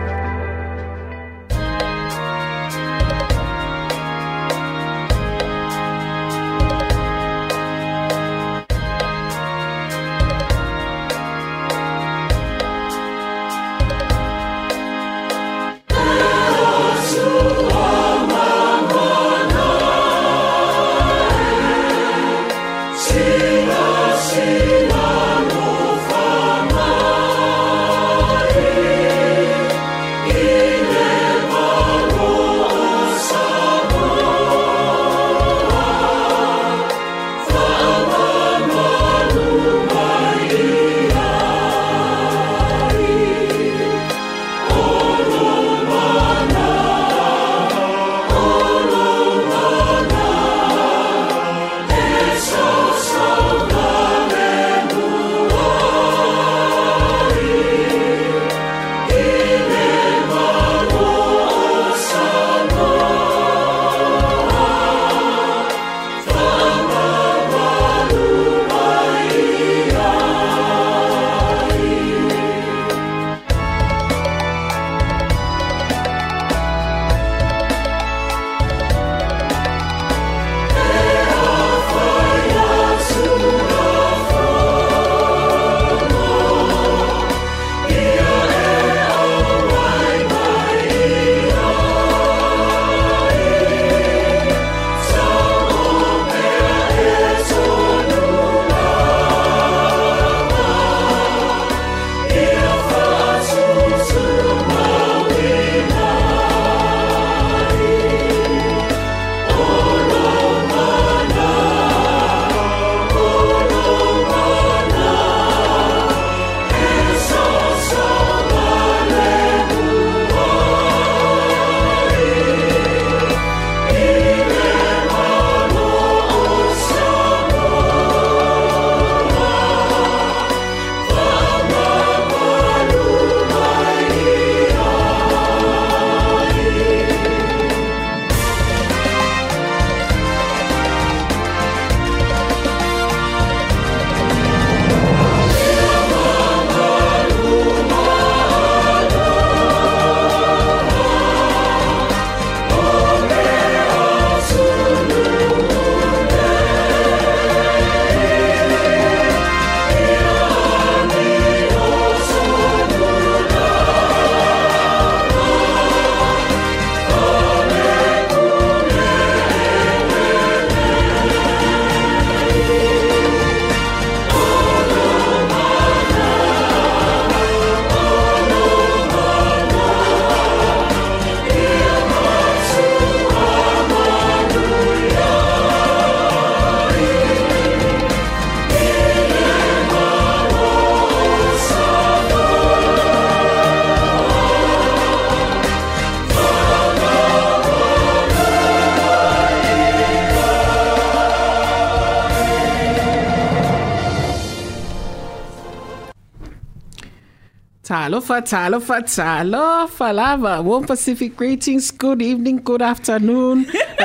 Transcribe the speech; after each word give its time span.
Talofa, 208.10 208.42
talofa, 208.42 209.00
talofa, 209.02 210.12
lava. 210.12 210.60
Warm 210.60 210.84
Pacific 210.84 211.36
greetings. 211.36 211.92
Good 211.92 212.20
evening, 212.20 212.56
good 212.56 212.82
afternoon. 212.82 213.66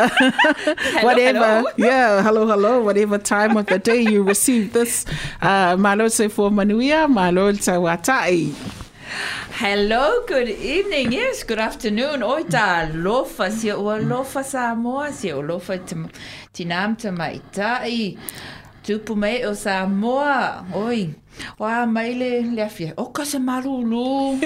whatever. 1.02 1.40
hello. 1.40 1.64
Yeah, 1.76 2.22
hello, 2.22 2.46
hello. 2.46 2.84
Whatever 2.84 3.18
time 3.18 3.58
of 3.58 3.66
the 3.66 3.80
day 3.80 4.02
you 4.02 4.22
receive 4.22 4.74
this. 4.74 5.08
Uh, 5.42 5.76
malo 5.76 6.08
se 6.10 6.28
for 6.28 6.52
manuia, 6.52 7.10
malo 7.10 7.52
te 7.54 7.72
watai. 7.72 8.54
Hello, 9.54 10.24
good 10.28 10.50
evening. 10.50 11.12
Yes, 11.12 11.42
good 11.42 11.58
afternoon. 11.58 12.22
Oi 12.22 12.44
tā 12.44 12.94
lofa, 12.94 13.50
sia 13.50 13.76
ua 13.76 13.98
lofa 13.98 14.44
Samoa, 14.44 15.12
sia 15.14 15.36
ua 15.36 15.42
lofa 15.42 15.80
tinam 16.54 16.96
te 16.96 17.10
maitai. 17.10 18.20
Tupu 18.84 19.18
mai 19.18 19.44
o 19.46 19.56
Samoa. 19.56 20.64
Oi. 20.76 21.25
Wa 21.60 21.86
mai 21.86 22.14
le 22.14 22.42
le 22.42 22.62
afia. 22.64 22.94
O 22.98 23.06
ka 23.08 23.24
se 23.24 23.38
marulu. 23.40 24.40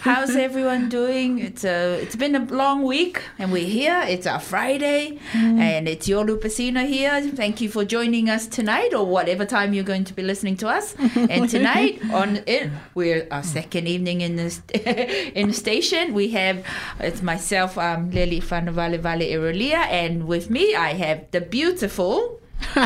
How's 0.00 0.36
everyone 0.36 0.88
doing? 0.88 1.38
It's 1.40 1.64
a 1.64 1.98
it's 2.00 2.16
been 2.16 2.34
a 2.34 2.44
long 2.44 2.82
week 2.82 3.20
and 3.38 3.50
we're 3.52 3.66
here. 3.66 4.02
It's 4.08 4.26
our 4.26 4.40
Friday 4.40 5.18
and 5.34 5.88
it's 5.88 6.06
your 6.08 6.24
Lupe 6.24 6.48
Sina 6.48 6.84
here. 6.84 7.20
Thank 7.22 7.60
you 7.60 7.68
for 7.68 7.84
joining 7.84 8.30
us 8.30 8.46
tonight 8.46 8.94
or 8.94 9.04
whatever 9.04 9.44
time 9.44 9.74
you're 9.74 9.84
going 9.84 10.04
to 10.04 10.14
be 10.14 10.22
listening 10.22 10.56
to 10.58 10.68
us. 10.68 10.94
and 11.16 11.48
tonight 11.56 12.00
on 12.12 12.40
it 12.46 12.70
we're 12.94 13.26
our 13.30 13.42
second 13.42 13.88
evening 13.88 14.20
in 14.20 14.36
the 14.36 14.50
st- 14.50 14.86
in 15.36 15.48
the 15.48 15.54
station. 15.54 16.14
We 16.14 16.28
have 16.30 16.64
it's 17.00 17.22
myself, 17.22 17.76
um 17.78 18.10
Lily 18.10 18.40
Fanavale 18.40 18.98
Vale 19.00 19.26
Irolia 19.36 19.86
and 19.90 20.26
with 20.26 20.50
me 20.50 20.74
I 20.74 20.92
have 20.94 21.30
the 21.32 21.40
beautiful 21.40 22.40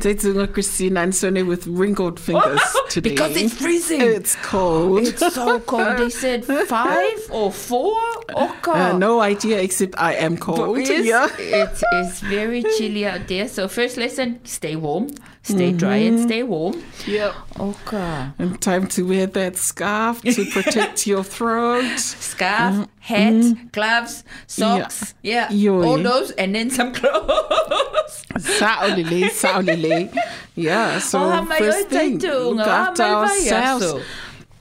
Teitunga 0.00 0.52
Christina 0.52 1.00
and 1.00 1.14
Sonny 1.14 1.42
with 1.42 1.66
wrinkled 1.66 2.18
fingers 2.20 2.60
today. 2.88 3.10
Because 3.10 3.36
it's 3.36 3.54
freezing. 3.54 4.00
It's 4.00 4.36
cold. 4.36 5.00
It's 5.06 5.34
so 5.34 5.60
cold. 5.60 5.98
They 5.98 6.10
said 6.10 6.44
five 6.44 7.18
or 7.30 7.52
four. 7.52 7.96
Oka. 8.34 8.70
Uh, 8.70 8.98
no 8.98 9.20
idea 9.20 9.60
except 9.60 9.94
I 9.98 10.14
am 10.14 10.36
cold. 10.36 10.78
It 10.78 10.90
is, 10.90 11.06
Yeah. 11.06 11.28
it 11.38 11.82
is 11.94 12.20
very 12.20 12.62
chilly 12.76 13.06
out 13.06 13.28
there. 13.28 13.48
So 13.48 13.68
first 13.68 13.96
lesson, 13.96 14.40
stay 14.44 14.76
warm, 14.76 15.08
stay 15.46 15.72
dry 15.72 15.96
and 16.08 16.18
stay 16.20 16.42
warm. 16.42 16.82
Yep. 17.06 17.34
Okay. 17.60 18.26
And 18.38 18.60
time 18.60 18.86
to 18.88 19.06
wear 19.06 19.26
that 19.26 19.56
scarf 19.56 20.20
to 20.22 20.44
protect 20.52 21.06
your 21.06 21.22
throat. 21.24 21.86
Scarf, 21.98 22.88
hat, 23.00 23.70
gloves, 23.72 24.24
socks, 24.46 25.14
yeah, 25.22 25.48
Yoi. 25.48 25.86
all 25.86 25.98
those, 26.02 26.32
and 26.32 26.54
then 26.54 26.70
some 26.70 26.92
clothes. 26.92 28.24
Saolele, 28.58 29.30
saolele. 29.30 30.12
Yeah, 30.54 30.98
so 30.98 31.20
Oh, 31.20 31.42
my 31.42 31.58
first 31.58 31.86
oi, 31.86 31.88
thing, 31.90 32.18
taitu, 32.18 32.54
look 32.56 32.66
after 32.66 33.02
ourselves. 33.04 33.84
aso. 33.84 34.02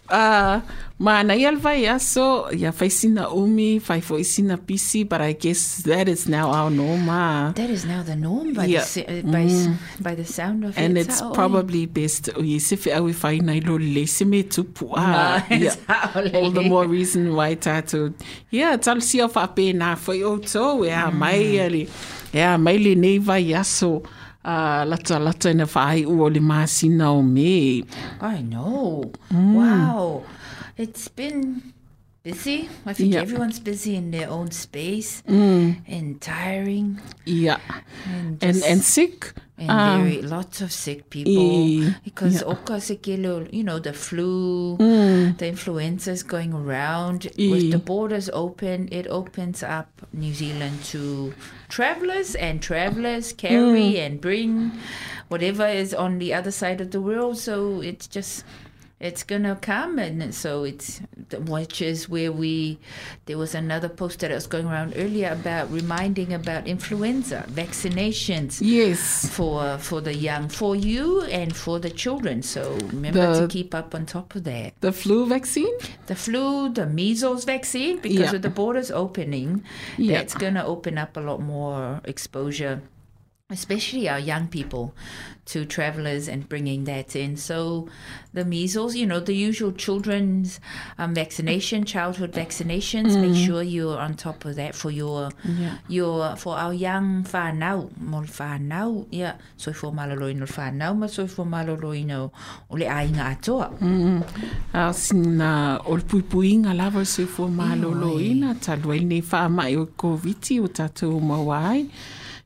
Uh, 0.10 0.62
Mana 0.98 1.34
yelva 1.36 2.00
so 2.00 2.50
ya 2.52 2.72
faisina 2.72 3.30
umi, 3.30 3.82
faifoisina 3.82 4.58
pisi, 4.58 5.04
but 5.04 5.20
I 5.20 5.34
guess 5.34 5.84
that 5.84 6.08
is 6.08 6.30
now 6.30 6.50
our 6.52 6.70
norm. 6.72 7.08
That 7.08 7.70
is 7.70 7.84
now 7.84 8.02
the 8.02 8.16
norm 8.16 8.54
by 8.54 8.64
yeah. 8.66 8.86
the 8.86 9.04
uh, 9.04 9.22
by, 9.24 9.44
mm. 9.44 9.78
by 10.00 10.16
the 10.16 10.24
sound 10.24 10.64
of 10.64 10.78
and 10.78 10.98
it. 10.98 11.02
And 11.02 11.10
it's 11.10 11.20
Sao 11.20 11.34
probably 11.34 11.82
oi. 11.82 11.88
best 11.88 12.30
uh, 12.30 12.40
yesife 12.40 12.96
awi 12.96 13.14
faina 13.14 13.62
ilo 13.62 13.78
lesime 13.78 14.46
Yeah, 15.52 16.32
All 16.40 16.52
the 16.52 16.64
more 16.64 16.88
reason 16.88 17.36
why 17.36 17.56
tatu. 17.56 18.14
Yeah, 18.50 18.78
tal 18.78 19.02
si 19.02 19.20
of 19.20 19.36
ape 19.36 19.76
na 19.76 19.96
foi 19.96 20.24
oto 20.24 20.86
ya 20.86 21.12
mm. 21.12 21.14
mai 21.14 21.60
uh, 21.60 21.66
ali. 21.66 21.90
Ya 22.32 22.58
mai 22.58 22.78
le 22.78 22.96
neiva 22.96 23.38
yaso. 23.38 24.02
Uh, 24.46 24.86
lata 24.86 25.20
lata 25.20 25.50
ina 25.52 25.66
faai 25.66 26.06
uo 26.06 26.30
masina 26.40 27.12
o 27.12 27.22
me. 27.22 27.84
I 28.22 28.42
know. 28.44 29.12
Mm. 29.34 29.54
Wow. 29.56 30.24
It's 30.78 31.08
been 31.08 31.74
busy. 32.24 32.68
I 32.86 32.94
think 32.94 33.14
Yeah. 33.14 33.22
everyone's 33.22 33.60
busy 33.60 33.96
in 33.96 34.10
their 34.12 34.30
own 34.30 34.50
space 34.52 35.22
mm. 35.28 35.78
and 35.88 36.20
tiring 36.20 37.00
Yeah. 37.26 37.60
and 38.10 38.44
And, 38.44 38.64
and 38.64 38.82
sick. 38.82 39.34
and 39.58 39.70
um, 39.70 40.04
very 40.04 40.22
ah. 40.24 40.28
lots 40.28 40.60
of 40.60 40.70
sick 40.72 41.10
people 41.10 41.32
e- 41.32 41.94
because 42.04 42.42
yeah. 42.42 42.52
oka 42.52 42.82
you 43.54 43.64
know 43.64 43.80
the 43.80 43.94
flu, 43.94 44.76
mm. 44.78 45.38
the 45.38 45.48
influenza 45.48 46.12
is 46.12 46.24
going 46.24 46.52
around. 46.54 47.28
E. 47.40 47.52
With 47.52 47.72
the 47.72 47.78
borders 47.78 48.30
open, 48.34 48.90
it 48.92 49.08
opens 49.08 49.64
up 49.64 49.88
New 50.12 50.34
Zealand 50.34 50.84
to 50.92 51.34
travelers 51.70 52.36
and 52.36 52.62
travelers 52.62 53.32
carry 53.32 53.94
mm. 53.94 54.06
and 54.06 54.20
bring 54.20 54.72
whatever 55.30 55.68
is 55.68 55.94
on 55.94 56.20
the 56.20 56.34
other 56.34 56.52
side 56.52 56.82
of 56.82 56.90
the 56.92 57.00
world. 57.00 57.38
So 57.38 57.82
it's 57.82 58.08
just 58.08 58.44
it's 59.08 59.24
gonna 59.24 59.56
come 59.62 60.00
and 60.00 60.34
so 60.34 60.52
it's 60.72 60.88
which 61.56 61.82
is 61.82 62.10
where 62.10 62.32
we 62.32 62.78
there 63.28 63.38
was 63.38 63.54
another 63.56 63.90
post 64.02 64.20
that 64.22 64.32
was 64.32 64.48
going 64.48 64.68
around 64.68 64.94
earlier 65.04 65.30
about 65.40 65.66
reminding 65.72 66.34
about 66.34 66.62
influenza 66.68 67.40
vaccinations 67.62 68.52
Yes. 68.62 69.02
for 69.38 69.78
for 69.78 70.00
the 70.02 70.14
young 70.30 70.50
for 70.50 70.76
you 70.76 71.22
and 71.24 71.56
for 71.56 71.80
the 71.86 71.90
children 72.04 72.42
so 72.42 72.62
remember 72.94 73.42
to 73.42 73.48
keep 73.48 73.74
up 73.76 73.94
on 73.96 74.06
top 74.06 74.36
of 74.36 74.44
that 74.46 74.74
The 74.82 74.92
flu 74.92 75.26
vaccine? 75.28 75.76
the 76.08 76.16
flu 76.16 76.70
the 76.80 76.86
measles 77.00 77.44
vaccine 77.46 77.98
because 78.06 78.20
Yeah. 78.28 78.32
with 78.32 78.42
the 78.42 78.50
borders 78.62 78.90
opening 78.92 79.64
Yeah. 79.98 80.18
that's 80.18 80.34
going 80.34 80.56
to 80.56 80.66
open 80.66 80.98
up 80.98 81.16
a 81.18 81.20
lot 81.30 81.40
more 81.42 82.02
exposure 82.06 82.82
especially 83.52 84.10
our 84.10 84.18
young 84.18 84.48
people 84.48 84.96
to 85.46 85.66
travelers 85.66 86.28
and 86.28 86.50
bringing 86.50 86.86
that 86.86 87.16
in 87.16 87.38
so 87.38 87.88
the 88.34 88.44
measles 88.44 88.96
you 88.96 89.06
know 89.06 89.20
the 89.20 89.36
usual 89.36 89.72
children's 89.72 90.60
um, 90.98 91.14
vaccination 91.14 91.86
childhood 91.86 92.32
vaccinations 92.32 93.16
make 93.22 93.36
sure 93.36 93.62
you're 93.62 94.00
on 94.00 94.16
top 94.16 94.46
of 94.46 94.56
that 94.56 94.74
for 94.74 94.90
your 94.90 95.30
Yeah. 95.46 95.78
your 95.88 96.36
for 96.38 96.58
our 96.58 96.74
young 96.74 97.24
whanau 97.24 97.96
mo 98.00 98.18
le 98.22 98.26
whanau 98.26 99.06
yeah. 99.12 99.36
So 99.58 99.74
for 99.74 99.92
maloloino 99.92 100.40
le 100.40 100.48
whanau 100.48 100.98
ma 100.98 101.06
so 101.06 101.28
for 101.28 101.46
maloloino 101.46 102.32
o 102.72 102.76
le 102.76 102.86
ainga 102.86 103.38
atoa. 103.38 103.70
A 104.74 104.92
sina 104.92 105.80
o 105.86 105.94
le 105.94 106.02
puipuinga 106.02 106.76
lava 106.76 107.06
se 107.06 107.26
fua 107.26 107.48
malolo 107.48 108.20
ina 108.20 108.56
talua 108.56 108.98
i 108.98 109.04
nei 109.06 109.22
mai 109.50 109.76
o 109.76 109.86
COVID 109.86 110.64
o 110.64 110.68
tātou 110.68 111.22
mawai. 111.22 111.66
Ai 111.66 111.90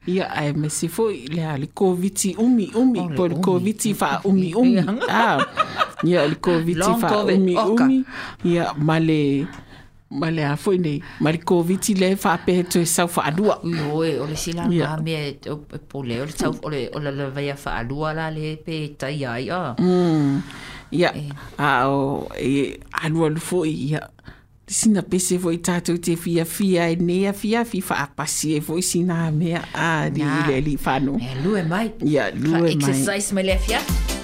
ia 0.09 0.25
ae 0.41 0.53
mese 0.53 0.87
foʻi 0.89 1.29
lea 1.35 1.57
le 1.61 1.67
koviti 1.67 2.35
umiumi 2.35 3.09
po 3.15 3.27
le 3.27 3.35
koviti 3.45 3.93
faaumi-umi 3.93 4.83
ia 6.03 6.27
le 6.27 6.35
koviti 6.35 6.91
faaumi-umi 7.01 7.97
ia 8.45 8.73
ma 8.77 8.99
le 8.99 9.47
ma 10.09 10.31
le 10.33 10.41
a 10.41 10.55
foʻi 10.57 10.79
nei 10.81 10.97
ma 11.21 11.31
le 11.31 11.37
koviti 11.37 11.93
le 11.93 12.15
faapehe 12.17 12.63
toe 12.65 12.85
sau 12.85 13.07
faalua 13.07 13.59
ioe 13.63 14.17
o 14.17 14.25
e, 14.25 14.29
le 14.29 14.35
silaka 14.35 14.97
mea 15.05 15.33
pole 15.89 16.21
o 16.21 16.25
le 16.25 16.33
sau 16.33 16.55
o 16.63 16.69
le 16.69 17.11
lavaia 17.11 17.55
faalua 17.55 18.13
la 18.17 18.31
le 18.33 18.55
pe 18.57 18.95
taia 18.97 19.37
ai 19.37 19.49
ah. 19.53 19.75
mm. 19.77 20.41
a 20.41 20.95
ia 20.97 21.09
eh. 21.13 21.29
a 21.57 21.85
o 21.89 22.25
e 22.33 22.79
alualu 23.05 23.37
foʻi 23.37 23.73
ia 23.93 24.01
sina 24.69 25.01
pese 25.01 25.39
foi 25.39 25.57
tatou 25.57 25.97
te 25.97 26.15
fiafia 26.15 26.91
e 26.91 26.95
nei 26.95 27.25
afiafi 27.27 27.81
faapasi 27.81 28.55
e 28.57 28.61
foi 28.61 28.81
sina 28.81 29.31
mea 29.31 29.63
ali 29.73 30.21
ile 30.21 30.55
ali 30.55 30.77
fano 30.77 31.17
e 31.17 31.41
lue 31.43 31.63
mai. 31.63 31.91
Ia 32.05 32.31
lue 32.31 32.59
mai. 32.59 32.73
exercise 32.73 33.33
mai 33.33 33.43
le 33.43 33.53
afiafi 33.53 34.18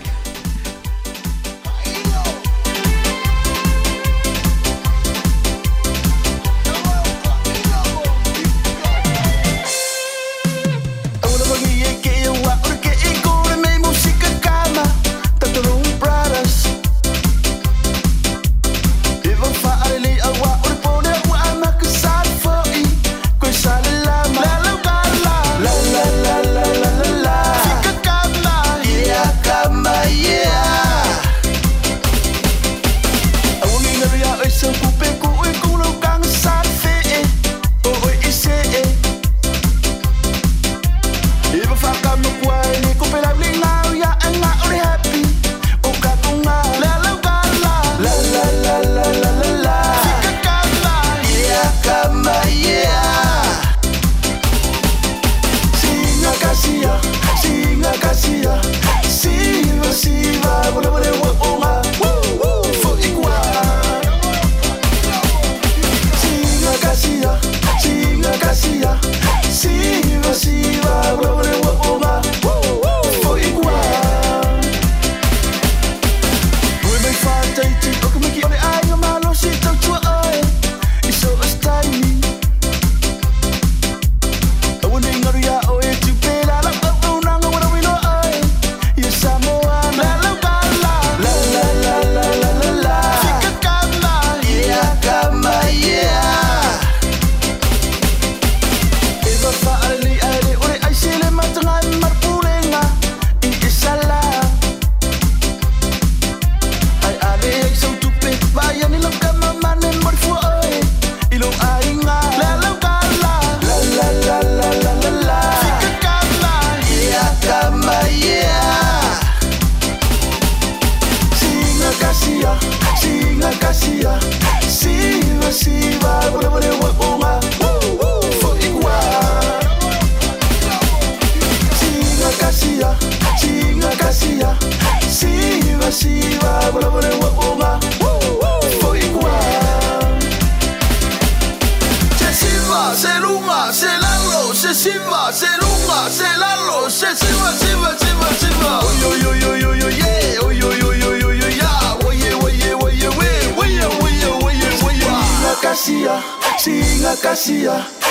Garcia. 157.35 158.04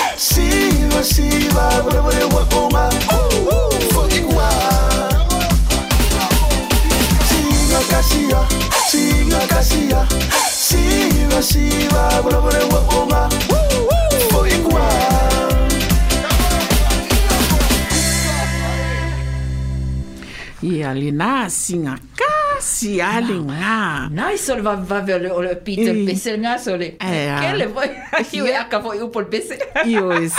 Naisul 24.11 24.61
va 24.61 24.75
va 24.75 25.01
vele 25.01 25.29
o 25.31 25.41
Peter 25.63 26.37
ngasole. 26.37 26.97
Kele 26.99 27.67
voi 27.67 27.89
hiu 28.31 28.45
aka 28.61 28.79
voi 28.79 29.01
upo 29.01 29.23
pese. 29.23 29.57
Iois. 29.85 30.35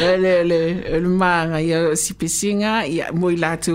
Ele 0.00 0.30
ele 0.40 0.60
ele 0.96 1.08
manga 1.08 1.60
ia 1.60 1.96
si 1.96 2.14
pesinga 2.14 2.84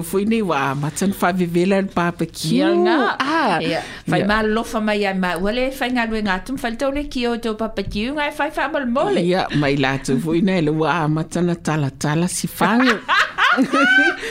foi 0.03 0.25
nei 0.25 0.41
wa 0.41 0.75
matan 0.75 1.13
fa 1.13 1.31
vivela 1.31 1.83
papa 1.83 2.25
ki. 2.25 2.63
Nga. 2.63 2.97
Ah. 3.19 3.59
Fai 4.09 4.23
ma 4.23 4.41
lofa 4.43 4.79
mai 4.79 5.03
ma 5.13 5.37
wale 5.37 5.71
fai 5.71 5.89
ngalu 5.91 6.23
ngatum 6.23 6.57
fai 6.57 6.75
tole 6.75 7.03
ki 7.09 7.27
o 7.27 7.37
to 7.37 7.55
papa 7.55 7.83
ki 7.83 8.11
ngai 8.11 8.31
fai 8.31 8.49
fa 8.51 8.69
mal 8.71 8.85
mole. 8.85 9.21
Ia 9.21 9.47
mai 9.55 9.75
latu 9.75 10.19
foi 10.23 10.41
wa 10.41 11.07
matan 11.07 11.55
tala 11.55 11.89
tala 11.91 12.27
si. 12.27 12.47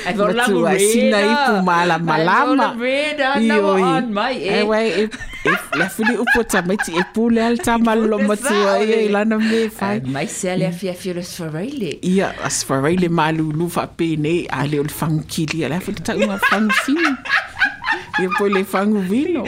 Evo 0.09 0.27
matuaina 0.33 1.19
i 1.21 1.35
pumala 1.47 1.99
malama 1.99 2.75
ioi 3.41 4.43
e 4.43 4.63
wai 4.63 4.89
e 5.03 5.09
lafuli 5.79 6.17
upu 6.17 6.45
tamaiti 6.45 6.93
e 6.97 7.05
pule 7.15 7.45
al 7.47 7.59
tamalo 7.59 8.19
matua 8.19 8.79
ia 8.85 9.03
i 9.03 9.09
lana 9.09 9.39
me 9.39 9.69
fai. 9.69 10.01
mai 10.01 10.27
se 10.27 10.53
ale 10.53 10.67
afiafi 10.67 11.11
o 11.11 11.15
le. 11.15 11.23
Sfaraile 11.23 11.99
ia 12.03 12.35
a 12.45 12.51
sfaraile 12.51 13.09
malulu 13.09 13.71
faapene 13.71 14.47
a 14.51 14.67
le 14.67 14.81
o 14.81 14.83
le 14.83 14.95
fagukili 15.01 15.65
a 15.65 15.69
le 15.69 15.77
afuli 15.77 16.01
taʻuga 16.01 16.39
fagusini 16.51 17.13
ia 18.21 18.29
po 18.39 18.49
le 18.49 18.65
faguvilo 18.65 19.43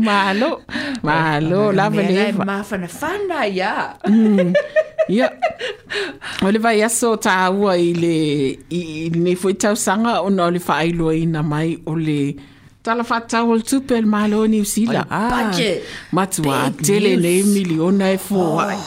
malo 0.00 0.50
malo 1.02 1.72
lava 1.72 2.02
leva 2.16 2.44
mafanafana 2.44 3.46
ia 3.46 3.96
ia 5.10 5.28
o 6.44 6.50
le 6.54 6.62
vaeaso 6.64 7.16
tāua 7.26 7.76
i 7.78 7.90
le 8.02 8.14
i 8.70 8.82
lenei 9.14 9.36
foʻi 9.42 9.58
tausaga 9.66 10.20
ona 10.26 10.46
o 10.46 10.54
le 10.54 10.62
faailoaina 10.68 11.42
mai 11.42 11.76
o 11.86 11.96
le 11.98 12.20
tala 12.82 13.04
faatau 13.04 13.52
o 13.52 13.58
le 13.60 13.66
tupe 13.70 14.00
le 14.00 14.08
malo 14.08 14.46
niusila 14.46 15.04
ah, 15.10 15.52
matua 16.12 16.70
tele 16.86 17.16
nei 17.16 17.42
miliona 17.42 18.12
e 18.14 18.18
foa 18.18 18.72
oh. 18.72 18.80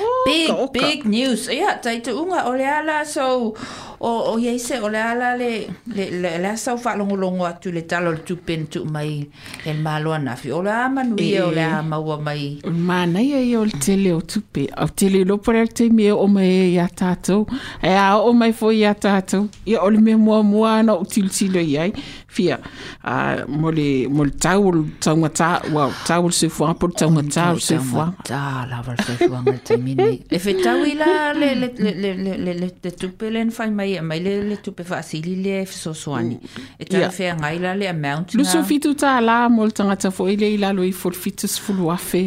oh, 0.00 0.24
big 0.26 0.72
big 0.72 1.04
news. 1.04 1.48
Ia 1.48 1.74
taituuga 1.82 2.44
o 2.48 2.54
le 2.56 2.66
ala 2.66 3.04
so 3.04 3.54
o 4.02 4.34
o 4.34 4.38
ye 4.38 4.58
se 4.58 4.80
o 4.82 4.88
la 4.88 5.14
la 5.14 5.36
le 5.36 5.68
le 5.86 6.04
le 6.10 6.38
la 6.42 6.56
sa 6.56 6.76
fa 6.76 6.96
longo 6.96 7.16
longo 7.16 7.46
atu 7.46 7.70
le 7.70 7.82
talo 7.82 8.10
le 8.10 8.18
tupen 8.26 8.66
tu 8.66 8.84
mai 8.84 9.30
el 9.64 9.78
malo 9.78 10.18
na 10.18 10.34
fi 10.34 10.50
o 10.50 10.60
la 10.62 10.88
manu 10.88 11.14
ye 11.22 11.40
o 11.40 11.50
la 11.50 11.82
ma 11.82 11.98
wa 11.98 12.16
mai. 12.18 12.58
Ma 12.66 13.06
na 13.06 13.20
ye 13.20 13.56
o 13.56 13.64
tele 13.66 14.12
o 14.12 14.20
tupe 14.20 14.66
o 14.76 14.86
tele 14.88 15.22
lo 15.24 15.38
por 15.38 15.54
el 15.54 15.68
te 15.68 15.88
me 15.88 16.10
o 16.10 16.26
mai 16.26 16.50
e 16.50 16.74
ya 16.74 16.88
tato 16.88 17.46
e 17.80 17.94
a 17.94 18.18
o 18.18 18.32
mai 18.32 18.52
fo 18.52 18.72
ya 18.72 18.94
tato 18.94 19.48
ye 19.64 19.78
o 19.78 19.88
le 19.88 20.00
me 20.00 20.16
mo 20.16 20.42
mo 20.42 20.66
na 20.82 20.94
o 20.94 21.04
tilti 21.04 21.46
le 21.48 21.62
ye 21.62 21.92
fia. 22.32 22.58
A 23.04 23.44
mo 23.48 23.70
le 23.70 24.08
mo 24.08 24.24
le 24.24 24.34
tau 24.44 24.68
o 24.68 24.72
taunga 25.04 25.30
tā 25.40 25.50
wa 25.74 25.88
tau 26.06 26.26
o 26.26 26.30
le 26.32 26.36
sefuaga 26.36 26.78
po 26.80 26.90
le 26.90 26.98
tauga 27.00 27.22
tā 27.36 27.48
o 27.52 27.58
le 27.58 27.64
sefuaga 27.66 28.26
tā 28.28 28.42
lava 28.70 28.96
le 28.96 29.06
sefuaga 29.08 29.56
le 29.56 29.62
taimini 29.68 30.10
le 30.30 30.40
fetau 30.42 30.84
i 30.88 30.94
la 30.98 31.32
le 31.36 31.52
le 31.60 31.68
le 31.78 32.12
le 32.24 32.36
le 32.46 32.54
le 32.62 32.92
tupe 33.02 33.30
le 33.30 33.44
na 33.48 33.56
fai 33.56 33.70
mai 33.70 33.98
mai 34.00 34.20
le 34.24 34.36
le 34.48 34.58
tupe 34.64 34.84
faasili 34.88 35.36
le 35.44 35.62
fesoasoani 35.70 36.38
e 36.78 36.88
tau 36.88 37.10
feagai 37.18 37.58
la 37.64 37.74
le 37.80 37.90
amount 37.90 38.36
luso 38.38 38.62
fitu 38.70 38.94
tā 39.04 39.18
la 39.24 39.48
mo 39.52 39.66
le 39.68 39.76
tagata 39.78 40.12
foʻi 40.14 40.38
le 40.40 40.54
i 40.54 40.62
lalo 40.64 40.86
i 40.86 40.92
folifitu 41.02 41.48
sefulu 41.48 41.90
afe 41.92 42.24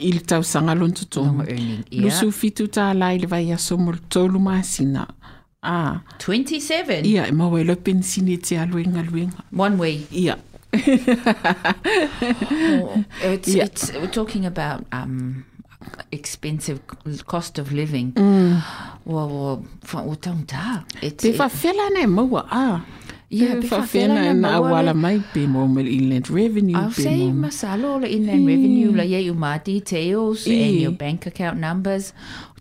i 0.00 0.12
le 0.16 0.20
tausaga 0.20 0.74
lona 0.74 0.96
totonu 1.00 1.46
lusu 2.02 2.30
fitu 2.32 2.68
tā 2.76 2.90
la 2.96 3.12
i 3.14 3.22
le 3.22 3.28
vaiaso 3.30 3.78
mo 3.78 3.92
le 3.92 4.02
tolu 4.08 4.40
masina 4.40 5.06
Ah, 5.62 6.00
27 6.18 7.04
ia, 7.04 7.26
e 7.28 7.32
maua 7.32 7.60
e 7.60 7.64
lo 7.64 7.76
pensini 7.76 8.38
te 8.38 8.56
aluenga 8.58 9.02
luenga. 9.02 9.44
one 9.52 9.76
way. 9.76 10.06
Ia. 10.10 10.38
Oh, 12.72 13.04
it's, 13.22 13.48
Yeah. 13.48 13.64
it's 13.64 13.92
we're 13.92 14.06
talking 14.10 14.46
about 14.46 14.86
um 14.92 15.44
expensive 16.12 16.80
cost 17.26 17.58
of 17.58 17.72
living. 17.72 18.12
Mm. 18.12 18.62
Well, 19.04 19.28
well, 19.28 19.64
fa 19.84 19.98
o 20.00 20.14
tau 20.14 20.36
ta. 20.46 20.84
It's 21.02 21.24
Pe 21.24 21.32
fa 21.32 21.48
fela 21.48 21.90
ne 21.92 22.06
maua, 22.06 22.46
ah. 22.50 22.80
Yeah, 23.32 23.54
pe 23.54 23.60
pe 23.62 23.66
fa 23.68 23.82
fela 23.86 24.34
na 24.34 24.34
maua 24.34 24.68
awala 24.68 24.90
le- 24.90 24.94
mai 24.94 25.18
pe 25.32 25.46
mo 25.46 25.66
me 25.68 25.82
inland 25.86 26.28
revenue 26.30 26.74
I'll 26.76 26.90
say 26.90 27.30
mo. 27.30 27.46
masalo 27.46 28.00
la 28.02 28.08
inland 28.08 28.46
revenue 28.46 28.90
la 28.96 29.02
yeah, 29.04 29.18
you 29.22 29.34
my 29.34 29.58
details 29.58 30.46
and 30.46 30.80
your 30.80 30.90
bank 30.92 31.26
account 31.26 31.58
numbers. 31.58 32.12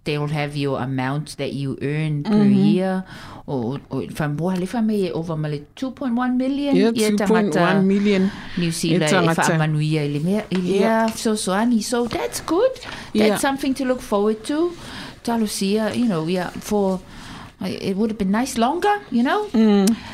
They'll 0.06 0.28
have 0.28 0.56
your 0.56 0.80
amount 0.80 1.38
that 1.38 1.54
you 1.54 1.78
earn 1.82 2.24
per 2.24 2.32
Mm-hmm. 2.34 2.66
year. 2.66 3.04
Or, 3.46 3.80
or 3.90 4.04
from 4.14 4.38
what 4.38 4.62
if 4.62 4.74
I 4.76 4.82
may 4.82 5.12
over 5.12 5.36
male 5.36 5.60
2.1 5.76 6.38
million 6.38 6.76
Yeah, 6.76 6.92
ia 6.96 7.10
2.1 7.12 7.18
tangata 7.18 7.84
million. 7.84 8.32
New 8.58 8.72
Zealand 8.72 9.12
E 9.12 9.16
e 9.16 9.28
whaamanuia 9.28 10.04
i 10.06 10.08
le 10.14 10.20
mea, 10.20 10.44
i 10.52 10.56
le 10.56 10.80
Yeah. 10.80 11.08
so 11.16 11.34
soani. 11.36 11.82
So 11.84 12.06
that's 12.08 12.42
good. 12.42 12.72
That's 12.80 13.14
Yeah. 13.14 13.38
something 13.38 13.74
to 13.74 13.86
look 13.86 14.02
forward 14.02 14.44
to. 14.46 14.72
Talusia, 15.24 15.94
you 15.96 16.06
know, 16.08 16.28
yeah, 16.28 16.50
for 16.62 17.00
it 17.62 17.98
would 17.98 18.12
have 18.12 18.18
been 18.18 18.32
nice 18.32 18.58
longer, 18.58 19.02
you 19.12 19.22
know, 19.24 19.48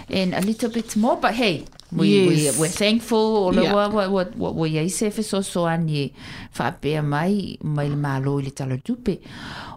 and 0.09 0.33
a 0.33 0.41
little 0.41 0.69
bit 0.69 0.95
more. 0.97 1.15
But 1.17 1.35
hey, 1.35 1.65
we, 1.91 2.25
Mm. 2.27 2.35
Yes. 2.35 2.55
we 2.57 2.61
we're 2.65 2.73
thankful. 2.73 3.51
Ola 3.51 3.61
Yeah. 3.63 3.73
wa 3.75 3.87
wa 3.87 4.07
wa 4.09 4.25
wa 4.35 4.49
wa 4.51 4.65
ia 4.67 4.89
se 4.89 5.09
fe 5.11 5.21
so 5.21 5.41
soani 5.41 6.11
whaapea 6.57 7.03
mai 7.03 7.57
mai 7.61 7.87
le 7.89 7.95
malo 7.95 8.39
i 8.39 8.43
le 8.43 8.51
talo 8.51 8.77
tupe. 8.81 9.19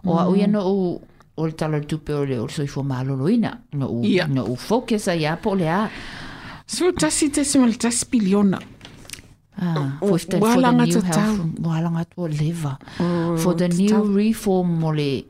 O 0.04 0.18
a 0.18 0.28
uia 0.28 0.46
no 0.46 0.60
o 0.62 1.00
o 1.36 1.46
le 1.46 1.52
talo 1.52 1.80
tupe 1.80 2.10
o 2.14 2.24
le 2.24 2.38
o 2.38 2.46
soifo 2.48 2.82
malo 2.84 3.16
loina. 3.16 3.58
No 3.72 3.86
u, 3.88 4.02
Yeah. 4.04 4.28
no 4.28 4.44
u 4.44 4.56
focus 4.56 5.08
a 5.08 5.14
ia 5.16 5.36
po 5.36 5.54
le 5.54 5.68
a. 5.68 5.88
So 6.66 6.92
tasi 6.92 7.30
mal 7.58 7.72
tasi 7.78 8.04
biliona. 8.10 8.58
Ah, 9.60 9.98
for 9.98 10.18
the, 10.18 10.38
for 10.38 10.60
the 10.62 10.70
new 10.70 11.00
health, 11.00 11.10
tau. 11.10 11.34
wālanga 11.66 12.04
tō 12.14 12.28
lewa. 12.30 12.78
O 13.00 13.36
For 13.38 13.54
the 13.54 13.66
new 13.68 14.04
reform 14.14 14.78
mo 14.78 14.90
le, 14.92 15.24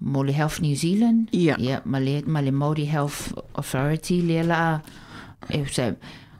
mo 0.00 0.22
le 0.24 0.32
Health 0.32 0.60
New 0.60 0.74
Zealand. 0.74 1.28
Yeah, 1.30 1.80
ma 1.84 1.98
le, 1.98 2.22
ma 2.26 2.40
le 2.40 2.50
Māori 2.50 2.86
Health 2.86 3.32
Authority 3.54 4.22
le 4.22 4.42
la, 4.42 4.80
e 5.48 5.64
se, 5.70 5.94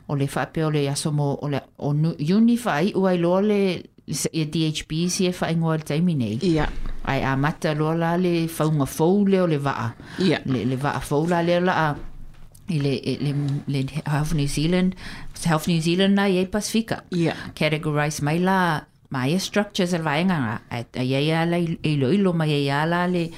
o 0.08 0.14
le 0.16 0.26
whape 0.26 0.64
o 0.64 0.70
le 0.70 0.88
aso 0.90 1.12
mo, 1.12 1.38
o 1.40 1.46
le, 1.48 1.60
o 1.78 1.90
uni 1.92 2.58
whai 2.58 2.92
ua 2.96 3.12
i 3.14 3.18
loa 3.18 3.40
le, 3.40 3.60
se- 3.78 3.88
e 4.32 4.44
DHB 4.44 5.08
si 5.10 5.26
e 5.28 5.32
whai 5.40 5.54
ngoa 5.56 5.76
le 5.76 5.84
taimi 5.84 6.14
nei. 6.14 6.38
Ia, 6.42 6.68
Ai 7.08 7.22
a 7.24 7.36
mata 7.36 7.72
loa 7.74 7.94
la 7.96 8.16
le 8.16 8.46
whaunga 8.48 8.84
fau 8.86 9.24
le 9.26 9.40
o 9.40 9.46
le 9.46 9.56
waa. 9.58 9.92
ia. 10.18 10.40
Le, 10.44 10.64
le 10.64 10.76
waa 10.76 11.00
fau 11.00 11.26
la 11.26 11.40
le 11.42 11.56
o 11.56 11.60
la 11.64 11.74
a, 11.88 11.88
i 12.68 12.78
le, 12.84 12.92
le, 13.24 13.32
le 13.66 13.80
Health 14.04 14.34
New 14.34 14.46
Zealand, 14.46 14.94
Health 15.44 15.68
New 15.68 15.80
Zealand 15.80 16.14
na 16.14 16.26
i 16.28 16.36
e 16.36 16.44
Pasifika 16.46 17.02
Ia. 17.16 17.34
categorize 17.54 18.20
mai 18.22 18.38
la 18.38 18.84
Mae 19.10 19.38
structures 19.40 19.94
al 19.96 20.02
vaenganga 20.04 20.60
at 20.70 20.96
ia 21.00 21.44
la 21.46 21.58
ilo 21.58 22.32
mai 22.32 22.50
ia 22.64 22.84
la 22.86 23.06
le 23.06 23.30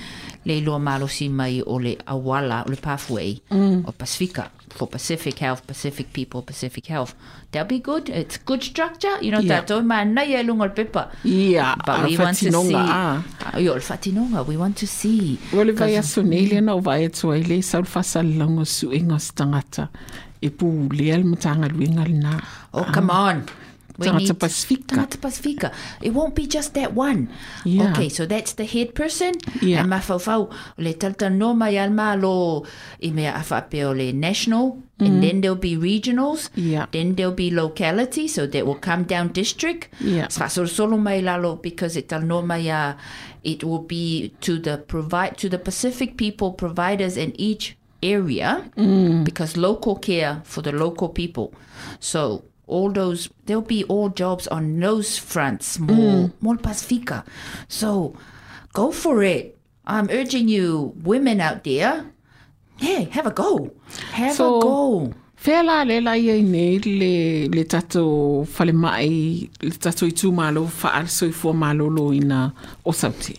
le 0.44 0.56
ilo 0.58 0.78
malosi 0.78 1.28
mai 1.28 1.60
o 1.66 1.78
le 1.78 1.96
awala 2.06 2.64
o 2.66 2.70
le 2.70 2.76
pathway 2.76 3.40
mm. 3.50 3.84
o 3.86 3.92
Pacifica 3.92 4.50
for 4.72 4.88
Pacific 4.88 5.38
Health, 5.38 5.66
Pacific 5.66 6.12
People, 6.12 6.42
Pacific 6.42 6.86
Health. 6.86 7.14
That'll 7.50 7.68
be 7.68 7.78
good. 7.78 8.08
It's 8.08 8.38
good 8.38 8.62
structure. 8.62 9.18
You 9.20 9.32
know, 9.32 9.40
yeah. 9.40 9.60
that 9.60 9.84
man 9.84 10.14
na 10.14 10.22
ye 10.22 10.42
lungo 10.42 10.68
pepa. 10.68 11.10
Yeah. 11.24 11.74
But 11.84 12.06
we 12.06 12.16
want 12.16 12.36
to 12.38 12.52
see. 12.52 12.74
Ah. 12.74 13.24
ah. 13.44 13.58
Yo, 13.58 13.74
le 13.74 13.80
fatinonga. 13.80 14.46
We 14.46 14.56
want 14.56 14.76
to 14.78 14.86
see. 14.86 15.38
Wale 15.52 15.72
vai 15.72 15.96
asunele 15.96 16.62
na 16.62 16.78
vai 16.78 17.08
etswa 17.08 17.38
ile 17.38 17.62
sa 17.62 17.82
fasa 17.82 18.22
longo 18.22 18.64
suinga 18.64 19.18
stangata. 19.18 19.88
Ipu 20.42 20.88
le 20.92 21.12
al 21.12 21.24
mutanga 21.24 21.68
na. 22.08 22.40
Oh, 22.72 22.84
come 22.84 23.10
ah. 23.10 23.28
on. 23.28 23.46
We 24.00 24.06
Tangata 24.06 24.18
need- 24.18 24.38
Pasifika. 24.38 24.96
Tangata 24.96 25.18
Pasifika. 25.18 25.72
It 26.00 26.14
won't 26.14 26.34
be 26.34 26.46
just 26.46 26.72
that 26.74 26.94
one. 26.94 27.28
Yeah. 27.64 27.90
Okay, 27.90 28.08
so 28.08 28.24
that's 28.24 28.54
the 28.54 28.64
head 28.64 28.94
person. 28.94 29.34
Yeah. 29.60 29.80
And 29.80 29.92
mawhauwhau, 29.92 30.50
le 30.78 30.94
talta 30.94 31.28
no 31.30 31.52
mai 31.52 31.76
al 31.76 31.90
malo 31.90 32.64
i 33.02 33.10
mea 33.10 33.28
a 33.28 33.84
o 33.84 33.92
le 33.92 34.12
national 34.12 34.82
and 34.98 35.08
mm-hmm. 35.08 35.20
then 35.20 35.40
there'll 35.40 35.56
be 35.56 35.76
regionals, 35.76 36.48
Yeah. 36.54 36.86
then 36.92 37.14
there'll 37.14 37.32
be 37.32 37.50
locality, 37.50 38.26
so 38.26 38.46
that 38.46 38.66
will 38.66 38.76
come 38.80 39.04
down 39.04 39.28
district. 39.32 39.88
Yeah. 40.00 40.28
Sa 40.28 40.48
solo 40.48 40.96
mai 40.96 41.20
lalo 41.20 41.56
because 41.56 41.96
it 41.96 42.10
no 42.10 42.40
mai 42.42 42.68
a 42.68 42.96
it 43.44 43.64
will 43.64 43.82
be 43.82 44.34
to 44.40 44.58
the 44.58 44.78
provide 44.78 45.36
to 45.38 45.48
the 45.48 45.58
Pacific 45.58 46.16
people 46.16 46.52
providers 46.52 47.16
in 47.16 47.38
each 47.38 47.76
area 48.02 48.70
mm. 48.76 49.24
because 49.24 49.56
local 49.56 49.96
care 49.96 50.40
for 50.44 50.62
the 50.62 50.72
local 50.72 51.08
people. 51.08 51.52
So 51.98 52.44
all 52.70 52.90
those 52.90 53.28
there'll 53.46 53.62
be 53.62 53.84
all 53.84 54.08
jobs 54.08 54.46
on 54.48 54.78
those 54.78 55.18
fronts 55.18 55.78
more 55.78 56.30
mm. 56.30 56.32
more 56.40 56.56
Pacifica. 56.56 57.24
So 57.68 58.14
go 58.72 58.90
for 58.92 59.22
it. 59.22 59.58
I'm 59.86 60.08
urging 60.10 60.48
you, 60.48 60.94
women 61.02 61.40
out 61.40 61.64
there. 61.64 62.04
Hey, 62.76 63.04
have 63.10 63.26
a 63.26 63.34
go. 63.34 63.70
Have 64.12 64.34
So- 64.34 64.58
a 64.58 64.62
go. 64.62 65.14
Fea 65.40 65.62
la 65.64 65.82
le 65.88 66.02
la 66.04 66.12
ia 66.20 66.34
nei 66.44 66.76
le, 66.84 67.48
le 67.48 67.64
tato 67.64 68.44
whale 68.44 68.74
mai, 68.76 69.48
le 69.62 69.70
tato 69.80 70.04
i 70.04 70.12
tū 70.12 70.28
malo 70.36 70.66
whaar 70.82 71.08
soi 71.08 71.30
fua 71.32 71.54
malo 71.56 71.86
lo 71.88 72.10
ina 72.12 72.52
o 72.84 72.92
sauti. 72.92 73.38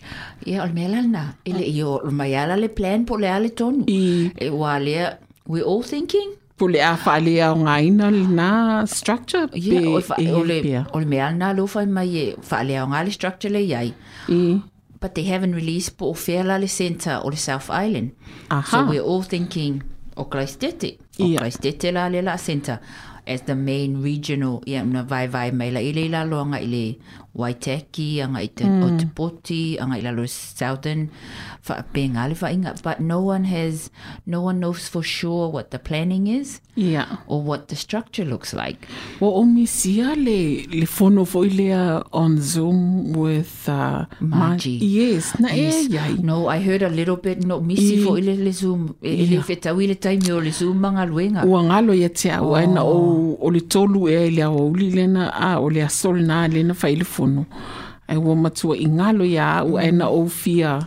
Ia, 0.49 0.63
o 0.63 0.65
le 0.65 0.73
mea 0.73 0.89
lana. 0.89 1.23
Ele 1.45 1.61
ah. 1.61 1.69
i 1.69 1.83
o 1.85 1.99
mai 2.09 2.33
ala 2.33 2.57
le 2.57 2.69
plan 2.73 3.05
po 3.05 3.19
le 3.21 3.29
ale 3.29 3.53
tonu. 3.53 3.85
I 3.85 4.31
E 4.33 4.49
wā 4.49 4.79
lea, 4.81 5.11
we 5.45 5.61
all 5.61 5.83
thinking? 5.83 6.33
Po 6.61 6.67
le 6.69 6.81
a 6.85 6.93
whaale 6.93 7.35
au 7.47 7.55
ngā 7.65 7.75
ina 7.89 8.09
nā 8.13 8.49
structure 8.89 9.47
Ia, 9.57 9.81
o, 9.89 10.01
fa, 10.05 10.17
o, 10.21 10.43
le, 10.45 10.59
pia. 10.61 10.83
mea 11.09 11.31
lana 11.31 11.53
lo 11.57 11.65
whai 11.73 11.87
mai 11.89 12.09
e 12.23 12.25
whaale 12.49 12.75
au 12.77 12.87
ngāle 12.91 13.11
structure 13.17 13.49
le 13.49 13.63
iai. 13.65 13.93
I, 14.29 14.61
But 15.01 15.15
they 15.15 15.25
haven't 15.25 15.55
released 15.57 15.97
po 15.97 16.11
o 16.13 16.43
la 16.45 16.57
le 16.57 16.67
centre 16.67 17.19
o 17.23 17.29
le 17.29 17.35
South 17.37 17.71
Island. 17.71 18.11
Aha. 18.51 18.61
So 18.69 18.85
we're 18.89 19.01
all 19.01 19.23
thinking 19.23 19.81
o 20.15 20.25
Christete. 20.25 20.99
O. 21.19 21.25
Christete 21.37 21.91
la 21.91 22.07
le 22.07 22.21
la 22.21 22.35
centre 22.37 22.79
as 23.27 23.41
the 23.41 23.55
main 23.55 24.01
regional 24.01 24.61
ia 24.65 24.83
na 24.83 25.03
vai 25.03 25.27
vai 25.27 25.51
mai 25.51 25.71
la 25.71 25.79
ile 25.79 26.09
la 26.09 26.23
loanga 26.23 26.59
ile 26.61 26.97
Waitaki 27.35 28.21
anga 28.21 28.41
i 28.43 28.47
te 28.47 28.65
Mm. 28.65 28.83
o 28.83 28.97
te 28.99 29.05
poti 29.15 29.77
anga 29.79 29.97
i 29.97 30.01
la 30.01 30.11
southern 30.27 31.07
fa 31.61 31.81
penga 31.93 32.27
le 32.27 32.35
inga 32.51 32.75
but 32.83 32.99
no 32.99 33.21
one 33.21 33.45
has 33.45 33.89
no 34.25 34.41
one 34.41 34.59
knows 34.59 34.87
for 34.89 35.01
sure 35.03 35.47
what 35.49 35.71
the 35.71 35.79
planning 35.79 36.27
is 36.27 36.59
ia. 36.77 37.05
or 37.27 37.41
what 37.41 37.67
the 37.69 37.75
structure 37.75 38.25
looks 38.25 38.53
like 38.53 38.85
O 39.21 39.27
o 39.39 39.45
misia 39.45 40.15
le, 40.15 40.65
le 40.67 40.85
fono 40.85 41.23
foi 41.25 41.47
lea 41.49 42.01
on 42.11 42.37
Zoom 42.41 43.13
with 43.13 43.67
uh, 43.69 44.05
Margie. 44.19 44.79
Ma- 44.79 44.85
yes, 44.85 45.39
na 45.39 45.49
Yes. 45.49 45.85
e 45.87 45.93
iai. 45.93 46.23
No, 46.23 46.47
I 46.47 46.59
heard 46.59 46.83
a 46.83 46.89
little 46.89 47.15
bit 47.17 47.45
no 47.45 47.59
misi 47.61 48.01
I- 48.01 48.03
fo 48.03 48.17
ile 48.17 48.35
le 48.35 48.51
zoom 48.51 48.93
ile 49.01 49.35
Ia. 49.37 49.41
feta 49.43 49.73
wile 49.73 49.95
taimi 49.95 50.31
o 50.31 50.39
le 50.39 50.51
zoom 50.51 50.77
manga 50.79 51.05
luenga 51.05 51.45
Ua 51.45 51.63
ngalo 51.63 51.93
ia 51.93 52.09
te 52.09 52.29
au 52.31 52.55
aina 52.55 52.83
o, 52.83 53.37
o 53.39 53.49
le 53.49 53.61
tolu 53.61 54.07
e 54.09 54.29
le 54.29 54.41
au 54.43 54.71
uli 54.71 54.89
lena 54.91 55.29
a 55.33 55.59
o 55.59 55.69
le 55.69 55.83
asol 55.83 56.19
nā 56.25 56.47
lena 56.51 56.73
whai 56.83 56.95
le 57.25 57.45
fono. 57.45 57.45
Ai 58.07 58.17
ua 58.17 58.35
matua 58.35 58.75
i 58.77 58.85
ngalo 58.85 59.23
ia 59.25 59.59
au 59.59 59.77
aina 59.77 60.09
o 60.09 60.27
fia, 60.27 60.79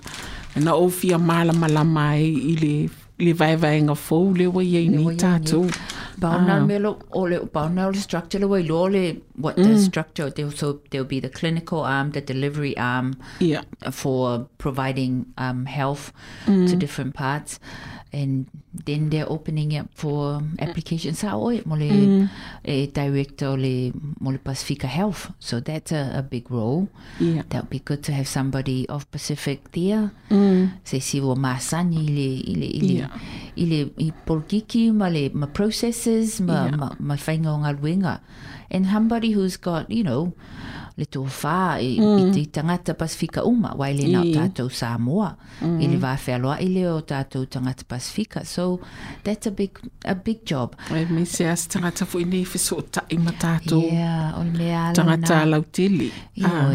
aina 0.57 0.75
o 0.75 0.89
fia 0.89 1.19
mala 1.19 1.53
malama 1.53 2.17
e 2.17 2.27
i 2.27 2.57
le, 2.57 2.89
le 3.19 3.33
vai 3.33 3.57
vai 3.57 3.81
ngā 3.81 3.95
fau 3.97 4.35
le 4.35 4.47
wa 4.47 4.63
Le 4.63 4.89
ni 4.89 5.17
tātou. 5.17 5.71
Bauna 6.19 6.61
Ah. 6.61 6.65
melo 6.65 6.99
o 7.13 7.25
le 7.27 7.41
bauna 7.53 7.87
o 7.87 7.91
le 7.91 7.99
structure 7.99 8.39
le 8.41 8.47
wai 8.47 8.63
lo 8.63 8.87
le 8.89 9.17
what 9.37 9.57
the 9.57 9.79
structure 9.79 10.31
there 10.31 10.51
so 10.51 10.79
there'll 10.91 11.05
be 11.09 11.19
the 11.21 11.29
clinical 11.29 11.81
arm 11.81 12.13
the 12.13 12.21
delivery 12.21 12.77
arm 12.79 13.15
Ia. 13.41 13.63
for 13.91 14.47
providing 14.59 15.27
um, 15.39 15.67
health 15.67 16.13
to 16.47 16.77
different 16.77 17.15
parts 17.15 17.59
and 18.15 18.47
then 18.87 19.11
they're 19.11 19.27
opening 19.27 19.75
up 19.75 19.91
for 19.99 20.39
applications 20.63 21.19
sa 21.19 21.35
oi 21.35 21.59
mo 21.67 21.75
le 21.75 21.91
eh, 22.63 22.87
director 22.95 23.59
le 23.59 23.91
mo 24.23 24.31
Pacifica 24.39 24.87
Health 24.87 25.35
so 25.43 25.59
that's 25.59 25.91
a, 25.91 26.15
a 26.15 26.23
big 26.23 26.47
role 26.51 26.87
Ia. 27.19 27.43
that 27.51 27.67
would 27.67 27.75
be 27.75 27.83
good 27.83 28.07
to 28.07 28.13
have 28.15 28.31
somebody 28.31 28.87
of 28.89 29.11
Pacific 29.11 29.73
there 29.75 30.15
Mm. 30.31 30.71
se 30.87 30.99
si 31.03 31.19
o 31.21 31.35
masani 31.35 32.07
i 32.07 32.11
le 32.15 32.29
i 32.39 32.55
le 32.55 32.69
i 32.71 32.81
le 32.81 32.95
Ia. 32.95 33.09
i 33.59 33.65
le 33.67 33.79
i 33.99 34.09
polkiki 34.27 34.91
ma 34.95 35.11
processes 35.51 36.41
ma 36.41 36.67
Ia. 36.71 36.77
ma, 36.79 36.89
ma 36.99 37.15
whainga 37.19 37.51
o 37.51 37.59
ngā 37.67 37.73
luenga 37.83 38.21
and 38.71 38.87
somebody 38.87 39.33
who's 39.35 39.57
got 39.59 39.91
you 39.91 40.03
know 40.07 40.33
le 40.97 41.07
tō 41.11 41.25
whā 41.27 41.81
i, 41.83 41.95
i 41.97 42.05
mm. 42.05 42.33
te 42.35 42.45
tangata 42.59 42.95
Pasifika 42.99 43.45
uma 43.49 43.73
wai 43.79 43.93
le 43.99 44.09
nau 44.13 44.25
I. 44.29 44.35
tātou 44.37 44.71
Samoa 44.71 45.33
mm. 45.61 45.81
i 45.83 45.89
le 45.91 45.99
whawhialoa 46.03 46.61
i 46.63 46.69
le 46.71 46.87
o 46.93 47.01
tātou 47.03 47.49
tangata 47.51 47.87
Pasifika 47.89 48.45
so 48.47 48.81
that's 49.25 49.51
a 49.51 49.55
big 49.55 49.81
a 50.05 50.15
big 50.15 50.45
job 50.47 50.77
me 51.11 51.25
se 51.25 51.49
as 51.51 51.67
tangata 51.67 52.07
fo 52.07 52.23
i 52.23 52.29
nei 52.29 52.45
fiso 52.47 52.81
tai 52.95 53.19
ma 53.19 53.35
tātou. 53.35 53.83
yeah 53.91 54.39
o 54.39 54.45
mea 54.45 54.93
Tangata 54.95 55.41
lana. 55.41 55.51
lau 55.57 55.65
tili. 55.73 56.13
Ah. 56.45 56.71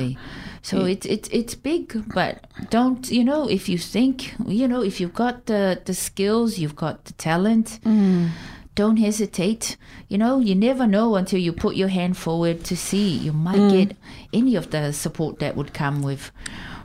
So 0.62 0.86
it's 0.86 1.06
it's 1.06 1.30
it's 1.32 1.56
big, 1.56 1.96
but 2.14 2.46
don't 2.70 3.10
you 3.10 3.24
know 3.24 3.48
if 3.48 3.70
you 3.70 3.78
think 3.78 4.36
you 4.46 4.68
know 4.68 4.82
if 4.84 5.00
you've 5.00 5.14
got 5.14 5.46
the 5.46 5.82
the 5.86 5.94
skills, 5.94 6.60
you've 6.60 6.76
got 6.76 7.06
the 7.06 7.14
talent. 7.14 7.80
Mm. 7.86 8.30
Don't 8.76 8.98
hesitate. 8.98 9.78
You 10.08 10.18
know, 10.18 10.40
you 10.40 10.56
never 10.56 10.88
know 10.88 11.16
until 11.16 11.40
you 11.40 11.52
put 11.52 11.76
your 11.76 11.90
hand 11.90 12.18
forward 12.18 12.64
to 12.66 12.78
see. 12.78 13.10
You 13.10 13.34
might 13.34 13.58
mm. 13.58 13.72
get 13.72 13.98
any 14.32 14.56
of 14.56 14.72
the 14.72 14.94
support 14.94 15.40
that 15.40 15.56
would 15.56 15.74
come 15.74 16.02
with 16.02 16.32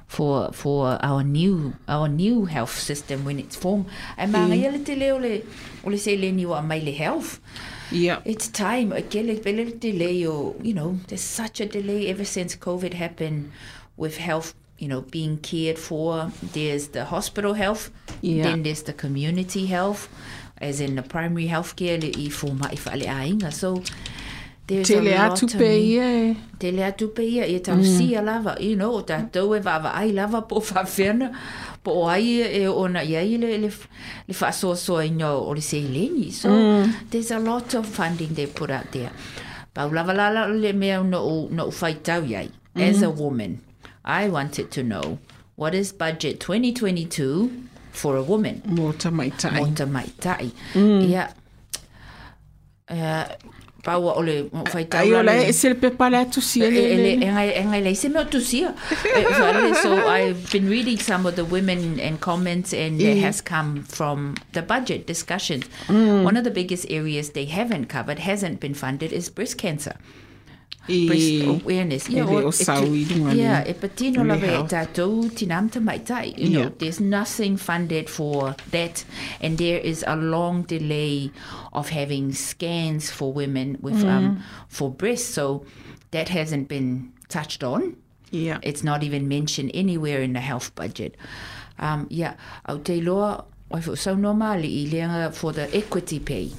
for 0.07 0.53
for 0.53 0.99
our 1.03 1.23
new 1.23 1.75
our 1.89 2.09
new 2.09 2.45
health 2.47 2.79
system 2.79 3.25
when 3.25 3.39
it's 3.39 3.57
formed. 3.57 3.87
Manga 4.19 4.57
ia 4.57 4.71
mm. 4.71 4.79
le 4.79 4.85
te 4.85 4.95
leo 4.97 5.19
le 5.19 5.43
o 5.85 5.91
le 5.91 5.99
se 5.99 6.17
le 6.17 6.33
ni 6.33 6.47
wa 6.47 6.61
mai 6.61 6.81
le 6.81 6.93
health. 6.93 7.41
Ia. 7.93 8.23
It's 8.25 8.49
time. 8.49 8.93
Again, 8.93 9.27
delay, 9.79 10.27
or 10.27 10.55
you 10.63 10.75
know, 10.75 10.99
there's 11.09 11.21
such 11.21 11.61
a 11.61 11.67
delay 11.67 12.09
ever 12.09 12.25
since 12.25 12.57
COVID 12.57 12.95
happened 12.95 13.53
with 13.97 14.17
health. 14.17 14.55
You 14.79 14.89
know, 14.89 15.03
being 15.03 15.39
cared 15.39 15.79
for. 15.79 16.33
There's 16.43 16.89
the 16.89 17.05
hospital 17.05 17.55
health. 17.55 17.91
Yeah. 18.21 18.45
Then 18.45 18.65
there's 18.65 18.83
the 18.83 18.93
community 18.93 19.67
health, 19.67 20.09
as 20.61 20.81
in 20.81 20.97
the 20.97 21.03
primary 21.03 21.47
health 21.47 21.77
care. 21.77 21.99
Le 21.99 22.11
i 22.17 22.29
forma 22.29 22.69
i 22.73 22.77
whaale 22.77 23.07
ainga. 23.07 23.53
So 23.53 23.83
there's 24.67 24.89
Te 24.89 25.01
le 25.01 25.13
a 25.13 25.29
lot 25.29 25.37
atu 25.37 25.45
of 25.47 25.59
pe 25.59 25.71
ia 25.79 26.05
e. 26.05 26.37
Te 26.59 26.71
lea 26.71 26.93
tupe 26.93 27.23
ia, 27.23 27.47
ia 27.47 27.61
tau 27.61 27.77
mm. 27.77 27.85
sia 27.85 28.23
lava, 28.23 28.57
you 28.61 28.77
know, 28.77 28.95
o 28.97 29.03
tātou 29.03 29.57
e 29.57 29.61
wawa 29.61 29.93
ai 29.95 30.13
lava 30.13 30.43
po 30.43 30.61
whawhena, 30.61 31.31
po 31.85 31.93
o 32.03 32.09
ai 32.09 32.41
e 32.41 32.67
ona 32.67 33.03
ia 33.05 33.21
i 33.21 33.37
le, 33.37 33.59
le, 33.59 33.71
le 34.29 34.35
whaasoasoa 34.35 35.07
ino 35.07 35.35
o 35.45 35.53
le 35.53 35.61
seileni. 35.61 36.33
So, 36.33 36.49
mm. 36.49 37.11
there's 37.11 37.31
a 37.31 37.39
lot 37.39 37.75
of 37.75 37.87
funding 37.87 38.35
they 38.35 38.47
put 38.47 38.71
out 38.71 38.91
there. 38.93 39.13
Pau 39.75 39.89
lava 39.89 40.15
lala 40.15 40.49
le 40.49 40.73
mea 40.73 41.03
no 41.03 41.49
no 41.51 41.69
whaitau 41.69 42.23
iai. 42.25 42.51
As 42.77 43.03
a 43.03 43.07
mm. 43.07 43.17
woman, 43.17 43.61
I 44.05 44.29
wanted 44.29 44.73
to 44.73 44.83
know, 44.83 45.19
what 45.55 45.75
is 45.75 45.93
budget 45.93 46.41
2022 46.41 47.53
for 47.95 48.17
a 48.17 48.23
woman? 48.23 48.63
Mō 48.67 48.93
tamaitai. 48.95 49.59
Mo 49.59 49.73
ta 49.75 49.87
mai 49.87 50.07
tai. 50.21 50.51
Ia, 50.75 51.29
uh, 52.91 53.25
pau 53.85 54.09
o 54.09 54.21
le 54.21 54.49
whaitau 54.51 55.01
Ai 55.01 55.13
o 55.13 55.23
le 55.23 55.35
e 55.49 55.53
se 55.53 55.69
le 55.69 55.75
pepa 55.75 56.11
le 56.11 56.19
atu 56.25 56.41
si 56.41 56.63
ele. 56.63 56.83
Ele 56.95 57.27
engai 57.27 57.53
engai 57.61 57.83
lei 57.85 57.95
se 57.95 58.09
mea 58.09 58.25
tusia. 58.25 58.75
Eh, 59.15 59.25
whaare, 59.25 59.75
so 59.83 60.09
I've 60.09 60.51
been 60.51 60.69
reading 60.69 60.99
some 60.99 61.27
of 61.27 61.37
the 61.37 61.45
women 61.45 62.01
and 62.01 62.21
comments 62.21 62.73
and 62.73 63.01
it 63.01 63.19
has 63.19 63.41
come 63.41 63.83
from 63.85 64.35
the 64.53 64.63
budget 64.63 65.07
discussions. 65.07 65.67
One 65.89 66.37
of 66.37 66.45
the 66.45 66.51
biggest 66.51 66.87
areas 66.91 67.31
they 67.31 67.45
haven't 67.45 67.87
covered, 67.87 68.19
hasn't 68.19 68.61
been 68.61 68.75
funded 68.75 69.13
is 69.13 69.29
breast 69.29 69.59
cancer. 69.59 69.97
I 70.89 71.07
awareness. 71.49 72.09
Ele 72.09 72.45
o 72.45 72.49
e 72.49 72.53
sau 72.53 72.83
tu- 72.85 72.95
i 72.95 73.05
Yeah, 73.39 73.65
e 73.71 73.75
patino 73.75 74.23
lava 74.25 74.47
e 74.47 74.63
tātou 74.69 75.31
tinam 75.31 75.69
te 75.71 75.81
maitai. 75.81 76.35
You 76.37 76.51
know, 76.51 76.71
there's 76.79 77.01
nothing 77.01 77.57
funded 77.57 78.09
for 78.11 78.55
that. 78.71 79.05
And 79.41 79.57
there 79.57 79.79
is 79.79 80.05
a 80.07 80.15
long 80.17 80.63
delay 80.67 81.31
of 81.73 81.89
having 81.91 82.33
scans 82.33 83.11
for 83.11 83.33
women 83.33 83.79
with 83.81 84.05
um, 84.05 84.43
for 84.69 84.91
breast. 84.91 85.33
So 85.35 85.65
that 86.11 86.29
hasn't 86.29 86.69
been 86.69 87.13
touched 87.29 87.65
on. 87.65 87.97
Ia. 88.33 88.59
It's 88.63 88.83
not 88.83 89.03
even 89.03 89.29
mentioned 89.29 89.71
anywhere 89.75 90.21
in 90.23 90.33
the 90.33 90.41
health 90.41 90.75
budget. 90.75 91.17
Um, 91.79 92.07
yeah, 92.11 92.35
au 92.69 92.79
te 92.79 93.01
loa, 93.01 93.45
oi 93.73 93.81
fu 93.81 93.95
sau 93.97 94.15
i 94.15 94.87
leanga 94.91 95.33
for 95.33 95.53
the 95.53 95.69
equity 95.77 96.19
pay. 96.21 96.51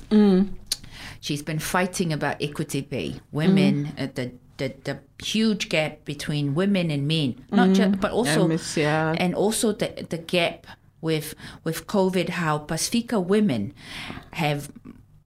She's 1.25 1.41
been 1.41 1.57
fighting 1.57 2.13
about 2.13 2.35
equity 2.39 2.83
pay. 2.83 3.15
Women, 3.31 3.73
mm. 3.85 4.03
uh, 4.03 4.11
the, 4.13 4.25
the 4.57 4.67
the 4.83 4.99
huge 5.17 5.69
gap 5.69 6.05
between 6.05 6.53
women 6.53 6.91
and 6.91 7.07
men, 7.07 7.29
not 7.49 7.69
mm. 7.69 7.75
just, 7.75 7.99
but 7.99 8.11
also, 8.11 8.47
me 8.47 8.57
se 8.57 8.83
a- 8.83 9.15
and 9.17 9.33
also 9.33 9.73
the 9.73 10.05
the 10.07 10.19
gap 10.19 10.67
with 11.01 11.33
with 11.63 11.87
COVID, 11.87 12.29
how 12.29 12.59
Pacifica 12.59 13.17
women 13.19 13.73
have 14.33 14.69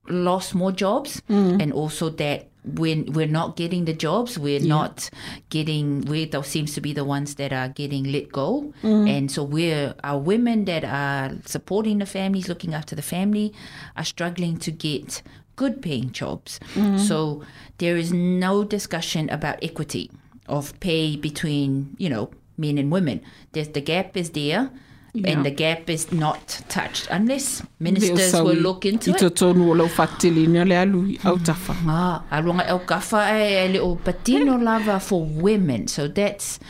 lost 0.08 0.54
more 0.54 0.72
jobs, 0.72 1.20
mm. 1.28 1.60
and 1.62 1.70
also 1.70 2.08
that 2.08 2.48
we're, 2.64 3.04
we're 3.16 3.26
not 3.26 3.56
getting 3.56 3.84
the 3.84 3.94
jobs. 3.94 4.38
We're 4.38 4.60
not 4.60 5.10
getting, 5.48 6.02
we 6.02 6.26
those 6.26 6.46
seems 6.46 6.74
to 6.74 6.80
be 6.80 6.92
the 6.92 7.04
ones 7.04 7.34
that 7.36 7.52
are 7.52 7.68
getting 7.68 8.04
let 8.12 8.30
go. 8.32 8.72
And 8.82 9.30
so 9.30 9.42
we're, 9.42 9.94
our 10.04 10.18
women 10.18 10.64
that 10.66 10.84
are 10.84 11.32
supporting 11.46 11.98
the 11.98 12.06
families, 12.06 12.48
looking 12.48 12.74
after 12.74 12.94
the 12.94 13.02
family, 13.02 13.52
are 13.96 14.04
struggling 14.04 14.58
to 14.58 14.70
get 14.70 15.22
good 15.60 15.82
paying 15.82 16.10
jobs. 16.10 16.58
Mm-hmm. 16.74 16.96
So 16.96 17.44
there 17.76 17.96
is 18.02 18.14
no 18.14 18.64
discussion 18.64 19.28
about 19.28 19.56
equity 19.62 20.10
of 20.48 20.72
pay 20.80 21.16
between, 21.16 21.94
you 21.98 22.08
know, 22.08 22.30
men 22.56 22.78
and 22.78 22.90
women. 22.90 23.20
There's, 23.52 23.68
the 23.68 23.82
gap 23.82 24.16
is 24.16 24.30
there. 24.30 24.70
Yeah. 25.12 25.30
And 25.30 25.44
the 25.44 25.50
gap 25.50 25.90
is 25.90 26.12
not 26.12 26.62
touched 26.68 27.08
unless 27.10 27.64
ministers 27.80 28.32
will 28.32 28.54
look 28.54 28.86
into 28.86 29.10
it. 29.10 29.18
to 29.18 29.30
tonu 29.30 29.64
o 29.70 29.72
lau 29.80 29.88
whaktelini 29.88 30.62
le 30.70 30.76
alu 30.82 31.00
au. 31.24 31.36
Mm-hmm. 31.36 31.90
Ah, 31.90 32.22
alonga 32.30 32.64
el 32.68 32.78
kafa 32.90 33.24
e 33.34 33.48
e 33.64 33.68
le 33.72 33.80
o 33.80 33.96
patino 33.96 34.54
lava 34.68 35.00
for 35.00 35.24
women. 35.24 35.88
So 35.88 36.06
that's 36.06 36.60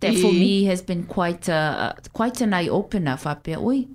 that 0.00 0.14
for 0.18 0.32
eh. 0.34 0.42
me 0.42 0.64
has 0.64 0.82
been 0.82 1.04
quite 1.04 1.48
a 1.48 1.94
quite 2.12 2.40
an 2.40 2.54
eye 2.54 2.66
opener. 2.80 3.16
Fa 3.16 3.36
pe 3.36 3.54
oi. 3.54 3.86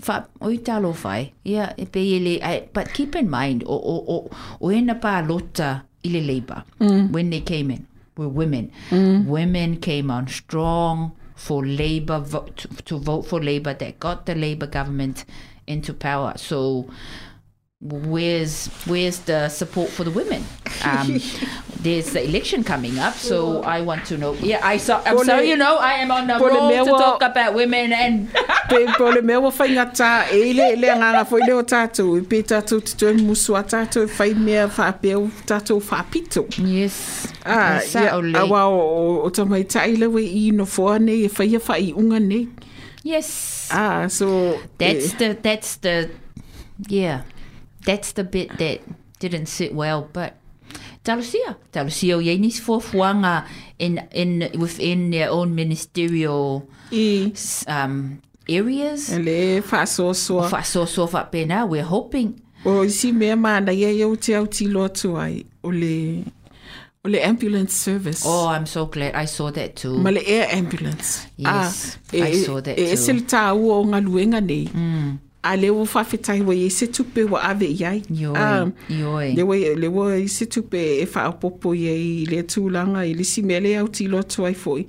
Fa 0.00 0.26
oi 0.42 0.58
talo 0.58 0.94
fai. 0.94 1.32
Yeah, 1.44 1.72
e 1.76 1.86
pe 1.86 2.00
ele 2.00 2.40
I, 2.42 2.68
but 2.72 2.92
keep 2.92 3.16
in 3.16 3.30
mind 3.30 3.64
o 3.66 3.76
o 3.76 4.04
o 4.08 4.30
o 4.60 4.70
ena 4.70 4.94
pa 4.94 5.20
lota 5.20 5.84
ile 6.04 6.20
labor 6.20 6.64
mm. 6.80 7.10
when 7.12 7.30
they 7.30 7.40
came 7.40 7.70
in 7.70 7.86
were 8.16 8.28
women. 8.28 8.72
Mm. 8.90 9.26
Women 9.26 9.76
came 9.76 10.10
on 10.10 10.28
strong 10.28 11.12
for 11.34 11.64
labor 11.64 12.24
to, 12.56 12.68
to 12.68 12.98
vote 12.98 13.26
for 13.26 13.42
labor 13.42 13.74
that 13.74 14.00
got 14.00 14.26
the 14.26 14.34
labor 14.34 14.66
government 14.66 15.24
into 15.66 15.92
power. 15.92 16.32
So 16.36 16.88
where's 17.88 18.66
where's 18.86 19.18
the 19.20 19.48
support 19.48 19.90
for 19.90 20.04
the 20.04 20.10
women? 20.10 20.44
Um, 20.84 21.20
there's 21.80 22.12
the 22.12 22.24
election 22.24 22.64
coming 22.64 22.98
up, 22.98 23.14
so 23.14 23.62
I 23.62 23.80
want 23.80 24.04
to 24.06 24.18
know. 24.18 24.34
Yeah, 24.34 24.60
I 24.62 24.76
saw. 24.76 25.02
I'm 25.04 25.16
Pole- 25.16 25.24
sorry, 25.24 25.48
you 25.48 25.56
know, 25.56 25.76
I 25.76 25.94
am 25.94 26.10
on 26.10 26.26
the 26.26 26.38
Pole 26.38 26.48
road 26.48 26.84
to 26.84 26.90
talk 26.90 27.22
about 27.22 27.54
women 27.54 27.92
and. 27.92 28.32
Pe 28.68 28.86
po 28.98 29.10
le 29.10 29.22
mea 29.22 29.38
wa 29.38 29.50
whai 29.50 29.68
ngata 29.68 30.32
e 30.32 30.52
le 30.52 30.74
le 30.74 30.88
nganga 30.88 31.24
fo 31.26 31.36
le 31.36 31.52
o 31.54 31.62
tātou. 31.62 32.18
Pe 32.26 32.42
tātou 32.42 32.82
te 32.82 32.96
tue 32.98 33.12
musu 33.14 33.54
a 33.54 33.62
tātou 33.62 34.02
e 34.02 34.10
whai 34.18 34.34
mea 34.34 34.66
whapeo 34.66 35.28
tātou 35.46 35.80
whapito. 35.80 36.42
yes. 36.58 37.28
Ah, 37.46 37.78
awa 38.42 38.64
o, 38.66 38.80
o, 38.80 39.20
o 39.22 39.30
tamai 39.30 39.62
tai 39.70 39.94
lewe 39.94 40.24
i 40.26 40.50
no 40.50 40.66
foa 40.66 40.98
nei 40.98 41.28
e 41.28 41.30
whai 41.30 41.54
a 41.54 41.62
whai 41.62 41.92
unga 41.94 42.18
nei. 42.18 42.48
Yes. 43.04 43.68
Ah, 43.70 44.08
so... 44.08 44.58
That's 44.78 45.14
eh, 45.14 45.18
the 45.18 45.38
that's 45.40 45.76
the 45.76 46.10
yeah. 46.88 47.22
That's 47.86 48.12
the 48.12 48.24
bit 48.24 48.50
that 48.58 48.80
didn't 49.20 49.46
sit 49.46 49.72
well, 49.72 50.08
but 50.12 50.34
Talusia. 51.04 51.56
Talusia 51.72 52.16
o 52.16 52.20
yenis 52.20 52.58
for 52.60 52.80
fuanga 52.82 53.46
in 53.78 54.02
in 54.12 54.50
within 54.58 55.10
their 55.10 55.30
own 55.30 55.54
ministerial 55.54 56.66
um 57.68 58.20
areas. 58.48 59.10
e 59.14 59.18
le 59.22 59.60
whaasoasoa. 59.62 60.48
Fa 60.50 60.62
so 60.64 60.84
so 60.84 61.06
fa 61.06 61.24
pena. 61.30 61.64
We're 61.66 61.84
hoping 61.86 62.42
O 62.64 62.82
isi 62.84 63.12
mea 63.12 63.36
mana 63.36 63.70
ia 63.72 63.88
iau 63.92 64.16
te 64.18 64.34
au 64.34 64.46
ti 64.46 64.66
loa 64.66 64.88
tu 64.88 65.14
ai. 65.16 65.44
O 65.62 65.68
le, 65.70 66.24
o 67.04 67.08
le 67.08 67.22
ambulance 67.22 67.72
service. 67.72 68.22
Oh, 68.26 68.48
I'm 68.48 68.66
so 68.66 68.86
glad 68.86 69.14
I 69.14 69.26
saw 69.26 69.52
that 69.52 69.76
too. 69.76 69.98
Ma 69.98 70.10
le 70.10 70.20
air 70.26 70.48
ambulance. 70.50 71.28
Yes, 71.36 71.98
e, 72.12 72.20
I 72.22 72.42
saw 72.42 72.60
that 72.60 72.76
e, 72.76 72.82
E 72.82 72.90
too. 72.90 72.96
se 72.96 73.12
le 73.12 73.20
tā 73.22 73.54
ua 73.54 73.78
o 73.78 73.84
ngā 73.86 74.00
luenga 74.02 74.40
nei. 74.42 74.66
Mm. 74.74 75.18
A 75.46 75.54
le 75.56 75.70
o 75.70 75.84
whawhetai 75.84 76.40
wa 76.46 76.54
i 76.54 76.68
se 76.70 76.88
tupe 76.90 77.22
ave 77.40 77.68
iai. 77.70 78.02
Yoi, 78.10 78.72
yoi. 78.90 79.34
Le 79.36 79.42
wa, 79.46 79.56
le 79.82 79.88
wa 79.88 80.08
i 80.16 80.26
se 80.26 80.46
tupe 80.46 80.82
e 81.02 81.06
i 81.06 82.26
le 82.26 82.42
tūlanga 82.42 83.06
i 83.06 83.14
le 83.14 83.24
si 83.24 83.42
mea 83.42 83.60
le 83.60 83.76
au 83.78 83.88
ti 83.88 84.08
loa 84.08 84.24
ai 84.46 84.54
foi. 84.54 84.86